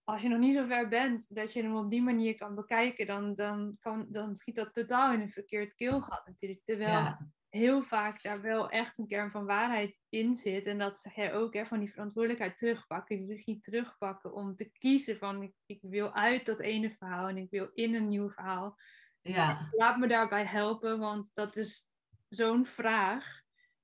Als 0.03 0.21
je 0.21 0.27
nog 0.27 0.39
niet 0.39 0.55
zo 0.55 0.65
ver 0.65 0.87
bent 0.87 1.35
dat 1.35 1.53
je 1.53 1.61
hem 1.61 1.75
op 1.75 1.89
die 1.89 2.01
manier 2.01 2.35
kan 2.35 2.55
bekijken, 2.55 3.07
dan, 3.07 3.35
dan, 3.35 3.77
kan, 3.79 4.05
dan 4.09 4.35
schiet 4.35 4.55
dat 4.55 4.73
totaal 4.73 5.13
in 5.13 5.21
een 5.21 5.31
verkeerd 5.31 5.73
keelgat 5.75 6.27
natuurlijk. 6.27 6.61
Terwijl 6.65 6.89
ja 6.89 7.31
heel 7.49 7.83
vaak 7.83 8.21
daar 8.21 8.41
wel 8.41 8.69
echt 8.69 8.97
een 8.97 9.07
kern 9.07 9.31
van 9.31 9.45
waarheid 9.45 9.99
in 10.09 10.35
zit. 10.35 10.65
En 10.65 10.77
dat 10.77 10.97
zeg 10.97 11.15
jij 11.15 11.33
ook, 11.33 11.53
hè, 11.53 11.65
van 11.65 11.79
die 11.79 11.91
verantwoordelijkheid 11.91 12.57
terugpakken, 12.57 13.17
die 13.17 13.35
regie 13.35 13.59
terugpakken 13.59 14.33
om 14.33 14.55
te 14.55 14.71
kiezen 14.71 15.17
van 15.17 15.41
ik, 15.43 15.53
ik, 15.65 15.79
wil 15.81 16.13
uit 16.13 16.45
dat 16.45 16.59
ene 16.59 16.91
verhaal 16.91 17.27
en 17.27 17.37
ik 17.37 17.49
wil 17.49 17.69
in 17.73 17.95
een 17.95 18.07
nieuw 18.07 18.29
verhaal. 18.29 18.77
Ja. 19.21 19.69
Laat 19.71 19.97
me 19.97 20.07
daarbij 20.07 20.45
helpen, 20.45 20.99
want 20.99 21.31
dat 21.33 21.55
is 21.55 21.89
zo'n 22.29 22.65
vraag. 22.65 23.41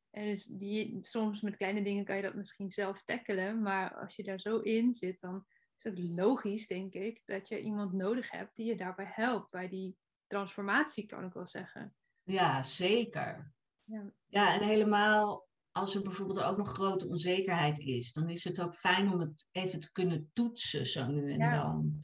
En 0.10 0.26
dus 0.26 0.46
die, 0.46 0.98
soms 1.02 1.42
met 1.42 1.58
kleine 1.58 1.82
dingen 1.82 2.06
kan 2.06 2.16
je 2.16 2.22
dat 2.22 2.36
misschien 2.36 2.70
zelf 2.70 3.04
tackelen, 3.04 3.62
maar 3.62 3.96
als 3.96 4.16
je 4.16 4.24
daar 4.24 4.40
zo 4.40 4.58
in 4.58 4.94
zit, 4.94 5.20
dan 5.20 5.46
is 5.78 5.84
het 5.84 6.00
logisch, 6.00 6.68
denk 6.68 6.94
ik, 6.94 7.22
dat 7.26 7.48
je 7.48 7.62
iemand 7.62 7.94
nodig 7.94 8.32
hebt 8.32 8.56
die 8.56 8.66
je 8.66 8.76
daarbij 8.76 9.12
helpt, 9.14 9.50
bij 9.50 9.70
die 9.70 9.98
transformatie, 10.28 11.06
kan 11.06 11.26
ik 11.26 11.34
wel 11.34 11.48
zeggen. 11.48 11.96
Ja, 12.24 12.64
zeker. 12.64 13.54
Ja. 13.84 14.12
ja, 14.28 14.54
en 14.54 14.64
helemaal 14.64 15.48
als 15.74 15.96
er 15.96 16.02
bijvoorbeeld 16.02 16.44
ook 16.44 16.58
nog 16.58 16.70
grote 16.70 17.08
onzekerheid 17.08 17.80
is, 17.80 18.12
dan 18.12 18.30
is 18.30 18.44
het 18.44 18.62
ook 18.62 18.76
fijn 18.76 19.12
om 19.12 19.20
het 19.20 19.48
even 19.52 19.80
te 19.80 19.92
kunnen 19.92 20.30
toetsen 20.34 20.86
zo 20.86 21.08
nu 21.08 21.32
en 21.32 21.50
dan. 21.50 22.04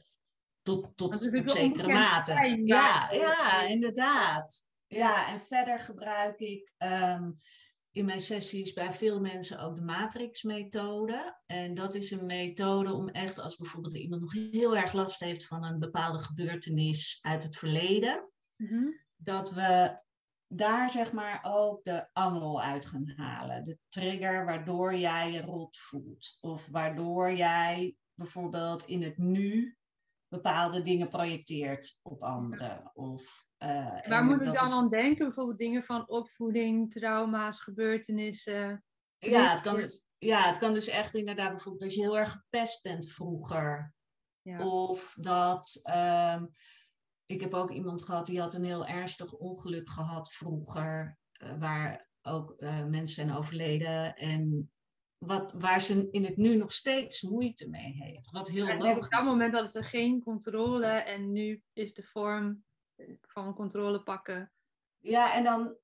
Tot, 0.62 0.96
tot 0.96 1.34
op 1.34 1.48
zekere 1.48 1.92
mate. 1.92 2.62
ja, 2.64 3.10
ja, 3.10 3.62
inderdaad. 3.62 4.66
Ja, 4.86 5.28
en 5.28 5.40
verder 5.40 5.80
gebruik 5.80 6.38
ik 6.38 6.72
ehm, 6.76 7.30
in 7.90 8.04
mijn 8.04 8.20
sessies 8.20 8.72
bij 8.72 8.92
veel 8.92 9.20
mensen 9.20 9.60
ook 9.60 9.74
de 9.74 9.82
matrix-methode. 9.82 11.40
En 11.46 11.74
dat 11.74 11.94
is 11.94 12.10
een 12.10 12.26
methode 12.26 12.92
om 12.92 13.08
echt, 13.08 13.38
als 13.38 13.56
bijvoorbeeld 13.56 13.96
iemand 13.96 14.20
nog 14.20 14.32
heel 14.32 14.76
erg 14.76 14.92
last 14.92 15.20
heeft 15.20 15.46
van 15.46 15.64
een 15.64 15.78
bepaalde 15.78 16.18
gebeurtenis 16.18 17.18
uit 17.20 17.42
het 17.42 17.56
verleden, 17.56 18.30
mhm. 18.56 18.88
dat 19.16 19.50
we 19.50 19.98
daar 20.52 20.90
zeg 20.90 21.12
maar 21.12 21.40
ook 21.42 21.84
de 21.84 22.08
angel 22.12 22.62
uit 22.62 22.86
gaan 22.86 23.12
halen. 23.16 23.64
De 23.64 23.78
trigger 23.88 24.44
waardoor 24.44 24.94
jij 24.94 25.32
je 25.32 25.40
rot 25.40 25.76
voelt. 25.76 26.36
Of 26.40 26.68
waardoor 26.70 27.32
jij 27.32 27.96
bijvoorbeeld 28.14 28.86
in 28.86 29.02
het 29.02 29.18
nu 29.18 29.76
bepaalde 30.28 30.82
dingen 30.82 31.08
projecteert 31.08 31.98
op 32.02 32.22
anderen. 32.22 32.90
Of, 32.94 33.44
uh, 33.58 34.00
Waar 34.06 34.24
moet 34.24 34.40
ik 34.42 34.52
dan 34.52 34.72
aan 34.72 34.88
denken? 34.88 35.24
Bijvoorbeeld 35.24 35.58
dingen 35.58 35.84
van 35.84 36.08
opvoeding, 36.08 36.92
trauma's, 36.92 37.60
gebeurtenissen. 37.60 38.84
Ja 39.18 39.50
het, 39.50 39.60
kan 39.60 39.76
dus, 39.76 40.04
ja, 40.18 40.46
het 40.46 40.58
kan 40.58 40.72
dus 40.72 40.88
echt 40.88 41.14
inderdaad 41.14 41.50
bijvoorbeeld 41.50 41.82
als 41.84 41.94
je 41.94 42.00
heel 42.00 42.18
erg 42.18 42.32
gepest 42.32 42.82
bent 42.82 43.10
vroeger. 43.10 43.94
Ja. 44.42 44.66
Of 44.66 45.14
dat... 45.18 45.80
Ehm, 45.82 46.46
ik 47.30 47.40
heb 47.40 47.54
ook 47.54 47.70
iemand 47.70 48.02
gehad 48.02 48.26
die 48.26 48.40
had 48.40 48.54
een 48.54 48.64
heel 48.64 48.86
ernstig 48.86 49.32
ongeluk 49.32 49.90
gehad 49.90 50.32
vroeger, 50.32 51.18
uh, 51.42 51.58
waar 51.58 52.06
ook 52.22 52.54
uh, 52.58 52.84
mensen 52.84 53.14
zijn 53.14 53.36
overleden. 53.36 54.16
En 54.16 54.70
wat, 55.18 55.52
waar 55.52 55.80
ze 55.80 56.08
in 56.10 56.24
het 56.24 56.36
nu 56.36 56.56
nog 56.56 56.72
steeds 56.72 57.22
moeite 57.22 57.68
mee 57.68 57.92
heeft. 57.92 58.30
Wat 58.30 58.48
heel 58.48 58.66
logisch 58.66 58.96
is. 58.96 59.04
Op 59.04 59.10
dat 59.10 59.24
moment 59.24 59.52
hadden 59.52 59.70
ze 59.70 59.82
geen 59.82 60.22
controle 60.22 60.86
en 60.86 61.32
nu 61.32 61.62
is 61.72 61.94
de 61.94 62.02
vorm 62.02 62.64
van 63.20 63.54
controle 63.54 64.02
pakken. 64.02 64.52
Ja, 64.98 65.34
en 65.34 65.44
dan 65.44 65.76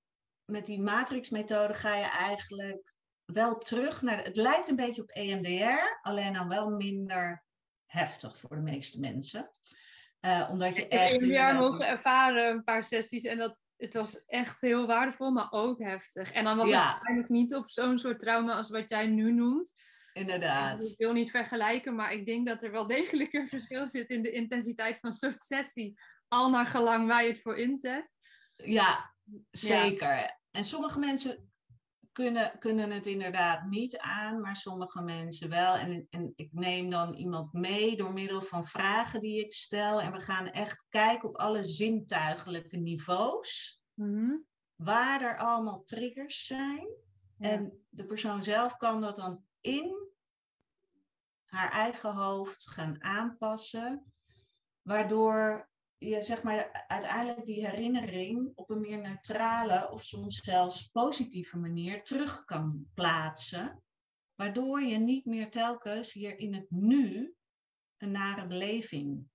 met 0.44 0.66
die 0.66 0.80
matrixmethode 0.80 1.74
ga 1.74 1.96
je 1.96 2.10
eigenlijk 2.10 2.96
wel 3.24 3.58
terug 3.58 4.02
naar. 4.02 4.24
Het 4.24 4.36
lijkt 4.36 4.68
een 4.68 4.76
beetje 4.76 5.02
op 5.02 5.10
EMDR, 5.10 5.98
alleen 6.02 6.32
dan 6.32 6.48
wel 6.48 6.70
minder 6.70 7.44
heftig 7.86 8.36
voor 8.38 8.56
de 8.56 8.62
meeste 8.62 9.00
mensen. 9.00 9.50
Uh, 10.26 10.48
omdat 10.50 10.76
je 10.76 10.88
echt. 10.88 11.22
Ik 11.22 11.32
heb 11.32 11.54
mogen 11.54 11.86
ervaren, 11.86 12.48
een 12.48 12.64
paar 12.64 12.84
sessies. 12.84 13.24
En 13.24 13.38
dat, 13.38 13.58
het 13.76 13.94
was 13.94 14.24
echt 14.24 14.60
heel 14.60 14.86
waardevol, 14.86 15.30
maar 15.30 15.50
ook 15.50 15.78
heftig. 15.78 16.32
En 16.32 16.44
dan 16.44 16.56
was 16.56 16.66
het 16.66 16.74
eigenlijk 16.74 17.28
niet 17.28 17.54
op 17.54 17.70
zo'n 17.70 17.98
soort 17.98 18.20
trauma 18.20 18.54
als 18.54 18.70
wat 18.70 18.88
jij 18.88 19.06
nu 19.06 19.32
noemt. 19.32 19.74
Inderdaad. 20.12 20.84
Ik 20.84 20.96
wil 20.96 21.12
niet 21.12 21.30
vergelijken, 21.30 21.94
maar 21.94 22.12
ik 22.12 22.26
denk 22.26 22.46
dat 22.46 22.62
er 22.62 22.70
wel 22.70 22.86
degelijk 22.86 23.32
een 23.32 23.48
verschil 23.48 23.86
zit 23.86 24.10
in 24.10 24.22
de 24.22 24.32
intensiteit 24.32 24.98
van 25.00 25.12
zo'n 25.12 25.36
sessie. 25.36 25.98
Al 26.28 26.50
naar 26.50 26.66
gelang 26.66 27.06
waar 27.06 27.22
je 27.22 27.28
het 27.28 27.42
voor 27.42 27.56
inzet. 27.56 28.16
Ja, 28.56 29.14
zeker. 29.50 30.38
En 30.50 30.64
sommige 30.64 30.98
mensen 30.98 31.52
kunnen, 32.16 32.58
kunnen 32.58 32.90
het 32.90 33.06
inderdaad 33.06 33.64
niet 33.64 33.98
aan, 33.98 34.40
maar 34.40 34.56
sommige 34.56 35.02
mensen 35.02 35.48
wel. 35.48 35.76
En, 35.76 36.06
en 36.10 36.32
ik 36.36 36.52
neem 36.52 36.90
dan 36.90 37.14
iemand 37.14 37.52
mee 37.52 37.96
door 37.96 38.12
middel 38.12 38.42
van 38.42 38.64
vragen 38.64 39.20
die 39.20 39.44
ik 39.44 39.52
stel. 39.52 40.00
En 40.00 40.12
we 40.12 40.20
gaan 40.20 40.50
echt 40.50 40.86
kijken 40.88 41.28
op 41.28 41.36
alle 41.36 41.64
zintuigelijke 41.64 42.76
niveaus. 42.76 43.80
Mhm. 43.94 44.36
Waar 44.74 45.22
er 45.22 45.38
allemaal 45.38 45.84
triggers 45.84 46.46
zijn. 46.46 46.88
En 47.38 47.86
de 47.88 48.06
persoon 48.06 48.42
zelf 48.42 48.76
kan 48.76 49.00
dat 49.00 49.16
dan 49.16 49.44
in 49.60 50.08
haar 51.44 51.70
eigen 51.70 52.12
hoofd 52.12 52.70
gaan 52.70 53.02
aanpassen. 53.02 54.12
Waardoor 54.82 55.70
je 55.98 56.22
zeg 56.22 56.42
maar 56.42 56.84
uiteindelijk 56.88 57.46
die 57.46 57.66
herinnering 57.66 58.52
op 58.54 58.70
een 58.70 58.80
meer 58.80 59.00
neutrale 59.00 59.90
of 59.90 60.04
soms 60.04 60.36
zelfs 60.36 60.88
positieve 60.88 61.58
manier 61.58 62.04
terug 62.04 62.44
kan 62.44 62.86
plaatsen. 62.94 63.82
Waardoor 64.34 64.82
je 64.82 64.98
niet 64.98 65.24
meer 65.24 65.50
telkens 65.50 66.12
hier 66.12 66.38
in 66.38 66.54
het 66.54 66.70
nu 66.70 67.34
een 67.96 68.10
nare 68.10 68.46
beleving 68.46 69.28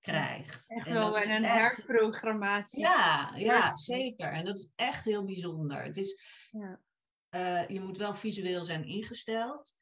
krijgt. 0.00 0.68
Echt 0.68 0.88
wel 0.88 1.12
bij 1.12 1.36
een 1.36 1.44
echt... 1.44 1.76
herprogrammatie. 1.76 2.80
Ja, 2.80 3.32
ja, 3.36 3.76
zeker. 3.76 4.32
En 4.32 4.44
dat 4.44 4.58
is 4.58 4.72
echt 4.74 5.04
heel 5.04 5.24
bijzonder. 5.24 5.82
Het 5.82 5.96
is, 5.96 6.22
ja. 6.50 6.80
Uh, 7.30 7.68
je 7.68 7.80
moet 7.80 7.96
wel 7.96 8.14
visueel 8.14 8.64
zijn 8.64 8.84
ingesteld. 8.84 9.76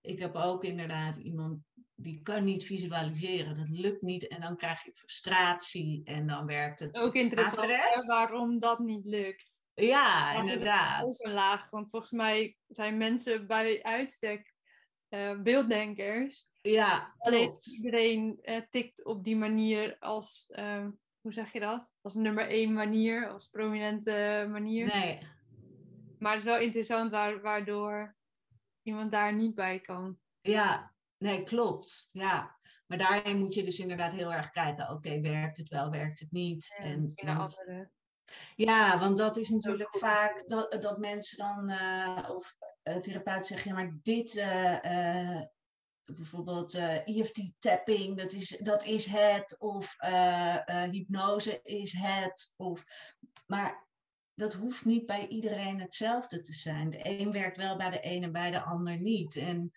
Ik 0.00 0.18
heb 0.18 0.34
ook 0.34 0.64
inderdaad 0.64 1.16
iemand 1.16 1.62
die 1.94 2.22
kan 2.22 2.44
niet 2.44 2.64
visualiseren. 2.64 3.54
Dat 3.54 3.68
lukt 3.68 4.02
niet 4.02 4.28
en 4.28 4.40
dan 4.40 4.56
krijg 4.56 4.84
je 4.84 4.92
frustratie 4.92 6.00
en 6.04 6.26
dan 6.26 6.46
werkt 6.46 6.80
het. 6.80 7.00
Ook 7.00 7.14
interessant 7.14 8.06
waarom 8.06 8.58
dat 8.58 8.78
niet 8.78 9.04
lukt. 9.04 9.62
Ja, 9.74 10.32
inderdaad. 10.38 11.04
Ook 11.04 11.24
een 11.24 11.32
laag, 11.32 11.70
want 11.70 11.90
volgens 11.90 12.12
mij 12.12 12.56
zijn 12.68 12.96
mensen 12.96 13.46
bij 13.46 13.82
uitstek 13.82 14.54
uh, 15.08 15.40
beelddenkers. 15.40 16.50
Ja, 16.62 17.14
Alleen 17.18 17.54
iedereen 17.76 18.38
uh, 18.42 18.60
tikt 18.70 19.04
op 19.04 19.24
die 19.24 19.36
manier 19.36 19.96
als, 20.00 20.52
uh, 20.54 20.86
hoe 21.20 21.32
zeg 21.32 21.52
je 21.52 21.60
dat? 21.60 21.94
Als 22.00 22.14
nummer 22.14 22.48
één 22.48 22.72
manier, 22.72 23.28
als 23.28 23.48
prominente 23.48 24.46
manier. 24.50 24.86
Nee. 24.86 25.18
Maar 26.18 26.32
het 26.32 26.40
is 26.40 26.48
wel 26.48 26.58
interessant 26.58 27.10
waar, 27.10 27.40
waardoor 27.40 28.16
iemand 28.82 29.10
daar 29.10 29.34
niet 29.34 29.54
bij 29.54 29.80
kan. 29.80 30.18
Ja, 30.40 30.93
Nee, 31.24 31.42
klopt. 31.42 32.08
Ja. 32.12 32.56
Maar 32.86 32.98
daarin 32.98 33.38
moet 33.38 33.54
je 33.54 33.62
dus 33.62 33.78
inderdaad 33.78 34.12
heel 34.12 34.32
erg 34.32 34.50
kijken. 34.50 34.90
Oké, 34.90 35.20
werkt 35.20 35.56
het 35.56 35.68
wel, 35.68 35.90
werkt 35.90 36.20
het 36.20 36.32
niet? 36.32 36.74
Ja, 36.78 36.84
en, 36.84 37.12
want, 37.14 37.64
ja, 38.54 38.98
want 38.98 39.18
dat 39.18 39.36
is 39.36 39.48
natuurlijk 39.48 39.96
vaak 39.96 40.48
dat, 40.48 40.76
dat 40.82 40.98
mensen 40.98 41.38
dan, 41.38 41.68
eh, 41.68 42.30
of 42.30 42.56
uh, 42.84 42.96
therapeuten 42.96 43.44
zeggen, 43.44 43.70
ja, 43.70 43.76
maar 43.76 43.98
dit, 44.02 44.36
eh, 44.36 45.36
eh, 45.36 45.42
bijvoorbeeld 46.04 46.74
eh, 46.74 47.08
EFT-tapping, 47.08 48.16
dat 48.16 48.32
is, 48.32 48.48
dat 48.48 48.84
is 48.84 49.06
het, 49.06 49.56
of 49.58 49.94
eh, 49.98 50.68
eh, 50.68 50.90
hypnose 50.90 51.60
is 51.62 51.92
het, 51.92 52.54
of, 52.56 52.84
maar 53.46 53.86
dat 54.34 54.54
hoeft 54.54 54.84
niet 54.84 55.06
bij 55.06 55.28
iedereen 55.28 55.80
hetzelfde 55.80 56.40
te 56.40 56.52
zijn. 56.52 56.90
De 56.90 57.00
een 57.02 57.32
werkt 57.32 57.56
wel 57.56 57.76
bij 57.76 57.90
de 57.90 57.98
een 58.02 58.22
en 58.22 58.32
bij 58.32 58.50
de 58.50 58.62
ander 58.62 59.00
niet. 59.00 59.36
En 59.36 59.72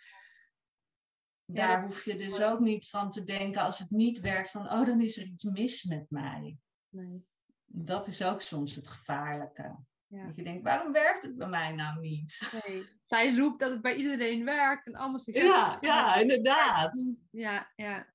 daar 1.48 1.84
hoef 1.84 2.06
je 2.06 2.16
dus 2.16 2.42
ook 2.42 2.60
niet 2.60 2.90
van 2.90 3.12
te 3.12 3.24
denken 3.24 3.62
als 3.62 3.80
het 3.80 3.90
niet 3.90 4.20
werkt, 4.20 4.52
van, 4.52 4.72
oh, 4.72 4.86
dan 4.86 5.02
is 5.02 5.18
er 5.18 5.26
iets 5.26 5.44
mis 5.44 5.84
met 5.84 6.06
mij. 6.10 6.58
Nee. 6.90 7.26
Dat 7.66 8.08
is 8.08 8.24
ook 8.24 8.42
soms 8.42 8.76
het 8.76 8.88
gevaarlijke. 8.88 9.76
Ja. 10.08 10.26
Dat 10.26 10.36
je 10.36 10.44
denkt, 10.44 10.64
waarom 10.64 10.92
werkt 10.92 11.24
het 11.24 11.38
bij 11.38 11.48
mij 11.48 11.72
nou 11.72 12.00
niet? 12.00 12.50
nee. 12.68 12.84
Zij 13.06 13.36
roept 13.36 13.60
dat 13.60 13.70
het 13.70 13.82
bij 13.82 13.96
iedereen 13.96 14.46
werkt 14.46 14.88
en 14.88 14.96
allemaal 14.96 15.22
Ja, 15.24 15.78
ja, 15.82 16.16
inderdaad. 16.16 17.08
Ja, 17.32 17.72
ja. 17.76 18.08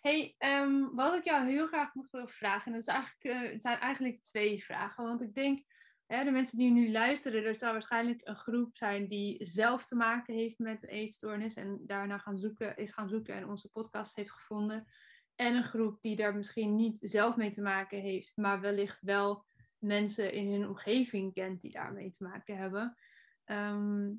Hey, 0.00 0.34
ehm, 0.38 0.94
wat 0.94 1.14
ik 1.14 1.24
jou 1.24 1.46
heel 1.46 1.66
graag 1.66 1.94
nog 1.94 2.06
wil 2.10 2.28
vragen, 2.28 2.66
en 2.66 2.72
dat 2.72 2.80
is 2.80 2.94
eigenlijk, 2.94 3.24
eh, 3.24 3.52
het 3.52 3.62
zijn 3.62 3.78
eigenlijk 3.78 4.22
twee 4.22 4.64
vragen. 4.64 5.04
Want 5.04 5.22
ik 5.22 5.34
denk, 5.34 5.64
de 6.08 6.30
mensen 6.30 6.58
die 6.58 6.70
nu 6.70 6.90
luisteren, 6.90 7.44
er 7.44 7.54
zal 7.54 7.72
waarschijnlijk 7.72 8.20
een 8.24 8.36
groep 8.36 8.76
zijn 8.76 9.08
die 9.08 9.44
zelf 9.44 9.84
te 9.84 9.96
maken 9.96 10.34
heeft 10.34 10.58
met 10.58 10.82
een 10.82 10.88
eetstoornis 10.88 11.54
en 11.54 11.78
daarna 11.86 12.18
gaan 12.18 12.38
zoeken, 12.38 12.76
is 12.76 12.92
gaan 12.92 13.08
zoeken 13.08 13.34
en 13.34 13.48
onze 13.48 13.68
podcast 13.68 14.16
heeft 14.16 14.30
gevonden. 14.30 14.86
En 15.34 15.54
een 15.54 15.64
groep 15.64 16.00
die 16.00 16.16
daar 16.16 16.34
misschien 16.34 16.74
niet 16.74 16.98
zelf 17.02 17.36
mee 17.36 17.50
te 17.50 17.62
maken 17.62 18.00
heeft, 18.00 18.36
maar 18.36 18.60
wellicht 18.60 19.00
wel 19.00 19.44
mensen 19.78 20.32
in 20.32 20.52
hun 20.52 20.68
omgeving 20.68 21.34
kent 21.34 21.60
die 21.60 21.72
daarmee 21.72 22.10
te 22.10 22.24
maken 22.24 22.56
hebben. 22.56 22.96
Ehm, 23.44 24.10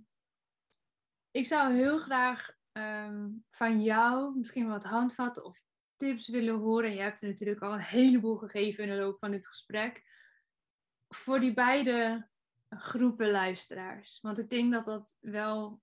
ik 1.32 1.48
zou 1.48 1.74
heel 1.74 1.98
graag 1.98 2.58
ehm, 2.72 3.28
van 3.52 3.84
jou 3.84 4.38
misschien 4.38 4.68
wat 4.68 4.84
handvatten 4.84 5.46
of 5.46 5.62
tips 5.96 6.28
willen 6.28 6.56
horen. 6.56 6.94
Je 6.94 7.02
hebt 7.02 7.22
er 7.22 7.28
natuurlijk 7.28 7.62
al 7.62 7.74
een 7.74 7.80
heleboel 7.80 8.38
gegeven 8.38 8.84
in 8.84 8.90
de 8.90 9.02
loop 9.02 9.20
van 9.20 9.32
dit 9.32 9.48
gesprek. 9.48 10.04
Voor 11.10 11.40
die 11.40 11.54
beide 11.54 12.28
groepen 12.70 13.30
luisteraars. 13.32 14.20
Want 14.22 14.40
ik 14.40 14.50
denk 14.50 14.72
dat 14.74 14.86
dat 14.86 15.18
wel 15.20 15.82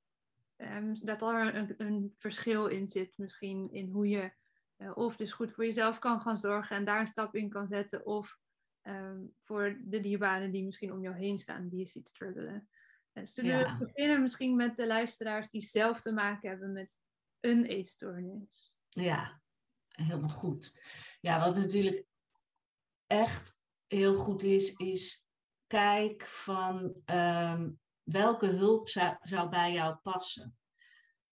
ehm, 0.57 0.95
dat 0.95 1.23
er 1.23 1.55
een, 1.55 1.75
een 1.77 2.15
verschil 2.17 2.67
in 2.67 2.89
zit, 2.89 3.19
misschien 3.19 3.73
in 3.73 3.89
hoe 3.91 4.09
je 4.09 4.33
eh, 4.77 4.97
of 4.97 5.17
dus 5.17 5.33
goed 5.33 5.53
voor 5.53 5.65
jezelf 5.65 5.99
kan 5.99 6.21
gaan 6.21 6.37
zorgen 6.37 6.77
en 6.77 6.85
daar 6.85 7.01
een 7.01 7.07
stap 7.07 7.35
in 7.35 7.49
kan 7.49 7.67
zetten, 7.67 8.07
of 8.07 8.39
ehm, 8.83 9.21
voor 9.39 9.77
de 9.85 10.01
dierbaren 10.01 10.51
die 10.51 10.65
misschien 10.65 10.93
om 10.93 11.03
jou 11.03 11.17
heen 11.17 11.39
staan, 11.39 11.69
die 11.69 11.79
je 11.79 11.87
ziet 11.87 12.09
struggelen. 12.09 12.69
Eh, 13.13 13.25
zullen 13.25 13.59
Ja. 13.59 13.79
we 13.79 13.85
beginnen 13.85 14.23
misschien 14.23 14.57
met 14.57 14.77
de 14.77 14.87
luisteraars 14.87 15.51
die 15.51 15.61
zelf 15.61 16.01
te 16.01 16.13
maken 16.13 16.49
hebben 16.49 16.73
met 16.73 17.01
een 17.41 17.65
eetstoornis? 17.65 18.75
Ja, 18.89 19.41
helemaal 19.89 20.29
goed. 20.29 20.83
Ja, 21.21 21.39
wat 21.41 21.57
natuurlijk 21.57 22.05
echt 23.07 23.56
heel 23.87 24.15
goed 24.15 24.43
is, 24.43 24.73
is 24.73 25.27
kijk 25.67 26.27
van 26.27 26.95
ehm, 27.05 27.71
welke 28.03 28.47
hulp 28.47 28.89
zou, 28.89 29.17
zou 29.21 29.49
bij 29.49 29.73
jou 29.73 29.97
passen. 29.97 30.57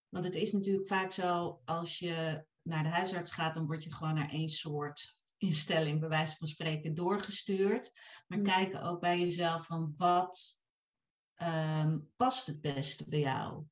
Want 0.09 0.25
het 0.25 0.35
is 0.35 0.51
natuurlijk 0.51 0.87
vaak 0.87 1.11
zo, 1.11 1.61
als 1.65 1.99
je 1.99 2.45
naar 2.61 2.83
de 2.83 2.89
huisarts 2.89 3.31
gaat, 3.31 3.53
dan 3.53 3.65
word 3.65 3.83
je 3.83 3.93
gewoon 3.93 4.13
naar 4.13 4.29
één 4.29 4.49
soort 4.49 5.15
instelling, 5.37 5.99
bij 5.99 6.09
wijze 6.09 6.35
van 6.37 6.47
spreken, 6.47 6.95
doorgestuurd. 6.95 7.91
Maar 8.27 8.37
Mm. 8.37 8.43
kijk 8.43 8.75
ook 8.75 8.99
bij 8.99 9.19
jezelf 9.19 9.65
van 9.65 9.93
wat 9.95 10.59
ehm, 11.35 11.99
past 12.15 12.47
het 12.47 12.61
beste 12.61 13.09
bij 13.09 13.19
jou. 13.19 13.63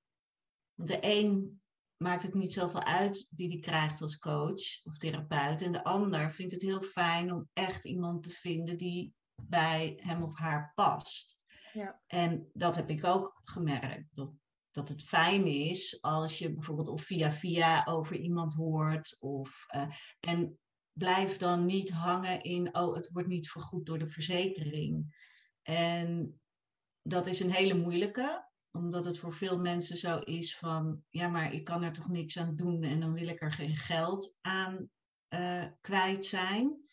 Want 0.73 0.89
de 0.89 0.97
een 1.01 1.62
maakt 2.04 2.24
het 2.24 2.34
niet 2.34 2.54
zoveel 2.54 2.84
uit 2.84 3.28
wie 3.36 3.49
die 3.49 3.60
krijgt 3.60 4.01
als 4.01 4.20
coach 4.20 4.84
of 4.84 4.97
therapeut. 4.97 5.62
En 5.62 5.72
de 5.72 5.84
ander 5.84 6.32
vindt 6.32 6.51
het 6.51 6.62
heel 6.62 6.82
fijn 6.82 7.32
om 7.32 7.49
echt 7.54 7.86
iemand 7.86 8.24
te 8.24 8.30
vinden 8.30 8.78
die 8.78 9.14
bij 9.41 9.99
hem 10.01 10.24
of 10.24 10.38
haar 10.38 10.72
past. 10.76 11.39
Ja. 11.74 12.01
En 12.08 12.49
dat 12.54 12.76
heb 12.76 12.89
ik 12.89 13.04
ook 13.04 13.41
gemerkt. 13.43 14.10
Dat, 14.16 14.32
dat 14.72 14.89
het 14.89 15.04
fijn 15.04 15.47
is 15.47 16.01
als 16.01 16.38
je 16.38 16.54
bijvoorbeeld 16.54 16.88
of 16.88 17.04
via 17.04 17.32
via 17.32 17.86
over 17.86 18.16
iemand 18.16 18.54
hoort. 18.54 19.18
Of, 19.20 19.66
eh, 19.68 19.88
en 20.20 20.60
blijf 20.93 21.38
dan 21.38 21.66
niet 21.66 21.91
hangen 21.91 22.41
in, 22.41 22.76
oh, 22.76 22.95
het 22.95 23.12
wordt 23.12 23.28
niet 23.28 23.49
vergoed 23.49 23.86
door 23.86 23.99
de 23.99 24.08
verzekering. 24.08 25.16
En 25.62 26.39
dat 27.01 27.28
is 27.28 27.39
een 27.39 27.51
hele 27.51 27.78
moeilijke 27.78 28.51
omdat 28.74 29.05
het 29.05 29.19
voor 29.19 29.34
veel 29.34 29.59
mensen 29.59 29.97
zo 29.97 30.17
is 30.17 30.57
van, 30.57 31.03
ja, 31.09 31.28
maar 31.28 31.53
ik 31.53 31.63
kan 31.63 31.84
er 31.84 31.93
toch 31.93 32.09
niks 32.09 32.38
aan 32.38 32.55
doen 32.55 32.84
en 32.84 32.99
dan 32.99 33.13
wil 33.13 33.28
ik 33.28 33.41
er 33.41 33.51
geen 33.51 33.76
geld 33.76 34.38
aan 34.41 34.89
eh, 35.28 35.65
kwijt 35.82 36.26
zijn. 36.26 36.84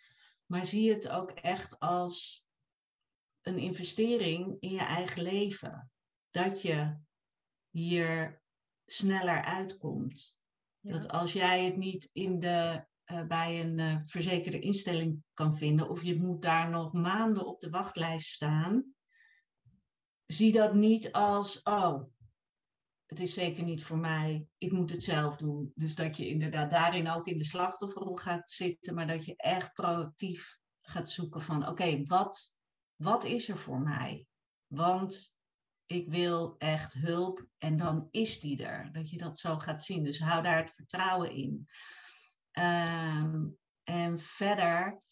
Maar 0.47 0.64
zie 0.64 0.91
het 0.91 1.09
ook 1.09 1.31
echt 1.31 1.78
als 1.78 2.45
een 3.41 3.59
investering 3.59 4.57
in 4.61 4.70
je 4.70 4.81
eigen 4.81 5.22
leven. 5.22 5.91
Dat 6.31 6.62
je 6.62 6.97
hier 7.70 8.43
sneller 8.87 9.45
uitkomt. 9.45 10.39
Ja. 10.81 10.93
Dat 10.93 11.09
als 11.09 11.33
jij 11.33 11.64
het 11.64 11.76
niet 11.76 12.11
in 12.12 12.39
de, 12.39 12.87
eh, 13.05 13.26
bij 13.26 13.61
een 13.61 13.78
eh, 13.78 14.01
verzekerde 14.05 14.61
instelling 14.61 15.22
kan 15.35 15.57
vinden, 15.57 15.89
of 15.89 16.03
je 16.03 16.16
moet 16.16 16.43
daar 16.43 16.70
nog 16.70 16.93
maanden 16.93 17.47
op 17.47 17.61
de 17.61 17.70
wachtlijst 17.70 18.28
staan, 18.28 18.95
zie 20.33 20.53
dat 20.53 20.74
niet 20.74 21.12
als, 21.12 21.62
oh, 21.62 22.03
het 23.07 23.20
is 23.20 23.35
zeker 23.35 23.64
niet 23.64 23.85
voor 23.85 23.99
mij, 23.99 24.47
ik 24.59 24.72
moet 24.72 24.91
het 24.91 25.05
zelf 25.05 25.37
doen. 25.37 25.72
Dus 25.74 25.95
dat 25.95 26.16
je 26.16 26.28
inderdaad 26.28 26.70
daarin 26.70 27.11
ook 27.11 27.26
in 27.26 27.39
de 27.39 27.45
slachtofferrol 27.45 28.16
gaat 28.16 28.51
zitten, 28.51 28.95
maar 28.95 29.07
dat 29.07 29.24
je 29.24 29.37
echt 29.37 29.72
proactief 29.72 30.59
gaat 30.81 31.11
zoeken 31.11 31.43
van, 31.43 31.68
oké, 31.68 32.03
wat, 32.03 32.55
wat 32.97 33.24
is 33.24 33.49
er 33.49 33.59
voor 33.59 33.81
mij? 33.81 34.26
Want 34.66 35.37
ik 35.87 36.09
wil 36.11 36.55
echt 36.59 36.95
hulp 36.95 37.47
en 37.59 37.76
dan 37.76 38.09
is 38.11 38.41
die 38.41 38.64
er. 38.64 38.93
Dat 38.93 39.11
je 39.11 39.18
dat 39.18 39.39
zo 39.39 39.59
gaat 39.59 39.83
zien. 39.83 40.05
Dus 40.05 40.20
hou 40.20 40.43
daar 40.43 40.57
het 40.57 40.74
vertrouwen 40.74 41.31
in. 41.31 41.68
Ehm, 42.51 43.47
en 43.83 44.18
verder, 44.18 45.03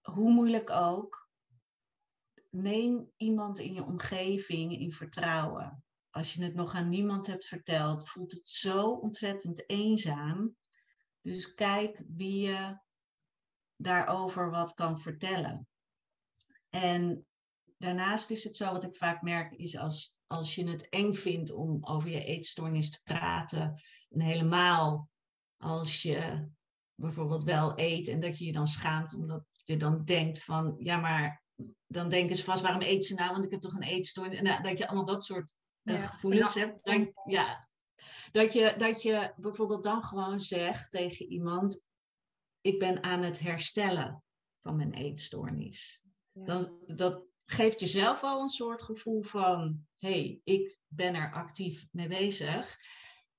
hoe 0.00 0.32
moeilijk 0.32 0.70
ook, 0.70 1.25
neem 2.56 3.12
iemand 3.16 3.58
in 3.58 3.72
je 3.72 3.84
omgeving 3.84 4.78
in 4.78 4.92
vertrouwen. 4.92 5.84
Als 6.10 6.34
je 6.34 6.42
het 6.42 6.54
nog 6.54 6.74
aan 6.74 6.88
niemand 6.88 7.26
hebt 7.26 7.46
verteld, 7.46 8.08
voelt 8.08 8.32
het 8.32 8.48
zo 8.48 8.90
ontzettend 8.90 9.70
eenzaam. 9.70 10.56
Dus 11.20 11.54
kijk 11.54 12.02
wie 12.08 12.46
je 12.46 12.78
daarover 13.76 14.50
wat 14.50 14.74
kan 14.74 15.00
vertellen. 15.00 15.68
En 16.70 17.26
daarnaast 17.78 18.30
is 18.30 18.44
het 18.44 18.56
zo, 18.56 18.72
wat 18.72 18.84
ik 18.84 18.96
vaak 18.96 19.22
merk, 19.22 19.52
is 19.52 19.76
als, 19.76 20.18
als 20.26 20.54
je 20.54 20.68
het 20.68 20.88
eng 20.88 21.12
vindt 21.12 21.52
om 21.52 21.78
over 21.80 22.08
je 22.08 22.24
eetstoornis 22.24 22.90
te 22.90 23.00
praten, 23.02 23.80
en 24.08 24.20
helemaal 24.20 25.10
als 25.56 26.02
je 26.02 26.48
bijvoorbeeld 26.94 27.44
wel 27.44 27.72
eet 27.78 28.08
en 28.08 28.20
dat 28.20 28.38
je 28.38 28.44
je 28.44 28.52
dan 28.52 28.66
schaamt 28.66 29.14
omdat 29.14 29.44
je 29.64 29.76
dan 29.76 30.04
denkt 30.04 30.42
van, 30.42 30.74
ja 30.78 30.96
maar 30.96 31.44
dan 31.86 32.08
denken 32.08 32.36
ze 32.36 32.44
vast, 32.44 32.62
waarom 32.62 32.82
eet 32.82 33.04
ze 33.04 33.14
nou? 33.14 33.32
Want 33.32 33.44
ik 33.44 33.50
heb 33.50 33.60
toch 33.60 33.74
een 33.74 33.82
eetstoornis. 33.82 34.40
Nou, 34.40 34.62
dat 34.62 34.78
je 34.78 34.86
allemaal 34.86 35.04
dat 35.04 35.24
soort 35.24 35.54
uh, 35.82 35.94
Ja, 35.94 36.02
gevoelens 36.02 36.54
ja. 36.54 36.60
hebt. 36.60 36.84
Dan, 36.84 37.12
ja, 37.24 37.68
dat, 38.32 38.52
je, 38.52 38.74
dat 38.76 39.02
je 39.02 39.32
bijvoorbeeld 39.36 39.84
dan 39.84 40.04
gewoon 40.04 40.40
zegt 40.40 40.90
tegen 40.90 41.26
iemand, 41.26 41.80
ik 42.60 42.78
ben 42.78 43.02
aan 43.02 43.22
het 43.22 43.38
herstellen 43.38 44.24
van 44.62 44.76
mijn 44.76 44.92
eetstoornis. 44.92 46.02
Ja. 46.32 46.44
Dan, 46.44 46.78
dat 46.86 47.22
geeft 47.44 47.80
jezelf 47.80 48.22
al 48.22 48.40
een 48.40 48.48
soort 48.48 48.82
gevoel 48.82 49.22
van, 49.22 49.86
hé, 49.96 50.08
hey, 50.08 50.40
ik 50.44 50.78
ben 50.86 51.14
er 51.14 51.32
actief 51.32 51.86
mee 51.90 52.08
bezig. 52.08 52.78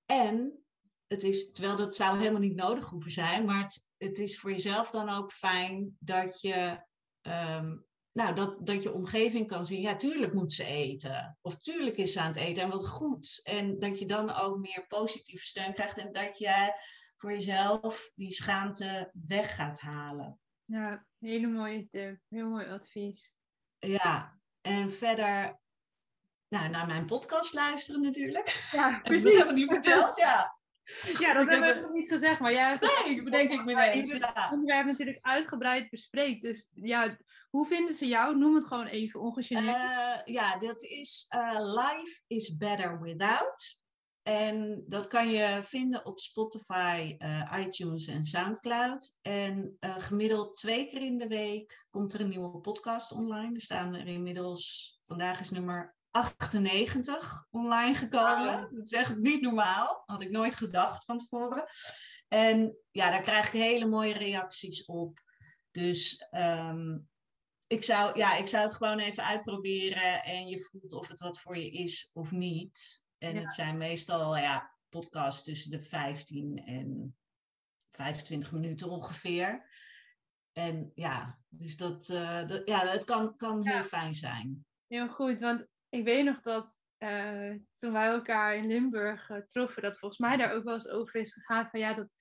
En 0.05 0.63
het 1.07 1.23
is, 1.23 1.51
terwijl 1.51 1.75
dat 1.75 1.95
zou 1.95 2.17
helemaal 2.17 2.41
niet 2.41 2.55
nodig 2.55 2.85
hoeven 2.85 3.11
zijn, 3.11 3.43
maar 3.43 3.61
het, 3.61 3.85
het 3.97 4.17
is 4.17 4.39
voor 4.39 4.51
jezelf 4.51 4.89
dan 4.89 5.09
ook 5.09 5.31
fijn 5.31 5.97
dat 5.99 6.41
je, 6.41 6.85
um, 7.21 7.86
nou, 8.17 8.35
dat, 8.35 8.65
dat 8.65 8.83
je 8.83 8.93
omgeving 8.93 9.47
kan 9.47 9.65
zien, 9.65 9.81
ja, 9.81 9.95
tuurlijk 9.95 10.33
moet 10.33 10.53
ze 10.53 10.63
eten. 10.65 11.37
Of 11.41 11.57
tuurlijk 11.57 11.97
is 11.97 12.13
ze 12.13 12.21
aan 12.21 12.27
het 12.27 12.35
eten 12.35 12.63
en 12.63 12.69
wat 12.69 12.87
goed. 12.87 13.39
En 13.43 13.79
dat 13.79 13.99
je 13.99 14.05
dan 14.05 14.35
ook 14.35 14.57
meer 14.57 14.85
positieve 14.87 15.45
steun 15.45 15.73
krijgt 15.73 15.97
en 15.97 16.11
dat 16.11 16.37
jij 16.37 16.73
voor 17.15 17.31
jezelf 17.31 18.11
die 18.15 18.31
schaamte 18.31 19.11
weg 19.27 19.55
gaat 19.55 19.79
halen. 19.79 20.39
Ja, 20.65 21.05
hele 21.19 21.47
mooie 21.47 21.87
tip. 21.91 22.19
Heel 22.29 22.49
mooi 22.49 22.65
advies. 22.65 23.33
Ja, 23.79 24.39
en 24.61 24.91
verder 24.91 25.59
nou, 26.47 26.69
naar 26.69 26.87
mijn 26.87 27.05
podcast 27.05 27.53
luisteren 27.53 28.01
natuurlijk. 28.01 28.67
Ja, 28.71 28.89
Heb 29.03 29.13
ik 29.13 29.23
nog 29.23 29.31
helemaal 29.31 29.53
niet 29.53 29.71
verteld, 29.71 30.17
ja. 30.17 30.56
Ja, 31.19 31.33
dat 31.33 31.43
Ik 31.43 31.49
hebben 31.49 31.67
heb 31.67 31.75
we 31.75 31.81
nog 31.81 31.93
niet 31.93 32.09
gezegd, 32.09 32.39
maar 32.39 32.51
jij 32.51 32.69
hebt 32.69 32.79
het 32.79 33.05
Nee, 33.05 33.23
bedenk 33.23 33.51
ik 33.51 33.65
me. 33.65 33.71
Ja. 33.71 34.49
onderwerp 34.51 34.85
natuurlijk 34.85 35.17
uitgebreid 35.21 35.89
bespreekt. 35.89 36.41
Dus 36.41 36.69
ja, 36.73 37.17
hoe 37.49 37.65
vinden 37.65 37.95
ze 37.95 38.07
jou? 38.07 38.37
Noem 38.37 38.55
het 38.55 38.65
gewoon 38.65 38.85
even 38.85 39.19
ongegeneerd. 39.19 39.75
Eh, 39.75 40.33
ja, 40.33 40.57
dat 40.57 40.83
is 40.83 41.25
eh, 41.29 41.75
Life 41.75 42.21
is 42.27 42.57
Better 42.57 43.01
Without. 43.01 43.79
En 44.23 44.83
dat 44.87 45.07
kan 45.07 45.29
je 45.29 45.61
vinden 45.63 46.05
op 46.05 46.19
Spotify, 46.19 47.15
eh, 47.17 47.53
iTunes 47.59 48.07
en 48.07 48.23
Soundcloud. 48.23 49.17
En 49.21 49.77
gemiddeld 49.79 50.55
twee 50.55 50.89
keer 50.89 51.01
in 51.01 51.17
de 51.17 51.27
week 51.27 51.85
komt 51.89 52.13
er 52.13 52.21
een 52.21 52.29
nieuwe 52.29 52.59
podcast 52.59 53.11
online. 53.11 53.53
Er 53.53 53.61
staan 53.61 53.95
er 53.95 54.07
inmiddels, 54.07 54.99
vandaag 55.03 55.39
is 55.39 55.51
nummer 55.51 55.96
98 56.17 57.47
online 57.49 57.95
gekomen. 57.95 58.69
Dat 58.75 58.85
is 58.85 58.91
echt 58.91 59.17
niet 59.17 59.41
normaal. 59.41 60.03
Had 60.05 60.21
ik 60.21 60.29
nooit 60.29 60.55
gedacht 60.55 61.05
van 61.05 61.17
tevoren. 61.17 61.65
En 62.27 62.77
ja, 62.91 63.09
daar 63.09 63.21
krijg 63.21 63.45
ik 63.45 63.51
hele 63.51 63.85
mooie 63.85 64.13
reacties 64.13 64.85
op. 64.85 65.19
Dus 65.71 66.27
ehm, 66.29 66.97
ik, 67.67 67.83
zou, 67.83 68.17
ja, 68.17 68.35
ik 68.35 68.47
zou 68.47 68.63
het 68.63 68.73
gewoon 68.73 68.99
even 68.99 69.23
uitproberen 69.23 70.23
en 70.23 70.47
je 70.47 70.59
voelt 70.63 70.93
of 70.93 71.07
het 71.07 71.19
wat 71.19 71.39
voor 71.39 71.57
je 71.57 71.71
is 71.71 72.09
of 72.13 72.31
niet. 72.31 73.03
En 73.17 73.33
Ja. 73.35 73.41
het 73.41 73.53
zijn 73.53 73.77
meestal 73.77 74.37
ja, 74.37 74.75
podcasts 74.89 75.43
tussen 75.43 75.71
de 75.71 75.81
15 75.81 76.57
en 76.65 77.17
25 77.91 78.51
minuten 78.51 78.89
ongeveer. 78.89 79.69
En 80.51 80.91
ja, 80.95 81.39
dus 81.49 81.77
dat, 81.77 82.09
eh, 82.09 82.47
dat, 82.47 82.61
ja, 82.65 82.87
het 82.87 83.03
kan, 83.03 83.35
kan 83.37 83.61
Ja. 83.61 83.71
heel 83.71 83.83
fijn 83.83 84.13
zijn. 84.13 84.65
Heel 84.87 85.09
goed, 85.09 85.41
want 85.41 85.67
ik 85.97 86.03
weet 86.03 86.25
nog 86.25 86.39
dat 86.39 86.79
eh, 86.97 87.51
toen 87.75 87.91
wij 87.91 88.07
elkaar 88.07 88.55
in 88.55 88.67
Limburg 88.67 89.29
eh, 89.29 89.37
troffen, 89.37 89.81
dat 89.81 89.99
volgens 89.99 90.19
mij 90.19 90.37
daar 90.37 90.53
ook 90.53 90.63
wel 90.63 90.73
eens 90.73 90.89
over 90.89 91.19
is 91.19 91.33
gegaan 91.33 91.69
van 91.69 91.79
ja, 91.79 91.93
dat, 91.93 92.13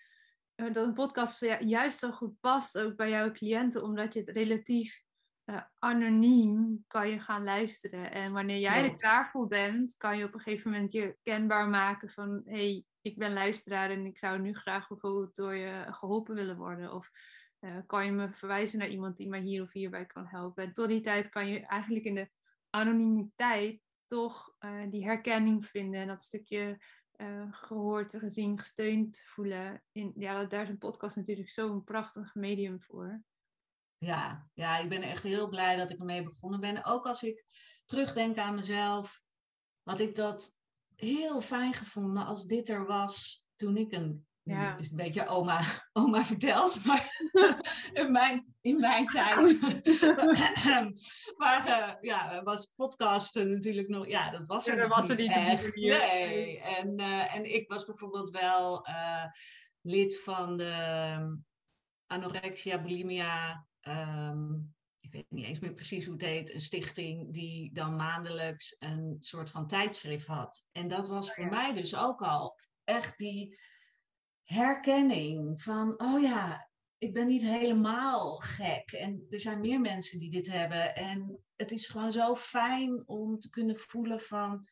eh, 0.55 0.73
dat 0.73 0.87
een 0.87 0.95
podcast 0.95 1.41
juist 1.61 1.99
zo 1.99 2.11
goed 2.11 2.41
past 2.41 2.79
ook 2.79 2.97
bij 2.97 3.11
jouw 3.11 3.33
cliënten, 3.33 3.83
omdat 3.83 4.15
je 4.15 4.21
het 4.21 4.29
relatief 4.29 5.05
anoniem 5.79 6.85
kan 6.87 7.09
je 7.09 7.21
gaan 7.21 7.45
luisteren. 7.45 8.11
En 8.13 8.33
wanneer 8.33 8.59
jij 8.59 8.85
er 8.85 8.97
klaar 8.97 9.31
voor 9.31 9.47
bent, 9.47 9.95
kan 9.97 10.19
je 10.19 10.25
op 10.25 10.35
een 10.35 10.41
gegeven 10.41 10.71
moment 10.71 10.93
je 10.93 11.17
kenbaar 11.23 11.69
maken 11.69 12.11
van 12.11 12.43
hé, 12.45 12.53
hey, 12.53 12.85
ik 13.01 13.19
ben 13.19 13.33
luisteraar 13.33 13.91
en 13.91 14.07
ik 14.07 14.19
zou 14.19 14.39
nu 14.39 14.55
graag 14.55 14.89
bijvoorbeeld 14.89 15.35
door 15.35 15.55
je 15.55 15.87
geholpen 15.91 16.35
willen 16.35 16.57
worden. 16.57 16.93
Of 16.93 17.11
kan 17.87 18.05
je 18.05 18.13
me 18.13 18.33
verwijzen 18.33 18.79
naar 18.79 18.89
iemand 18.89 19.17
die 19.17 19.29
mij 19.29 19.41
hier 19.41 19.63
of 19.63 19.73
hierbij 19.73 20.07
kan 20.07 20.27
helpen. 20.27 20.65
En 20.65 20.73
tot 20.73 20.89
die 20.89 21.01
tijd 21.01 21.29
kan 21.29 21.49
je 21.49 21.67
eigenlijk 21.67 22.05
in 22.05 22.15
de 22.15 22.31
anonimiteit 22.71 23.81
toch 24.07 24.55
eh, 24.59 24.91
die 24.91 25.05
herkenning 25.05 25.67
vinden 25.67 26.01
en 26.01 26.09
dat 26.09 26.23
stukje 26.23 26.79
eh, 27.13 27.47
gehoord, 27.51 28.17
gezien, 28.19 28.59
gesteund 28.59 29.19
voelen. 29.27 29.83
In, 29.93 30.13
ja, 30.17 30.45
daar 30.45 30.63
is 30.63 30.69
een 30.69 30.79
podcast 30.79 31.17
natuurlijk 31.17 31.51
zo'n 31.51 31.85
prachtig 31.85 32.35
medium 32.35 32.83
voor. 32.83 33.23
Ja, 33.99 34.49
ja, 34.55 34.79
ik 34.79 34.89
ben 34.89 35.03
echt 35.03 35.23
heel 35.23 35.49
blij 35.49 35.77
dat 35.77 35.91
ik 35.91 35.99
ermee 35.99 36.23
begonnen 36.23 36.61
ben. 36.61 36.85
Ook 36.85 37.07
als 37.07 37.23
ik 37.23 37.45
terugdenk 37.87 38.39
aan 38.39 38.55
mezelf, 38.55 39.23
had 39.83 40.01
ik 40.01 40.15
dat 40.15 40.57
heel 40.95 41.41
fijn 41.41 41.75
gevonden 41.75 42.27
als 42.27 42.47
dit 42.47 42.69
er 42.69 42.87
was 42.87 43.47
toen 43.55 43.77
ik 43.77 43.93
een. 43.93 44.26
Ja. 44.47 44.77
Is 44.77 44.91
een 44.91 44.97
beetje 44.97 45.27
oma, 45.27 45.61
oma 45.93 46.25
verteld, 46.25 46.85
maar 46.85 47.31
in 47.93 48.13
mijn, 48.13 48.55
in 48.61 48.81
mijn 48.81 49.07
tijd. 49.17 49.61
maar 51.37 51.67
eh, 51.67 51.95
ja, 52.01 52.43
was 52.43 52.73
podcasten 52.77 53.51
natuurlijk 53.51 53.89
nog. 53.89 54.09
Ja, 54.09 54.31
dat 54.31 54.43
was 54.47 54.67
er 54.67 54.77
dat 54.77 54.89
nog 54.89 54.99
was 54.99 55.09
er 55.09 55.17
niet 55.17 55.31
echt. 55.31 55.77
Nee. 55.77 56.61
En, 56.61 56.97
eh, 56.97 57.35
en 57.35 57.55
ik 57.55 57.69
was 57.69 57.85
bijvoorbeeld 57.85 58.31
wel 58.31 58.87
eh, 58.87 59.25
lid 59.81 60.23
van 60.23 60.57
de 60.57 60.71
ehm, 60.71 61.35
anorexia, 62.07 62.81
bulimia. 62.81 63.67
ehm, 63.81 64.55
ik 65.01 65.13
weet 65.13 65.27
niet 65.29 65.47
eens 65.47 65.61
meer 65.61 65.75
precies 65.75 66.05
hoe 66.05 66.15
het 66.15 66.23
heet, 66.23 66.55
een 66.55 66.61
stichting 66.61 67.33
die 67.33 67.73
dan 67.73 67.97
maandelijks 67.97 68.77
een 68.79 69.17
soort 69.21 69.51
van 69.51 69.67
tijdschrift 69.67 70.27
had. 70.27 70.65
En 70.73 70.89
dat 70.89 71.09
was 71.09 71.33
voor 71.33 71.45
ja. 71.45 71.51
mij 71.51 71.75
dus 71.75 71.97
ook 71.97 72.23
al 72.23 72.59
echt 72.85 73.19
die 73.19 73.59
herkenning 74.47 75.63
van, 75.63 76.01
oh 76.01 76.21
ja, 76.21 76.71
ik 76.99 77.13
ben 77.13 77.27
niet 77.27 77.43
helemaal 77.43 78.37
gek. 78.37 78.93
En 78.93 79.27
er 79.31 79.41
zijn 79.41 79.61
meer 79.61 79.81
mensen 79.81 80.19
die 80.19 80.31
dit 80.31 80.47
hebben. 80.47 80.95
En 80.95 81.45
het 81.57 81.71
is 81.71 81.87
gewoon 81.87 82.13
zo 82.13 82.35
fijn 82.35 83.09
om 83.09 83.39
te 83.39 83.51
kunnen 83.51 83.77
voelen 83.77 84.21
van, 84.21 84.69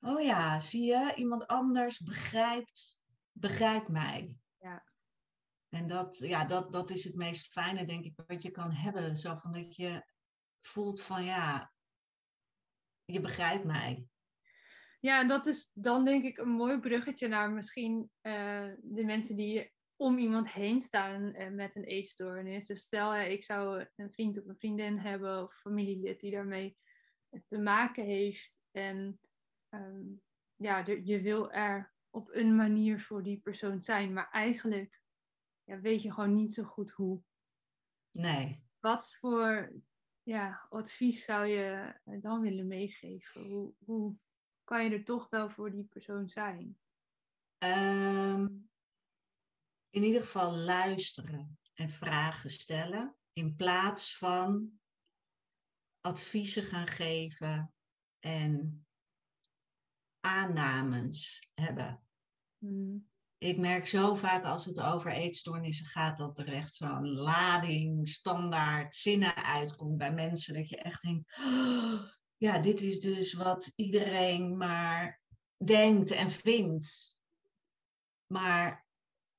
oh 0.00 0.22
ja, 0.22 0.58
zie 0.58 0.84
je, 0.84 1.12
iemand 1.14 1.46
anders 1.46 1.98
begrijpt, 1.98 3.00
begrijpt 3.32 3.88
mij. 3.88 4.36
Ja. 4.58 4.84
En 5.68 5.86
dat, 5.86 6.18
ja, 6.18 6.44
dat, 6.44 6.72
dat 6.72 6.90
is 6.90 7.04
het 7.04 7.14
meest 7.14 7.52
fijne, 7.52 7.84
denk 7.84 8.04
ik, 8.04 8.22
wat 8.26 8.42
je 8.42 8.50
kan 8.50 8.72
hebben. 8.72 9.16
Zo 9.16 9.34
van 9.34 9.52
dat 9.52 9.76
je 9.76 10.06
voelt 10.60 11.02
van, 11.02 11.24
ja, 11.24 11.72
je 13.04 13.20
begrijpt 13.20 13.64
mij. 13.64 14.08
Ja, 15.04 15.20
en 15.20 15.28
dat 15.28 15.46
is 15.46 15.70
dan 15.74 16.04
denk 16.04 16.24
ik 16.24 16.38
een 16.38 16.48
mooi 16.48 16.78
bruggetje 16.78 17.28
naar 17.28 17.50
misschien 17.50 18.10
eh, 18.20 18.70
de 18.78 19.04
mensen 19.04 19.36
die 19.36 19.72
om 19.96 20.18
iemand 20.18 20.52
heen 20.52 20.80
staan 20.80 21.34
eh, 21.34 21.50
met 21.50 21.76
een 21.76 21.84
eetstoornis. 21.84 22.66
Dus 22.66 22.82
stel, 22.82 23.14
ik 23.16 23.44
zou 23.44 23.86
een 23.96 24.12
vriend 24.12 24.38
of 24.38 24.46
een 24.46 24.58
vriendin 24.58 24.98
hebben 24.98 25.42
of 25.42 25.54
familielid 25.54 26.20
die 26.20 26.30
daarmee 26.30 26.76
te 27.46 27.58
maken 27.58 28.04
heeft. 28.04 28.60
En 28.70 29.20
ehm, 29.68 30.02
ja, 30.56 30.82
de- 30.82 31.06
je 31.06 31.20
wil 31.20 31.50
er 31.52 31.94
op 32.10 32.28
een 32.32 32.56
manier 32.56 33.00
voor 33.00 33.22
die 33.22 33.40
persoon 33.40 33.82
zijn, 33.82 34.12
maar 34.12 34.30
eigenlijk 34.30 35.02
ja, 35.64 35.80
weet 35.80 36.02
je 36.02 36.12
gewoon 36.12 36.34
niet 36.34 36.54
zo 36.54 36.62
goed 36.62 36.90
hoe. 36.90 37.22
Nee. 38.10 38.64
Wat 38.80 39.16
voor 39.20 39.72
ja, 40.22 40.66
advies 40.68 41.24
zou 41.24 41.46
je 41.46 41.94
dan 42.04 42.40
willen 42.40 42.66
meegeven? 42.66 43.44
Hoe, 43.44 43.74
hoe 43.84 44.16
kan 44.64 44.84
je 44.84 44.90
er 44.90 45.04
toch 45.04 45.28
wel 45.30 45.50
voor 45.50 45.70
die 45.70 45.84
persoon 45.84 46.28
zijn? 46.28 46.78
Ehm, 47.58 48.46
in 49.90 50.02
ieder 50.02 50.20
geval 50.20 50.56
luisteren 50.56 51.58
en 51.74 51.90
vragen 51.90 52.50
stellen. 52.50 53.16
In 53.32 53.54
plaats 53.56 54.16
van 54.16 54.80
adviezen 56.00 56.62
gaan 56.62 56.86
geven 56.86 57.74
en 58.20 58.86
aannames 60.20 61.48
hebben. 61.54 62.02
Hmm. 62.58 63.12
Ik 63.38 63.58
merk 63.58 63.86
zo 63.86 64.14
vaak 64.14 64.44
als 64.44 64.64
het 64.64 64.80
over 64.80 65.12
eetstoornissen 65.12 65.86
gaat, 65.86 66.16
dat 66.16 66.38
er 66.38 66.48
echt 66.48 66.74
zo'n 66.74 67.08
lading 67.08 68.08
standaard 68.08 68.94
zinnen 68.94 69.34
uitkomt 69.34 69.96
bij 69.96 70.12
mensen. 70.12 70.54
Dat 70.54 70.68
je 70.68 70.76
echt 70.76 71.02
denkt, 71.02 71.38
"Oh, 71.38 72.02
ja, 72.44 72.58
dit 72.58 72.80
is 72.80 73.00
dus 73.00 73.32
wat 73.32 73.72
iedereen 73.76 74.56
maar 74.56 75.20
denkt 75.64 76.10
en 76.10 76.30
vindt. 76.30 77.18
Maar 78.26 78.86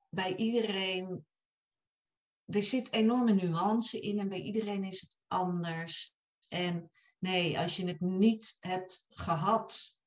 bij 0.09 0.35
iedereen, 0.35 1.25
er 2.45 2.63
zit 2.63 2.91
enorme 2.91 3.33
nuance 3.33 3.99
in 3.99 4.19
en 4.19 4.29
bij 4.29 4.41
iedereen 4.41 4.83
is 4.83 5.01
het 5.01 5.17
anders. 5.27 6.15
En 6.47 6.91
nee, 7.19 7.59
als 7.59 7.77
je 7.77 7.87
het 7.87 7.99
niet 7.99 8.57
hebt 8.59 9.05
gehad 9.09 9.99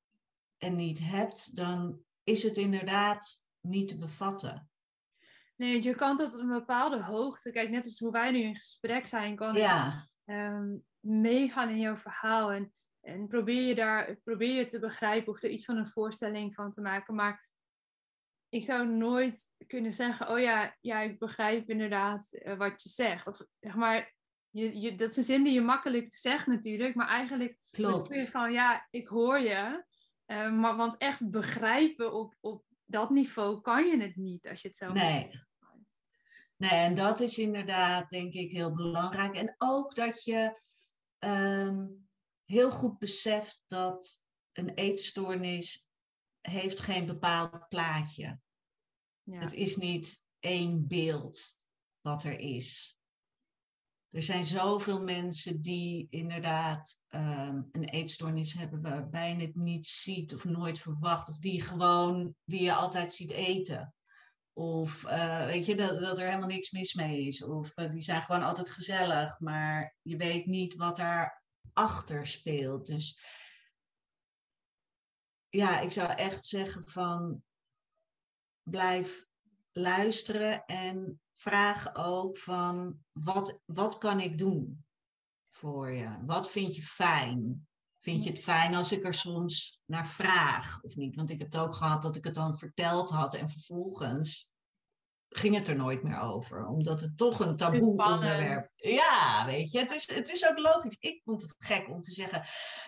en 0.56 0.74
niet 0.74 0.98
hebt, 0.98 1.56
dan 1.56 2.00
is 2.24 2.42
het 2.42 2.56
inderdaad 2.56 3.44
niet 3.60 3.88
te 3.88 3.98
bevatten. 3.98 4.70
Nee, 5.56 5.72
want 5.72 5.84
je 5.84 5.94
kan 5.94 6.16
tot 6.16 6.32
een 6.32 6.48
bepaalde 6.48 7.02
hoogte, 7.02 7.50
kijk, 7.50 7.70
net 7.70 7.84
als 7.84 7.98
hoe 7.98 8.12
wij 8.12 8.30
nu 8.30 8.38
in 8.38 8.56
gesprek 8.56 9.06
zijn, 9.06 9.36
kan 9.36 9.54
Ja, 9.54 10.08
ehm, 10.24 10.76
meegaan 11.00 11.68
in 11.68 11.80
jouw 11.80 11.96
verhaal 11.96 12.52
en, 12.52 12.72
en 13.00 13.28
probeer 13.28 13.62
je 13.62 13.74
daar 13.74 14.16
probeer 14.24 14.54
je 14.54 14.64
te 14.64 14.78
begrijpen 14.78 15.32
of 15.32 15.42
er 15.42 15.50
iets 15.50 15.64
van 15.64 15.76
een 15.76 15.88
voorstelling 15.88 16.54
van 16.54 16.70
te 16.70 16.80
maken. 16.80 17.14
Maar 17.14 17.48
ik 18.48 18.64
zou 18.64 18.88
nooit 18.88 19.46
kunnen 19.66 19.92
zeggen, 19.92 20.28
oh 20.28 20.40
ja, 20.40 20.76
ja 20.80 21.00
ik 21.00 21.18
begrijp 21.18 21.70
inderdaad 21.70 22.32
eh, 22.32 22.56
wat 22.56 22.82
je 22.82 22.88
zegt. 22.88 23.26
Of 23.26 23.42
zeg 23.60 23.74
maar, 23.74 24.14
je, 24.50 24.80
je, 24.80 24.94
dat 24.94 25.10
is 25.10 25.16
een 25.16 25.24
zin 25.24 25.44
die 25.44 25.52
je 25.52 25.60
makkelijk 25.60 26.12
zegt 26.12 26.46
natuurlijk, 26.46 26.94
maar 26.94 27.08
eigenlijk 27.08 27.58
bedoel 27.70 27.96
je 27.96 28.02
klopt. 28.02 28.30
van 28.30 28.52
ja, 28.52 28.86
ik 28.90 29.08
hoor 29.08 29.38
je. 29.38 29.84
eh, 30.24 30.52
maar 30.52 30.76
want 30.76 30.96
echt 30.96 31.30
begrijpen 31.30 32.12
op, 32.12 32.34
op 32.40 32.64
dat 32.84 33.10
niveau 33.10 33.60
kan 33.60 33.86
je 33.86 34.00
het 34.00 34.16
niet 34.16 34.48
als 34.48 34.62
je 34.62 34.68
het 34.68 34.76
zo 34.76 34.92
Nee. 34.92 35.46
Nee, 36.56 36.70
en 36.70 36.94
dat 36.94 37.20
is 37.20 37.38
inderdaad, 37.38 38.10
denk 38.10 38.34
ik, 38.34 38.50
heel 38.50 38.74
belangrijk. 38.74 39.34
En 39.34 39.54
ook 39.58 39.94
dat 39.94 40.24
je 40.24 40.60
ehm, 41.18 41.86
heel 42.50 42.70
goed 42.70 42.98
beseft 42.98 43.62
dat 43.66 44.22
een 44.52 44.68
eetstoornis 44.68 45.88
heeft 46.40 46.80
geen 46.80 47.06
bepaald 47.06 47.68
plaatje. 47.68 48.40
Ja. 49.22 49.38
Het 49.38 49.52
is 49.52 49.76
niet 49.76 50.24
één 50.38 50.86
beeld 50.86 51.58
wat 52.00 52.24
er 52.24 52.38
is. 52.38 52.98
Er 54.10 54.22
zijn 54.22 54.44
zoveel 54.44 55.02
mensen 55.02 55.60
die 55.60 56.06
inderdaad 56.10 57.00
ehm, 57.08 57.62
een 57.72 57.84
eetstoornis 57.84 58.52
hebben 58.52 58.80
waarbij 58.80 59.36
je 59.36 59.42
het 59.42 59.54
niet 59.54 59.86
ziet 59.86 60.34
of 60.34 60.44
nooit 60.44 60.78
verwacht. 60.78 61.28
Of 61.28 61.38
die 61.38 61.62
gewoon, 61.62 62.34
die 62.44 62.62
je 62.62 62.74
altijd 62.74 63.14
ziet 63.14 63.30
eten. 63.30 63.94
Of 64.52 65.04
eh, 65.04 65.44
weet 65.44 65.66
je, 65.66 65.76
dat, 65.76 66.00
dat 66.00 66.18
er 66.18 66.26
helemaal 66.26 66.48
niks 66.48 66.70
mis 66.70 66.94
mee 66.94 67.26
is. 67.26 67.44
Of 67.44 67.76
eh, 67.76 67.90
die 67.90 68.00
zijn 68.00 68.22
gewoon 68.22 68.42
altijd 68.42 68.70
gezellig, 68.70 69.40
maar 69.40 69.96
je 70.02 70.16
weet 70.16 70.46
niet 70.46 70.74
wat 70.74 70.98
daarachter 71.78 72.26
speelt. 72.26 72.86
Dus 72.86 73.18
ja, 75.48 75.80
ik 75.80 75.92
zou 75.92 76.12
echt 76.12 76.44
zeggen 76.44 76.88
van 76.88 77.42
blijf 78.62 79.26
luisteren 79.72 80.64
en 80.66 81.20
vraag 81.34 81.94
ook 81.94 82.38
van 82.38 82.98
wat, 83.12 83.60
wat 83.64 83.98
kan 83.98 84.20
ik 84.20 84.38
doen 84.38 84.84
voor 85.48 85.90
je? 85.90 86.24
Wat 86.26 86.50
vind 86.50 86.76
je 86.76 86.82
fijn? 86.82 87.68
Vind 87.98 88.24
je 88.24 88.30
het 88.30 88.42
fijn 88.42 88.74
als 88.74 88.92
ik 88.92 89.04
er 89.04 89.14
soms 89.14 89.80
naar 89.84 90.06
vraag 90.06 90.82
of 90.82 90.96
niet? 90.96 91.16
Want 91.16 91.30
ik 91.30 91.38
heb 91.38 91.52
het 91.52 91.60
ook 91.60 91.74
gehad 91.74 92.02
dat 92.02 92.16
ik 92.16 92.24
het 92.24 92.34
dan 92.34 92.58
verteld 92.58 93.10
had 93.10 93.34
en 93.34 93.48
vervolgens 93.48 94.50
ging 95.28 95.54
het 95.54 95.68
er 95.68 95.76
nooit 95.76 96.02
meer 96.02 96.20
over. 96.20 96.66
Omdat 96.66 97.00
het 97.00 97.16
toch 97.16 97.40
een 97.40 97.56
taboe 97.56 98.04
onderwerp 98.04 98.70
Ja, 98.74 99.44
weet 99.46 99.72
je, 99.72 99.78
het 99.78 99.94
is, 99.94 100.14
het 100.14 100.30
is 100.30 100.48
ook 100.50 100.58
logisch. 100.58 100.96
Ik 101.00 101.22
vond 101.22 101.42
het 101.42 101.54
gek 101.58 101.88
om 101.88 102.02
te 102.02 102.10
zeggen, 102.10 102.42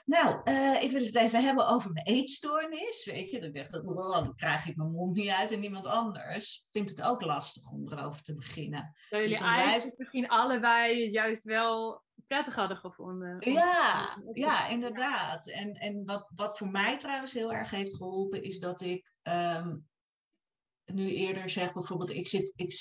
nou, 0.05 0.41
uh, 0.45 0.83
ik 0.83 0.91
wil 0.91 1.03
het 1.03 1.17
even 1.17 1.45
hebben 1.45 1.69
over 1.69 1.93
mijn 1.93 2.07
eetstoornis. 2.07 3.05
Weet 3.05 3.31
je, 3.31 3.41
dan, 3.41 3.53
dacht 3.53 3.75
ik, 3.75 3.85
dan 3.85 4.35
krijg 4.35 4.67
ik 4.67 4.77
mijn 4.77 4.91
mond 4.91 5.17
niet 5.17 5.29
uit 5.29 5.53
en 5.53 5.65
iemand 5.65 5.87
anders 5.87 6.67
vindt 6.71 6.91
het 6.91 7.03
ook 7.03 7.23
lastig 7.23 7.71
om 7.71 7.93
erover 7.93 8.23
te 8.23 8.35
beginnen. 8.35 8.93
Dat 9.09 9.21
jullie 9.21 9.39
dus 9.39 9.47
eigenlijk 9.47 9.99
misschien 9.99 10.29
allebei 10.29 11.11
juist 11.11 11.45
wel 11.45 12.03
prettig 12.27 12.55
hadden 12.55 12.77
gevonden. 12.77 13.37
Ja, 13.53 14.23
ja, 14.33 14.69
inderdaad. 14.69 15.49
En, 15.49 15.73
en 15.73 16.05
wat, 16.05 16.31
wat 16.35 16.59
voor 16.59 16.71
mij 16.71 16.99
trouwens 16.99 17.33
heel 17.33 17.53
erg 17.53 17.71
heeft 17.71 17.97
geholpen, 17.97 18.43
is 18.43 18.59
dat 18.59 18.81
ik 18.81 19.13
ehm, 19.23 19.77
nu 20.93 21.11
eerder 21.11 21.49
zeg 21.51 21.73
bijvoorbeeld, 21.73 22.11
ik 22.11 22.29
zit, 22.29 22.53
ik, 22.57 22.73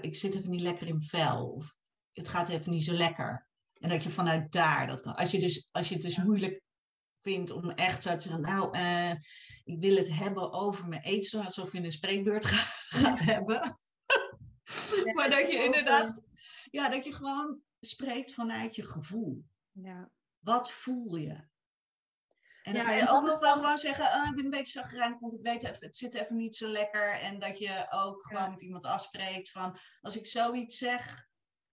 ik 0.00 0.16
zit 0.16 0.34
even 0.34 0.50
niet 0.50 0.60
lekker 0.60 0.86
in 0.86 1.00
vel. 1.00 1.46
Of 1.46 1.76
het 2.12 2.28
gaat 2.28 2.48
even 2.48 2.70
niet 2.70 2.84
zo 2.84 2.92
lekker. 2.92 3.48
En 3.72 3.88
dat 3.88 4.02
je 4.02 4.10
vanuit 4.10 4.52
daar 4.52 4.86
dat 4.86 5.00
kan. 5.00 5.14
Als 5.14 5.30
je, 5.30 5.38
dus, 5.38 5.68
als 5.72 5.88
je 5.88 5.94
het 5.94 6.02
dus 6.02 6.16
moeilijk 6.16 6.62
vindt 7.20 7.50
om 7.50 7.70
echt 7.70 8.02
zo 8.02 8.16
te 8.16 8.22
zeggen, 8.22 8.40
nou, 8.40 8.78
uh, 8.78 9.10
ik 9.64 9.80
wil 9.80 9.96
het 9.96 10.12
hebben 10.12 10.52
over 10.52 10.88
mijn 10.88 11.02
eetstoor, 11.02 11.44
alsof 11.44 11.72
je 11.72 11.78
een 11.78 11.92
spreekbeurt 11.92 12.44
gaat 13.00 13.20
hebben. 13.20 13.78
maar 15.14 15.30
dat 15.30 15.50
je 15.52 15.62
inderdaad, 15.64 16.20
ja, 16.70 16.88
dat 16.88 17.04
je 17.04 17.12
gewoon 17.12 17.60
spreekt 17.80 18.34
vanuit 18.34 18.74
je 18.74 18.84
gevoel. 18.84 19.44
Ja. 19.72 20.10
Wat 20.38 20.72
voel 20.72 21.16
je? 21.16 21.48
En 22.66 22.74
dan 22.74 22.84
kan 22.84 22.96
je 22.96 23.08
ook 23.08 23.26
nog 23.26 23.38
wel 23.38 23.54
gewoon 23.54 23.78
zeggen, 23.78 24.04
oh, 24.04 24.28
ik 24.28 24.36
ben 24.36 24.44
een 24.44 24.50
beetje 24.50 24.80
zagrijnig, 24.80 25.18
want 25.20 25.34
ik 25.34 25.42
weet 25.42 25.64
even, 25.64 25.86
het 25.86 25.96
zit 25.96 26.14
even 26.14 26.36
niet 26.36 26.56
zo 26.56 26.68
lekker. 26.68 27.20
En 27.20 27.38
dat 27.38 27.58
je 27.58 27.86
ook 27.90 28.26
gewoon 28.26 28.50
met 28.50 28.62
iemand 28.62 28.84
afspreekt 28.84 29.50
van, 29.50 29.76
als 30.00 30.18
ik 30.18 30.26
zoiets 30.26 30.78
zeg, 30.78 31.26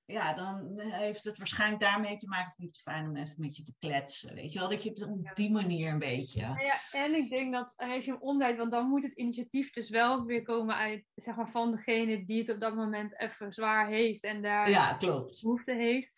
ja, 0.05 0.33
dan 0.33 0.79
heeft 0.79 1.25
het 1.25 1.37
waarschijnlijk 1.37 1.81
daarmee 1.81 2.17
te 2.17 2.27
maken. 2.27 2.53
Vind 2.55 2.67
ik 2.67 2.73
het 2.73 2.83
fijn 2.83 3.07
om 3.07 3.15
even 3.15 3.35
met 3.37 3.55
je 3.55 3.63
te 3.63 3.73
kletsen. 3.79 4.35
Weet 4.35 4.53
je 4.53 4.59
wel, 4.59 4.69
dat 4.69 4.83
je 4.83 4.89
het 4.89 5.07
op 5.07 5.31
die 5.33 5.51
manier 5.51 5.91
een 5.91 5.99
beetje. 5.99 6.39
Ja, 6.39 6.79
en 6.91 7.13
ik 7.15 7.29
denk 7.29 7.53
dat 7.53 7.73
als 7.75 8.05
je 8.05 8.11
hem 8.11 8.21
omdraait, 8.21 8.57
want 8.57 8.71
dan 8.71 8.89
moet 8.89 9.03
het 9.03 9.13
initiatief 9.13 9.71
dus 9.71 9.89
wel 9.89 10.23
weer 10.23 10.41
komen 10.41 10.75
uit, 10.75 11.05
zeg 11.15 11.35
maar, 11.35 11.49
van 11.49 11.71
degene 11.71 12.25
die 12.25 12.39
het 12.39 12.49
op 12.49 12.59
dat 12.59 12.75
moment 12.75 13.19
even 13.19 13.53
zwaar 13.53 13.87
heeft 13.87 14.23
en 14.23 14.41
daar 14.41 14.69
ja, 14.69 14.93
klopt. 14.93 15.41
behoefte 15.41 15.73
heeft. 15.73 16.11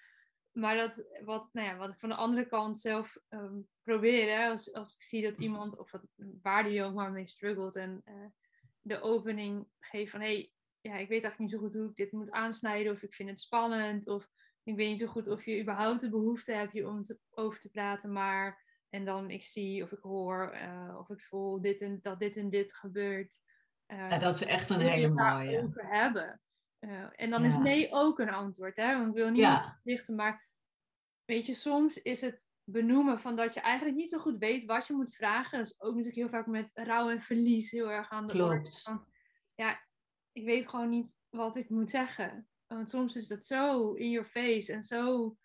Maar 0.55 0.75
dat, 0.75 1.05
wat, 1.23 1.49
nou 1.51 1.67
ja, 1.67 1.75
wat 1.75 1.89
ik 1.89 1.99
van 1.99 2.09
de 2.09 2.15
andere 2.15 2.47
kant 2.47 2.79
zelf 2.79 3.17
um, 3.29 3.67
probeer, 3.83 4.37
hè, 4.37 4.49
als, 4.49 4.73
als 4.73 4.95
ik 4.95 5.03
zie 5.03 5.21
dat 5.21 5.37
iemand, 5.37 5.77
of 5.77 5.89
dat, 5.89 6.01
waar 6.41 6.63
die 6.63 6.83
ook 6.83 6.93
maar 6.93 7.11
mee 7.11 7.27
struggelt, 7.27 7.75
en 7.75 8.01
uh, 8.05 8.25
de 8.81 9.01
opening 9.01 9.67
geeft 9.79 10.11
van, 10.11 10.21
hé, 10.21 10.33
hey, 10.33 10.51
ja, 10.81 10.91
ik 10.91 11.09
weet 11.09 11.23
eigenlijk 11.23 11.39
niet 11.39 11.51
zo 11.51 11.57
goed 11.57 11.73
hoe 11.73 11.89
ik 11.89 11.95
dit 11.95 12.11
moet 12.11 12.31
aansnijden, 12.31 12.91
of 12.91 13.01
ik 13.01 13.13
vind 13.13 13.29
het 13.29 13.39
spannend, 13.39 14.07
of 14.07 14.29
ik 14.63 14.75
weet 14.75 14.89
niet 14.89 14.99
zo 14.99 15.07
goed 15.07 15.27
of 15.27 15.45
je 15.45 15.61
überhaupt 15.61 16.01
de 16.01 16.09
behoefte 16.09 16.53
hebt 16.53 16.71
hier 16.71 16.87
om 16.87 17.03
te, 17.03 17.19
over 17.29 17.59
te 17.59 17.69
praten, 17.69 18.11
maar, 18.11 18.63
en 18.89 19.05
dan 19.05 19.29
ik 19.29 19.45
zie 19.45 19.83
of 19.83 19.91
ik 19.91 20.01
hoor, 20.01 20.55
uh, 20.55 20.95
of 20.99 21.09
ik 21.09 21.23
voel 21.23 21.61
dit 21.61 21.81
en, 21.81 21.99
dat 22.01 22.19
dit 22.19 22.37
en 22.37 22.49
dit 22.49 22.73
gebeurt. 22.73 23.37
Uh, 23.87 23.97
ja, 23.97 24.17
dat 24.17 24.35
is 24.35 24.43
echt 24.43 24.69
een 24.69 24.79
hele 24.79 25.09
mooie. 25.09 25.63
over 25.63 25.87
hebben. 25.87 26.41
Uh, 26.79 27.05
en 27.15 27.29
dan 27.29 27.41
ja. 27.41 27.47
is 27.47 27.57
nee 27.57 27.91
ook 27.91 28.19
een 28.19 28.29
antwoord. 28.29 28.75
Hè? 28.75 28.97
Want 28.97 29.07
ik 29.07 29.13
wil 29.13 29.29
niet 29.29 29.41
ja. 29.41 29.79
maar 30.15 30.44
weet 31.25 31.45
je, 31.45 31.53
soms 31.53 32.01
is 32.01 32.21
het 32.21 32.49
benoemen 32.63 33.19
van 33.19 33.35
dat 33.35 33.53
je 33.53 33.59
eigenlijk 33.59 33.97
niet 33.97 34.09
zo 34.09 34.19
goed 34.19 34.37
weet 34.37 34.65
wat 34.65 34.87
je 34.87 34.93
moet 34.93 35.15
vragen. 35.15 35.57
Dat 35.57 35.67
is 35.67 35.81
ook 35.81 35.95
natuurlijk 35.95 36.15
heel 36.15 36.29
vaak 36.29 36.47
met 36.47 36.71
rouw 36.73 37.09
en 37.09 37.21
verlies 37.21 37.71
heel 37.71 37.91
erg 37.91 38.09
aan 38.09 38.27
de 38.27 38.33
Klopt. 38.33 38.97
ja, 39.55 39.87
ik 40.31 40.45
weet 40.45 40.67
gewoon 40.67 40.89
niet 40.89 41.13
wat 41.29 41.55
ik 41.55 41.69
moet 41.69 41.89
zeggen. 41.89 42.49
Want 42.67 42.89
soms 42.89 43.15
is 43.15 43.27
dat 43.27 43.45
zo 43.45 43.93
in 43.93 44.09
your 44.09 44.27
face 44.27 44.73
en 44.73 44.83
zo, 44.83 45.37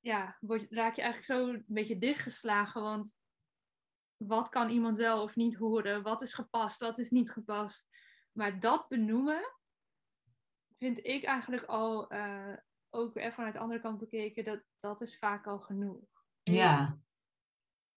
ja, 0.00 0.36
word, 0.40 0.66
raak 0.70 0.96
je 0.96 1.02
eigenlijk 1.02 1.32
zo 1.40 1.48
een 1.48 1.64
beetje 1.66 1.98
dichtgeslagen. 1.98 2.80
Want 2.80 3.16
wat 4.16 4.48
kan 4.48 4.68
iemand 4.68 4.96
wel 4.96 5.22
of 5.22 5.36
niet 5.36 5.54
horen? 5.54 6.02
Wat 6.02 6.22
is 6.22 6.34
gepast? 6.34 6.80
Wat 6.80 6.98
is 6.98 7.10
niet 7.10 7.30
gepast? 7.30 7.86
Maar 8.32 8.60
dat 8.60 8.88
benoemen 8.88 9.56
vind 10.76 11.06
ik 11.06 11.24
eigenlijk 11.24 11.64
al 11.64 12.12
uh, 12.12 12.56
ook 12.90 13.14
weer 13.14 13.32
vanuit 13.32 13.54
de 13.54 13.60
andere 13.60 13.80
kant 13.80 13.98
bekeken, 13.98 14.44
dat, 14.44 14.62
dat 14.80 15.00
is 15.00 15.18
vaak 15.18 15.46
al 15.46 15.58
genoeg. 15.60 16.24
Ja. 16.42 16.98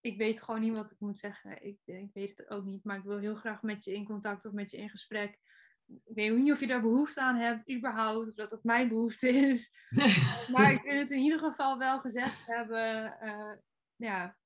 Ik 0.02 0.18
weet 0.18 0.42
gewoon 0.42 0.62
niet 0.62 0.76
wat 0.76 0.92
ik 0.92 1.00
moet 1.00 1.20
zeggen. 1.20 1.66
Ik, 1.66 1.80
ik 1.86 2.10
weet 2.14 2.38
het 2.38 2.50
ook 2.50 2.66
niet, 2.66 2.84
maar 2.84 2.98
ik 2.98 3.04
wil 3.04 3.18
heel 3.18 3.36
graag 3.36 3.62
met 3.62 3.84
je 3.84 3.94
in 3.94 4.06
contact 4.06 4.46
of 4.46 4.52
met 4.52 4.72
je 4.72 4.78
in 4.78 4.90
gesprek. 4.90 5.40
Ik 5.86 6.16
weet 6.16 6.38
niet 6.38 6.52
of 6.52 6.60
je 6.60 6.68
daar 6.68 6.82
behoefte 6.82 7.22
aan 7.22 7.36
hebt, 7.36 7.72
überhaupt, 7.72 8.28
of 8.28 8.36
dat 8.36 8.52
het 8.52 8.64
mijn 8.64 8.88
behoefte 8.88 9.30
is. 9.30 9.74
maar 10.54 10.72
ik 10.72 10.82
wil 10.82 10.98
het 10.98 11.12
in 11.12 11.20
ieder 11.20 11.40
geval 11.40 11.78
wel 11.78 12.00
gezegd 12.00 12.46
hebben. 12.46 13.18
Uh, 13.24 13.54
ja, 13.96 14.38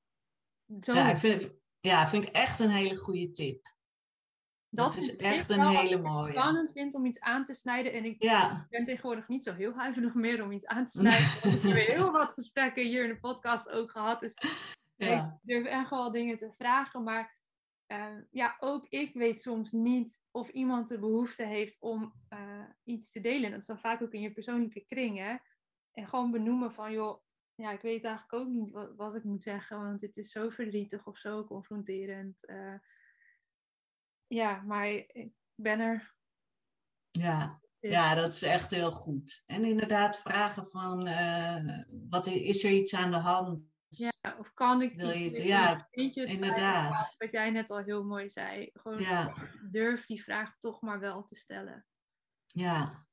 zo. 0.80 0.94
ja, 0.94 1.10
ik 1.10 1.18
vind, 1.18 1.54
ja, 1.80 2.08
vind 2.08 2.24
ik 2.28 2.34
echt 2.34 2.60
een 2.60 2.70
hele 2.70 2.96
goede 2.96 3.32
tip. 3.32 3.76
Dat, 4.76 4.97
is 4.97 5.15
echt 5.15 5.49
een 5.49 5.67
hele 5.67 5.97
mooie. 5.97 6.28
Ik 6.28 6.38
spannend 6.38 6.71
vind 6.71 6.95
om 6.95 7.05
iets 7.05 7.19
aan 7.19 7.45
te 7.45 7.53
snijden. 7.53 7.93
En 7.93 8.05
ik 8.05 8.19
ben 8.69 8.86
tegenwoordig 8.86 9.28
niet 9.28 9.43
zo 9.43 9.53
heel 9.53 9.74
huiverig 9.74 10.13
meer 10.13 10.43
om 10.43 10.51
iets 10.51 10.65
aan 10.65 10.86
te 10.86 10.97
snijden. 10.99 11.53
ik 11.53 11.61
heb 11.61 11.88
heel 11.88 12.11
wat 12.11 12.34
gesprekken 12.34 12.84
hier 12.84 13.03
in 13.03 13.09
de 13.09 13.19
podcast 13.19 13.69
ook 13.69 13.91
gehad. 13.91 14.19
Dus 14.19 14.34
ja. 14.95 15.26
ik 15.26 15.39
durf 15.41 15.65
echt 15.65 15.89
wel 15.89 16.11
dingen 16.11 16.38
te 16.38 16.51
vragen. 16.57 17.03
Maar 17.03 17.38
uh, 17.88 18.17
ja, 18.32 18.55
ook 18.59 18.86
ik 18.89 19.13
weet 19.13 19.41
soms 19.41 19.71
niet 19.71 20.24
of 20.32 20.49
iemand 20.49 20.89
de 20.89 20.99
behoefte 20.99 21.43
heeft 21.43 21.78
om 21.80 22.13
uh, 22.30 22.65
iets 22.84 23.11
te 23.11 23.21
delen. 23.21 23.51
Dat 23.51 23.59
is 23.59 23.65
dan 23.65 23.80
vaak 23.80 24.01
ook 24.01 24.13
in 24.13 24.21
je 24.21 24.32
persoonlijke 24.32 24.86
kring. 24.88 25.17
Hè? 25.17 25.36
En 25.91 26.07
gewoon 26.07 26.32
benoemen 26.32 26.71
van, 26.71 26.91
joh, 26.91 27.24
ja, 27.55 27.71
ik 27.71 27.82
weet 27.82 28.03
eigenlijk 28.03 28.34
ook 28.34 28.47
niet 28.47 28.71
wat, 28.71 28.95
wat 28.95 29.15
ik 29.15 29.24
moet 29.24 29.43
zeggen. 29.43 29.78
Want 29.78 30.01
het 30.01 30.17
is 30.17 30.32
zo 30.32 30.49
verdrietig 30.49 31.07
of 31.07 31.17
zo 31.17 31.43
confronterend. 31.43 32.49
Uh, 32.49 32.76
ja, 34.34 34.61
maar 34.61 34.88
ik 34.88 35.31
ben 35.55 35.79
er. 35.79 36.15
Ja. 37.11 37.61
ja, 37.77 38.15
dat 38.15 38.34
is 38.34 38.41
echt 38.41 38.71
heel 38.71 38.91
goed. 38.91 39.43
En 39.45 39.65
inderdaad 39.65 40.19
vragen 40.19 40.65
van, 40.65 41.07
uh, 41.07 41.84
wat 42.09 42.27
is 42.27 42.63
er 42.63 42.71
iets 42.71 42.93
aan 42.93 43.11
de 43.11 43.17
hand? 43.17 43.71
Ja, 43.88 44.11
of 44.39 44.53
kan 44.53 44.81
ik 44.81 44.95
Wil 44.95 45.09
je 45.09 45.29
het, 45.29 45.38
ja, 45.38 45.88
inderdaad. 46.13 47.15
Wat 47.17 47.31
jij 47.31 47.51
net 47.51 47.69
al 47.69 47.77
heel 47.77 48.03
mooi 48.03 48.29
zei. 48.29 48.69
Gewoon 48.73 48.99
ja. 48.99 49.34
durf 49.71 50.05
die 50.05 50.23
vraag 50.23 50.57
toch 50.57 50.81
maar 50.81 50.99
wel 50.99 51.23
te 51.23 51.36
stellen. 51.36 51.86
Ja. 52.45 53.07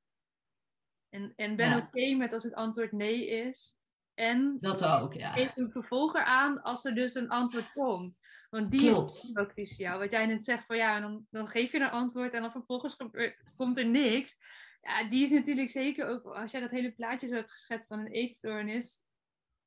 En, 1.08 1.32
en 1.36 1.56
ben 1.56 1.68
Ja. 1.68 1.76
oké 1.78 2.14
met 2.14 2.32
als 2.32 2.42
het 2.42 2.54
antwoord 2.54 2.92
nee 2.92 3.26
is. 3.26 3.79
En 4.20 4.56
Dat 4.58 4.84
ook, 4.84 5.14
ja. 5.14 5.32
geef 5.32 5.56
een 5.56 5.70
vervolger 5.70 6.24
aan 6.24 6.62
als 6.62 6.84
er 6.84 6.94
dus 6.94 7.14
een 7.14 7.28
antwoord 7.28 7.72
komt. 7.72 8.18
Want 8.50 8.70
die 8.70 8.80
Klopt. 8.80 9.10
is 9.10 9.32
wel 9.32 9.46
cruciaal. 9.46 9.98
Wat 9.98 10.10
jij 10.10 10.26
net 10.26 10.44
zegt 10.44 10.66
van 10.66 10.76
ja, 10.76 11.00
dan, 11.00 11.26
dan 11.30 11.48
geef 11.48 11.72
je 11.72 11.80
een 11.80 11.90
antwoord 11.90 12.32
en 12.32 12.42
dan 12.42 12.50
vervolgens 12.50 12.96
komt 13.56 13.78
er 13.78 13.86
niks. 13.86 14.36
Ja, 14.80 15.08
die 15.08 15.22
is 15.22 15.30
natuurlijk 15.30 15.70
zeker 15.70 16.08
ook, 16.08 16.24
als 16.24 16.50
jij 16.50 16.60
dat 16.60 16.70
hele 16.70 16.92
plaatje 16.92 17.26
zo 17.28 17.34
hebt 17.34 17.50
geschetst 17.50 17.88
van 17.88 17.98
een 17.98 18.10
eetstoornis, 18.10 19.04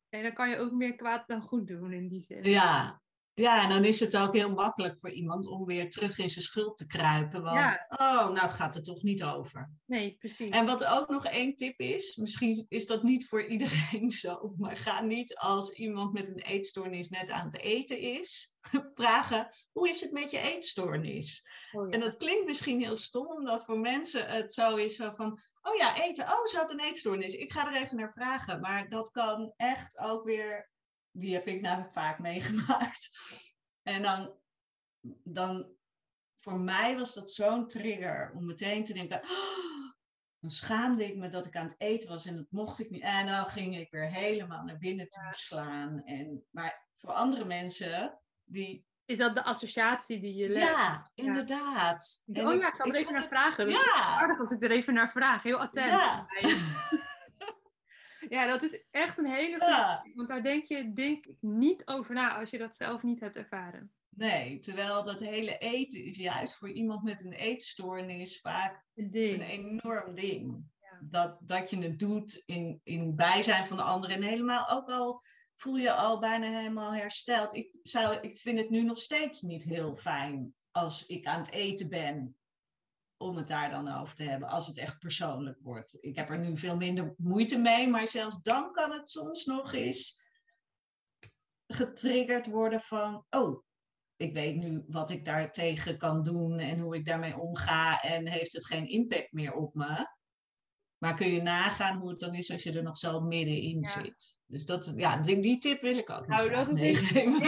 eh, 0.09 0.21
dan 0.21 0.33
kan 0.33 0.49
je 0.49 0.57
ook 0.57 0.71
meer 0.71 0.95
kwaad 0.95 1.27
dan 1.27 1.41
goed 1.41 1.67
doen 1.67 1.93
in 1.93 2.07
die 2.07 2.23
zin. 2.23 2.43
Ja, 2.43 3.01
Ja, 3.35 3.63
en 3.63 3.69
dan 3.69 3.83
is 3.83 3.99
het 3.99 4.17
ook 4.17 4.33
heel 4.33 4.53
makkelijk 4.53 4.99
voor 4.99 5.09
iemand 5.09 5.47
om 5.47 5.65
weer 5.65 5.89
terug 5.89 6.17
in 6.17 6.29
zijn 6.29 6.45
schuld 6.45 6.77
te 6.77 6.85
kruipen. 6.85 7.43
Want, 7.43 7.85
oh, 7.89 8.29
nou, 8.29 8.39
het 8.39 8.53
gaat 8.53 8.75
er 8.75 8.83
toch 8.83 9.03
niet 9.03 9.23
over. 9.23 9.71
Nee, 9.85 10.15
precies. 10.19 10.49
En 10.49 10.65
wat 10.65 10.85
ook 10.85 11.09
nog 11.09 11.25
één 11.25 11.55
tip 11.55 11.79
is, 11.79 12.15
misschien 12.15 12.65
is 12.69 12.87
dat 12.87 13.03
niet 13.03 13.27
voor 13.27 13.45
iedereen 13.45 14.11
zo, 14.21 14.53
maar 14.57 14.77
ga 14.77 15.01
niet 15.01 15.35
als 15.35 15.71
iemand 15.71 16.13
met 16.13 16.27
een 16.27 16.41
eetstoornis 16.41 17.09
net 17.09 17.29
aan 17.29 17.45
het 17.45 17.59
eten 17.59 17.99
is, 17.99 18.53
vragen, 18.93 19.49
hoe 19.71 19.89
is 19.89 20.01
het 20.01 20.11
met 20.11 20.31
je 20.31 20.39
eetstoornis? 20.39 21.47
Oh, 21.71 21.87
ja. 21.87 21.93
En 21.93 21.99
dat 21.99 22.17
klinkt 22.17 22.45
misschien 22.45 22.81
heel 22.81 22.95
stom, 22.95 23.27
omdat 23.27 23.65
voor 23.65 23.79
mensen 23.79 24.27
het 24.27 24.53
zo 24.53 24.75
is 24.75 24.95
zo 24.95 25.11
van, 25.11 25.39
oh 25.61 25.75
ja, 25.75 26.01
eten, 26.01 26.25
oh, 26.25 26.45
ze 26.45 26.57
had 26.57 26.71
een 26.71 26.79
eetstoornis, 26.79 27.33
ik 27.33 27.51
ga 27.51 27.67
er 27.67 27.81
even 27.81 27.97
naar 27.97 28.13
vragen. 28.13 28.59
Maar 28.59 28.89
dat 28.89 29.11
kan 29.11 29.53
echt 29.55 29.97
ook 29.97 30.23
weer 30.23 30.71
die 31.13 31.33
heb 31.33 31.47
ik 31.47 31.61
namelijk 31.61 31.93
vaak 31.93 32.19
meegemaakt. 32.19 33.09
En 33.83 34.01
dan, 34.01 34.33
dan 35.23 35.75
voor 36.39 36.59
mij 36.59 36.97
was 36.97 37.13
dat 37.13 37.31
zo'n 37.31 37.67
trigger 37.67 38.31
om 38.35 38.45
meteen 38.45 38.83
te 38.83 38.93
denken. 38.93 39.21
"Oh," 39.21 39.91
dan 40.39 40.49
schaamde 40.49 41.05
ik 41.05 41.15
me 41.15 41.29
dat 41.29 41.45
ik 41.45 41.55
aan 41.55 41.65
het 41.65 41.75
eten 41.77 42.09
was 42.09 42.25
en 42.25 42.35
dat 42.35 42.45
mocht 42.49 42.79
ik 42.79 42.89
niet. 42.89 43.01
En 43.01 43.25
dan 43.25 43.47
ging 43.47 43.77
ik 43.77 43.91
weer 43.91 44.09
helemaal 44.09 44.63
naar 44.63 44.77
binnen 44.77 45.09
toe 45.09 45.27
slaan. 45.29 46.01
En, 46.03 46.45
maar 46.51 46.87
voor 46.95 47.11
andere 47.11 47.45
mensen, 47.45 48.19
die. 48.43 48.85
Is 49.05 49.17
dat 49.17 49.35
de 49.35 49.43
associatie 49.43 50.19
die 50.19 50.35
je 50.35 50.49
legt? 50.49 50.67
Ja, 50.67 51.11
inderdaad. 51.13 52.23
Oh 52.25 52.53
ja, 52.55 52.67
ik 52.67 52.75
zal 52.75 52.85
er 52.85 52.95
even 52.95 53.13
naar 53.13 53.27
vragen. 53.27 53.65
Dat 53.65 53.75
is 53.75 53.83
Ja. 53.95 54.01
aardig 54.03 54.39
als 54.39 54.51
ik 54.51 54.63
er 54.63 54.71
even 54.71 54.93
naar 54.93 55.11
vraag. 55.11 55.43
Heel 55.43 55.59
attent. 55.59 55.89
Ja. 55.91 56.25
Ja, 58.29 58.47
dat 58.47 58.63
is 58.63 58.85
echt 58.91 59.17
een 59.17 59.25
hele 59.25 59.59
goede 59.59 59.65
Ja. 59.65 60.05
Want 60.13 60.27
daar 60.27 60.43
denk 60.43 60.65
je 60.65 60.93
denk 60.93 61.25
ik 61.25 61.35
niet 61.39 61.87
over 61.87 62.15
na 62.15 62.39
als 62.39 62.49
je 62.49 62.57
dat 62.57 62.75
zelf 62.75 63.03
niet 63.03 63.19
hebt 63.19 63.35
ervaren. 63.35 63.91
Nee, 64.09 64.59
terwijl 64.59 65.03
dat 65.03 65.19
hele 65.19 65.57
eten 65.57 66.03
is 66.03 66.17
juist 66.17 66.55
voor 66.55 66.71
iemand 66.71 67.03
met 67.03 67.23
een 67.23 67.33
eetstoornis 67.33 68.39
vaak 68.39 68.85
een 68.95 69.41
enorm 69.41 70.15
ding. 70.15 70.63
Ja. 70.79 70.99
Dat, 71.01 71.39
dat 71.43 71.69
je 71.69 71.77
het 71.77 71.99
doet 71.99 72.43
in, 72.45 72.79
in 72.83 73.15
bijzijn 73.15 73.65
van 73.65 73.77
de 73.77 73.83
anderen. 73.83 74.15
En 74.15 74.23
helemaal 74.23 74.69
ook 74.69 74.89
al 74.89 75.21
voel 75.55 75.75
je 75.75 75.93
al 75.93 76.19
bijna 76.19 76.47
helemaal 76.47 76.93
hersteld. 76.93 77.55
Ik, 77.55 77.69
zou, 77.83 78.17
ik 78.21 78.37
vind 78.37 78.57
het 78.57 78.69
nu 78.69 78.83
nog 78.83 78.97
steeds 78.97 79.41
niet 79.41 79.63
heel 79.63 79.95
fijn 79.95 80.53
als 80.71 81.05
ik 81.05 81.25
aan 81.25 81.39
het 81.39 81.51
eten 81.51 81.89
ben. 81.89 82.35
Om 83.23 83.37
het 83.37 83.47
daar 83.47 83.71
dan 83.71 83.87
over 83.87 84.15
te 84.15 84.23
hebben, 84.23 84.49
als 84.49 84.67
het 84.67 84.77
echt 84.77 84.99
persoonlijk 84.99 85.59
wordt. 85.61 85.97
Ik 85.99 86.15
heb 86.15 86.29
er 86.29 86.39
nu 86.39 86.57
veel 86.57 86.75
minder 86.75 87.13
moeite 87.17 87.57
mee, 87.57 87.87
maar 87.87 88.07
zelfs 88.07 88.41
dan 88.41 88.71
kan 88.71 88.91
het 88.91 89.09
soms 89.09 89.45
nog 89.45 89.73
eens 89.73 90.21
getriggerd 91.67 92.47
worden 92.47 92.81
van, 92.81 93.25
oh, 93.29 93.63
ik 94.15 94.33
weet 94.33 94.55
nu 94.55 94.83
wat 94.87 95.09
ik 95.09 95.25
daartegen 95.25 95.97
kan 95.97 96.23
doen 96.23 96.59
en 96.59 96.79
hoe 96.79 96.95
ik 96.95 97.05
daarmee 97.05 97.37
omga 97.37 98.01
en 98.01 98.27
heeft 98.27 98.53
het 98.53 98.65
geen 98.65 98.87
impact 98.87 99.31
meer 99.31 99.53
op 99.53 99.73
me. 99.73 100.07
Maar 101.03 101.15
kun 101.15 101.31
je 101.33 101.41
nagaan 101.41 101.97
hoe 101.97 102.09
het 102.09 102.19
dan 102.19 102.33
is 102.33 102.51
als 102.51 102.63
je 102.63 102.71
er 102.73 102.83
nog 102.83 102.97
zo 102.97 103.19
middenin 103.21 103.79
Ja. 103.81 103.89
zit. 103.89 104.39
Dus 104.47 104.65
dat, 104.65 104.93
ja, 104.95 105.17
die, 105.21 105.39
die 105.39 105.57
tip 105.57 105.81
wil 105.81 105.97
ik 105.97 106.09
ook 106.09 106.27
Nou, 106.27 106.49
dat 106.49 106.67
is 106.67 106.73
meegeven. 106.79 107.23
om 107.25 107.39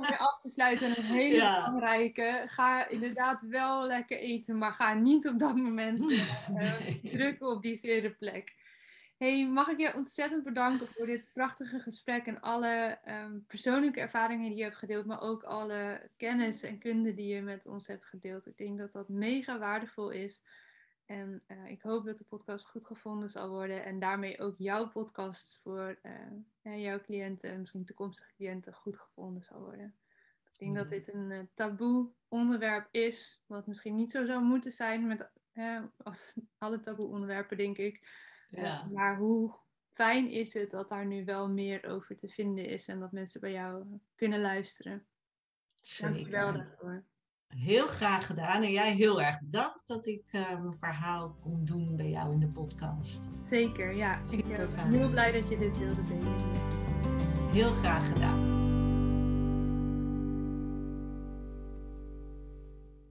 weer 0.00 0.16
af 0.18 0.40
te 0.40 0.50
sluiten. 0.50 0.86
En 0.86 0.96
een 0.98 1.04
hele 1.20 1.34
Ja. 1.34 1.64
belangrijke. 1.64 2.44
Ga 2.46 2.88
inderdaad 2.88 3.40
wel 3.40 3.86
lekker 3.86 4.18
eten, 4.18 4.58
maar 4.58 4.72
ga 4.72 4.94
niet 4.94 5.28
op 5.28 5.38
dat 5.38 5.56
moment 5.56 6.00
eh, 6.10 6.54
Nee. 6.54 7.00
drukken 7.02 7.48
op 7.48 7.62
die 7.62 7.76
zere 7.76 8.10
plek. 8.10 8.54
Hey, 9.18 9.46
mag 9.48 9.68
ik 9.68 9.78
je 9.80 9.94
ontzettend 9.94 10.44
bedanken 10.44 10.86
voor 10.86 11.06
dit 11.06 11.24
prachtige 11.32 11.78
gesprek 11.78 12.26
en 12.26 12.40
alle 12.40 12.98
ehm, 13.04 13.38
persoonlijke 13.46 14.00
ervaringen 14.00 14.48
die 14.48 14.56
je 14.58 14.62
hebt 14.64 14.76
gedeeld, 14.76 15.06
maar 15.06 15.20
ook 15.20 15.42
alle 15.42 16.10
kennis 16.16 16.62
en 16.62 16.78
kunde 16.78 17.14
die 17.14 17.34
je 17.34 17.42
met 17.42 17.66
ons 17.66 17.86
hebt 17.86 18.06
gedeeld. 18.06 18.46
Ik 18.46 18.56
denk 18.56 18.78
dat 18.78 18.92
dat 18.92 19.08
mega 19.08 19.58
waardevol 19.58 20.10
is. 20.10 20.42
En 21.06 21.42
eh, 21.46 21.70
ik 21.70 21.82
hoop 21.82 22.04
dat 22.04 22.18
de 22.18 22.24
podcast 22.24 22.66
goed 22.66 22.86
gevonden 22.86 23.30
zal 23.30 23.48
worden 23.48 23.84
en 23.84 23.98
daarmee 23.98 24.40
ook 24.40 24.58
jouw 24.58 24.88
podcast 24.88 25.58
voor 25.62 25.98
eh, 26.02 26.12
ja, 26.60 26.76
jouw 26.76 27.00
cliënten 27.00 27.50
en 27.50 27.60
misschien 27.60 27.84
toekomstige 27.84 28.32
cliënten 28.34 28.74
goed 28.74 28.98
gevonden 28.98 29.42
zal 29.42 29.60
worden. 29.60 29.94
Ik 30.54 30.60
denk 30.60 30.74
dat 30.74 30.90
dit 30.90 31.14
een 31.14 31.30
eh, 31.30 31.40
taboe 31.54 32.10
onderwerp 32.28 32.88
is, 32.90 33.42
wat 33.46 33.66
misschien 33.66 33.94
niet 33.94 34.10
zo 34.10 34.24
zou 34.24 34.42
moeten 34.42 34.72
zijn 34.72 35.06
met 35.06 35.30
eh, 35.52 35.82
als 35.96 36.32
alle 36.58 36.80
taboe 36.80 37.06
onderwerpen, 37.06 37.56
denk 37.56 37.78
ik. 37.78 38.08
Ja, 38.50 38.62
Eh, 38.62 38.86
maar 38.86 39.16
hoe 39.16 39.54
fijn 39.92 40.28
is 40.28 40.54
het 40.54 40.70
dat 40.70 40.88
daar 40.88 41.06
nu 41.06 41.24
wel 41.24 41.48
meer 41.48 41.84
over 41.84 42.16
te 42.16 42.28
vinden 42.28 42.64
is 42.64 42.88
en 42.88 43.00
dat 43.00 43.12
mensen 43.12 43.40
bij 43.40 43.52
jou 43.52 43.98
kunnen 44.14 44.40
luisteren. 44.40 45.06
Dank 46.00 46.16
je 46.16 46.28
wel 46.28 46.52
zeker. 46.52 46.66
daarvoor. 46.66 47.04
Heel 47.48 47.86
graag 47.86 48.26
gedaan. 48.26 48.62
En 48.62 48.72
jij 48.72 48.94
heel 48.94 49.22
erg 49.22 49.40
bedankt 49.40 49.86
dat 49.88 50.06
ik 50.06 50.22
eh, 50.30 50.40
mijn 50.48 50.76
verhaal 50.78 51.36
kon 51.40 51.64
doen 51.64 51.96
bij 51.96 52.08
jou 52.08 52.32
in 52.32 52.40
de 52.40 52.48
podcast. 52.48 53.30
Zeker, 53.50 53.96
ja. 53.96 54.18
Ik 54.30 54.44
Super 54.46 54.68
ben 54.68 54.92
heel 54.92 55.10
blij 55.10 55.32
dat 55.32 55.48
je 55.48 55.58
dit 55.58 55.78
wilde 55.78 56.02
delen. 56.02 56.42
Heel 57.52 57.70
graag 57.72 58.08
gedaan. 58.08 58.53